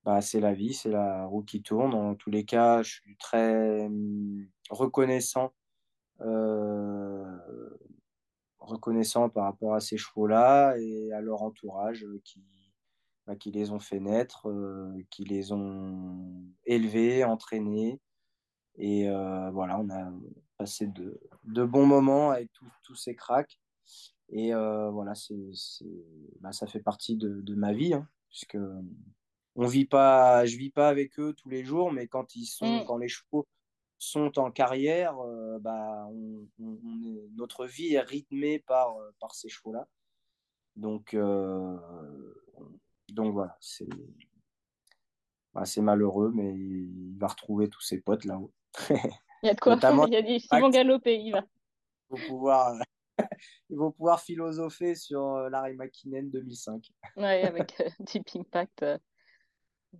bah, 0.04 0.22
c'est 0.22 0.40
la 0.40 0.54
vie, 0.54 0.72
c'est 0.72 0.88
la 0.90 1.26
roue 1.26 1.42
qui 1.42 1.60
tourne. 1.60 1.92
En 1.92 2.14
tous 2.14 2.30
les 2.30 2.46
cas, 2.46 2.82
je 2.82 2.92
suis 2.94 3.16
très 3.18 3.84
hum, 3.84 4.48
reconnaissant 4.70 5.52
reconnaissant 8.66 9.28
par 9.28 9.44
rapport 9.44 9.74
à 9.74 9.80
ces 9.80 9.96
chevaux-là 9.96 10.76
et 10.78 11.12
à 11.12 11.20
leur 11.20 11.42
entourage 11.42 12.06
qui, 12.24 12.42
bah, 13.26 13.34
qui 13.34 13.50
les 13.50 13.72
ont 13.72 13.80
fait 13.80 13.98
naître, 13.98 14.48
euh, 14.48 14.92
qui 15.10 15.24
les 15.24 15.52
ont 15.52 16.44
élevés, 16.64 17.24
entraînés. 17.24 18.00
Et 18.78 19.08
euh, 19.08 19.50
voilà, 19.50 19.80
on 19.80 19.90
a 19.90 20.12
passé 20.58 20.86
de, 20.86 21.20
de 21.44 21.64
bons 21.64 21.86
moments 21.86 22.30
avec 22.30 22.50
tous 22.84 22.94
ces 22.94 23.16
cracks. 23.16 23.58
Et 24.28 24.54
euh, 24.54 24.90
voilà, 24.90 25.14
c'est, 25.14 25.36
bah, 26.40 26.52
ça 26.52 26.66
fait 26.66 26.80
partie 26.80 27.16
de, 27.16 27.40
de 27.40 27.54
ma 27.54 27.72
vie, 27.72 27.94
hein, 27.94 28.08
puisque 28.28 28.58
on 29.56 29.66
vit 29.66 29.86
pas, 29.86 30.44
je 30.46 30.56
vis 30.56 30.70
pas 30.70 30.88
avec 30.88 31.18
eux 31.18 31.32
tous 31.32 31.48
les 31.48 31.64
jours, 31.64 31.92
mais 31.92 32.06
quand 32.06 32.36
ils 32.36 32.46
sont, 32.46 32.82
mm. 32.82 32.84
quand 32.86 32.98
les 32.98 33.08
chevaux 33.08 33.46
sont 33.98 34.38
en 34.38 34.50
carrière, 34.50 35.14
bah, 35.60 36.06
on, 36.10 36.46
notre 37.34 37.66
vie 37.66 37.94
est 37.94 38.00
rythmée 38.00 38.58
par, 38.58 38.94
par 39.20 39.34
ces 39.34 39.48
chevaux-là. 39.48 39.88
Donc, 40.76 41.16
donc 43.08 43.32
voilà, 43.32 43.56
c'est 43.60 43.88
bah, 45.54 45.62
malheureux, 45.78 46.30
mais 46.34 46.54
il 46.54 47.16
va 47.18 47.28
retrouver 47.28 47.68
tous 47.68 47.80
ses 47.80 48.00
potes 48.00 48.24
là-haut. 48.24 48.52
Il 49.42 49.46
y 49.46 49.50
a 49.50 49.54
de 49.54 49.60
quoi 49.60 49.78
Il 50.06 50.12
y 50.12 50.16
a 50.16 50.22
des 50.22 50.38
Simon 50.38 50.70
Galopé, 50.70 51.18
il 51.18 51.32
va. 51.32 51.44
Ils 52.10 52.16
vont 52.16 52.28
pouvoir, 52.28 52.74
ils 53.70 53.76
vont 53.76 53.92
pouvoir 53.92 54.20
philosopher 54.20 54.94
sur 54.94 55.22
euh, 55.34 55.50
Larry 55.50 55.74
McKinnon 55.74 56.24
2005. 56.24 56.90
Oui, 57.16 57.24
avec 57.24 57.80
euh, 57.80 57.88
Deep 58.00 58.28
Impact. 58.34 58.82
Euh. 58.82 58.98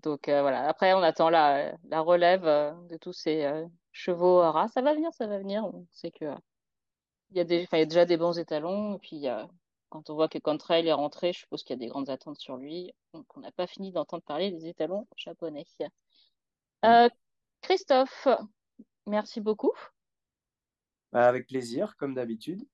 Donc 0.02 0.22
voilà, 0.26 0.68
après 0.68 0.92
on 0.92 1.02
attend 1.02 1.30
la, 1.30 1.74
la 1.88 2.00
relève 2.00 2.42
de 2.42 2.98
tous 2.98 3.14
ces 3.14 3.64
chevaux 3.96 4.38
rares. 4.38 4.70
Ça 4.70 4.82
va 4.82 4.94
venir, 4.94 5.12
ça 5.12 5.26
va 5.26 5.38
venir. 5.38 5.64
On 5.64 5.86
sait 5.90 6.10
que 6.10 6.26
il 7.30 7.36
y, 7.36 7.40
a 7.40 7.44
des, 7.44 7.66
il 7.72 7.78
y 7.78 7.82
a 7.82 7.86
déjà 7.86 8.04
des 8.04 8.16
bons 8.16 8.38
étalons, 8.38 8.96
et 8.96 8.98
puis 8.98 9.16
il 9.16 9.22
y 9.22 9.28
a 9.28 9.48
quand 9.88 10.10
on 10.10 10.14
voit 10.14 10.28
que 10.28 10.38
Contrail 10.38 10.86
est 10.86 10.92
rentré, 10.92 11.32
je 11.32 11.40
suppose 11.40 11.62
qu'il 11.62 11.74
y 11.74 11.78
a 11.78 11.80
des 11.80 11.88
grandes 11.88 12.10
attentes 12.10 12.38
sur 12.38 12.56
lui. 12.56 12.92
Donc, 13.14 13.24
on 13.36 13.40
n'a 13.40 13.52
pas 13.52 13.66
fini 13.66 13.92
d'entendre 13.92 14.22
parler 14.24 14.50
des 14.50 14.66
étalons 14.66 15.06
japonais. 15.16 15.64
Euh, 16.84 17.08
Christophe, 17.62 18.28
merci 19.06 19.40
beaucoup. 19.40 19.72
Bah, 21.12 21.26
avec 21.28 21.46
plaisir, 21.46 21.96
comme 21.96 22.14
d'habitude. 22.14 22.66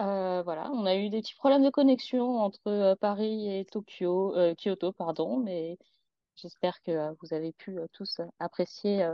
Euh, 0.00 0.42
voilà, 0.42 0.70
on 0.72 0.84
a 0.84 0.96
eu 0.96 1.08
des 1.08 1.22
petits 1.22 1.36
problèmes 1.36 1.64
de 1.64 1.70
connexion 1.70 2.40
entre 2.40 2.66
euh, 2.66 2.96
Paris 2.96 3.48
et 3.48 3.64
Tokyo, 3.64 4.34
Kyoto, 4.56 4.92
pardon, 4.92 5.38
mais 5.38 5.78
j'espère 6.34 6.82
que 6.82 7.14
vous 7.22 7.32
avez 7.32 7.52
pu 7.52 7.78
tous 7.92 8.20
apprécier 8.38 9.08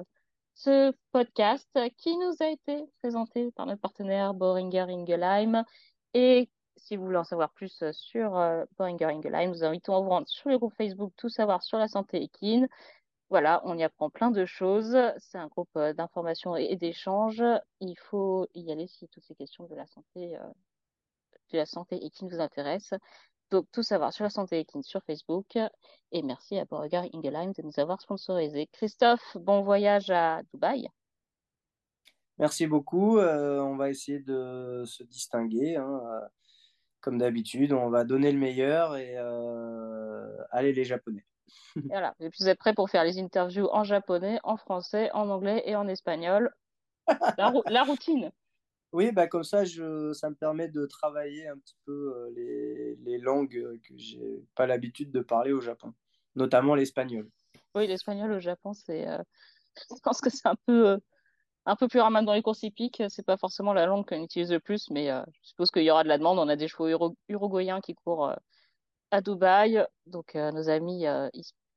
ce 0.54 0.92
podcast 1.12 1.78
qui 1.96 2.16
nous 2.16 2.34
a 2.40 2.48
été 2.48 2.84
présenté 3.00 3.50
par 3.52 3.66
notre 3.66 3.80
partenaire 3.80 4.34
Boringer 4.34 4.86
Ingelheim 4.88 5.64
et 6.14 6.50
si 6.76 6.96
vous 6.96 7.04
voulez 7.04 7.18
en 7.18 7.24
savoir 7.24 7.50
plus 7.52 7.82
euh, 7.82 7.92
sur 7.92 8.36
euh, 8.36 8.64
Boehringer 8.76 9.06
Ingelheim, 9.06 9.48
nous 9.50 9.64
invitons 9.64 9.96
à 9.96 10.00
vous 10.00 10.08
rendre 10.08 10.28
sur 10.28 10.50
le 10.50 10.58
groupe 10.58 10.74
Facebook 10.74 11.12
Tout 11.16 11.28
savoir 11.28 11.62
sur 11.62 11.78
la 11.78 11.88
santé 11.88 12.22
équine. 12.22 12.68
Voilà, 13.30 13.62
on 13.64 13.78
y 13.78 13.82
apprend 13.84 14.10
plein 14.10 14.30
de 14.30 14.44
choses. 14.44 14.96
C'est 15.18 15.38
un 15.38 15.46
groupe 15.46 15.70
euh, 15.76 15.92
d'information 15.92 16.56
et 16.56 16.76
d'échanges. 16.76 17.42
Il 17.80 17.96
faut 17.96 18.48
y 18.54 18.70
aller 18.70 18.86
si 18.86 19.08
toutes 19.08 19.24
ces 19.24 19.34
questions 19.34 19.64
de 19.66 19.74
la 19.74 19.86
santé, 19.86 20.36
de 21.52 21.56
la 21.56 21.66
santé 21.66 22.04
équine 22.04 22.28
vous 22.28 22.40
intéressent. 22.40 22.98
Donc, 23.52 23.66
tout 23.70 23.84
savoir 23.84 24.12
sur 24.12 24.24
la 24.24 24.30
santé 24.30 24.58
équine 24.58 24.82
sur 24.82 25.00
Facebook. 25.04 25.56
Et 26.10 26.22
merci 26.22 26.58
à 26.58 26.64
Boehringer 26.64 27.08
Ingelheim 27.14 27.52
de 27.56 27.62
nous 27.62 27.78
avoir 27.78 28.00
sponsorisé. 28.00 28.68
Christophe, 28.72 29.36
bon 29.36 29.62
voyage 29.62 30.10
à 30.10 30.42
Dubaï. 30.52 30.88
Merci 32.38 32.66
beaucoup. 32.66 33.18
on 33.18 33.76
va 33.76 33.90
essayer 33.90 34.18
de 34.18 34.82
se 34.86 35.04
distinguer. 35.04 35.76
Hein 35.76 36.00
comme 37.02 37.18
d'habitude, 37.18 37.72
on 37.72 37.90
va 37.90 38.04
donner 38.04 38.32
le 38.32 38.38
meilleur 38.38 38.96
et 38.96 39.16
euh, 39.18 40.36
allez 40.50 40.72
les 40.72 40.84
Japonais. 40.84 41.26
voilà, 41.90 42.14
et 42.20 42.30
puis 42.30 42.38
vous 42.40 42.48
êtes 42.48 42.58
prêts 42.58 42.72
pour 42.72 42.88
faire 42.88 43.04
les 43.04 43.18
interviews 43.18 43.68
en 43.72 43.84
japonais, 43.84 44.38
en 44.44 44.56
français, 44.56 45.10
en 45.12 45.28
anglais 45.28 45.62
et 45.66 45.76
en 45.76 45.88
espagnol? 45.88 46.50
La, 47.36 47.82
routine. 47.82 48.30
Oui, 48.92 49.10
bah 49.10 49.26
comme 49.26 49.44
ça, 49.44 49.64
je, 49.64 50.12
ça 50.12 50.28
me 50.28 50.34
permet 50.34 50.68
de 50.68 50.84
travailler 50.84 51.48
un 51.48 51.56
petit 51.56 51.76
peu 51.86 52.14
euh, 52.14 52.30
les, 52.36 52.96
les 52.96 53.18
langues 53.18 53.80
que 53.82 53.96
j'ai 53.96 54.44
pas 54.54 54.66
l'habitude 54.66 55.10
de 55.10 55.20
parler 55.20 55.52
au 55.52 55.60
Japon, 55.60 55.94
notamment 56.34 56.74
l'espagnol. 56.74 57.28
Oui, 57.74 57.86
l'espagnol 57.86 58.32
au 58.32 58.40
Japon, 58.40 58.74
c'est, 58.74 59.08
euh, 59.08 59.18
je 59.90 60.00
pense 60.02 60.20
que 60.20 60.28
c'est 60.28 60.46
un 60.46 60.56
peu 60.66 60.98
un 61.64 61.76
peu 61.76 61.86
plus 61.86 62.00
ramasse 62.00 62.24
dans 62.24 62.34
les 62.34 62.42
courses 62.42 62.64
hippiques. 62.64 63.02
C'est 63.08 63.24
pas 63.24 63.36
forcément 63.36 63.72
la 63.72 63.86
langue 63.86 64.06
qu'on 64.06 64.22
utilise 64.22 64.50
le 64.50 64.60
plus, 64.60 64.90
mais 64.90 65.06
je 65.06 65.48
suppose 65.48 65.70
qu'il 65.70 65.84
y 65.84 65.90
aura 65.92 66.02
de 66.02 66.08
la 66.08 66.18
demande. 66.18 66.40
On 66.40 66.48
a 66.48 66.56
des 66.56 66.66
chevaux 66.66 67.14
uruguayens 67.28 67.80
qui 67.80 67.94
courent 67.94 68.32
à 69.12 69.20
Dubaï, 69.20 69.86
donc 70.06 70.34
nos 70.34 70.68
amis 70.68 71.04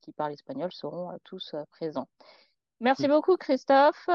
qui 0.01 0.11
parlent 0.11 0.33
espagnol 0.33 0.71
seront 0.73 1.11
tous 1.23 1.53
présents. 1.69 2.09
Merci 2.79 3.07
beaucoup, 3.07 3.37
Christophe. 3.37 4.09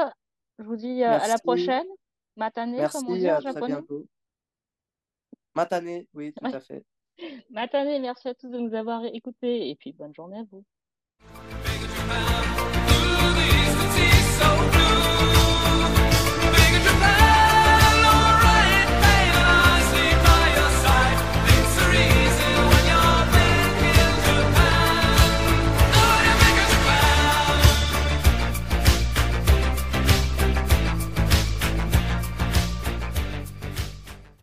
Je 0.59 0.65
vous 0.65 0.75
dis 0.75 1.05
à 1.05 1.25
la 1.25 1.37
prochaine. 1.39 1.87
Matane, 2.35 2.71
Merci, 2.71 2.97
comme 2.97 3.09
on 3.09 3.15
dit 3.15 3.31
en 3.31 3.39
japonais. 3.39 3.75
Matane, 5.53 6.05
oui, 6.13 6.33
tout 6.33 6.45
à 6.55 6.59
fait. 6.59 6.83
Matane, 7.49 8.01
merci 8.01 8.27
à 8.29 8.33
tous 8.33 8.49
de 8.49 8.57
nous 8.57 8.73
avoir 8.73 9.03
écoutés 9.05 9.69
et 9.69 9.75
puis 9.75 9.93
bonne 9.93 10.13
journée 10.13 10.39
à 10.39 10.43
vous. 10.43 10.63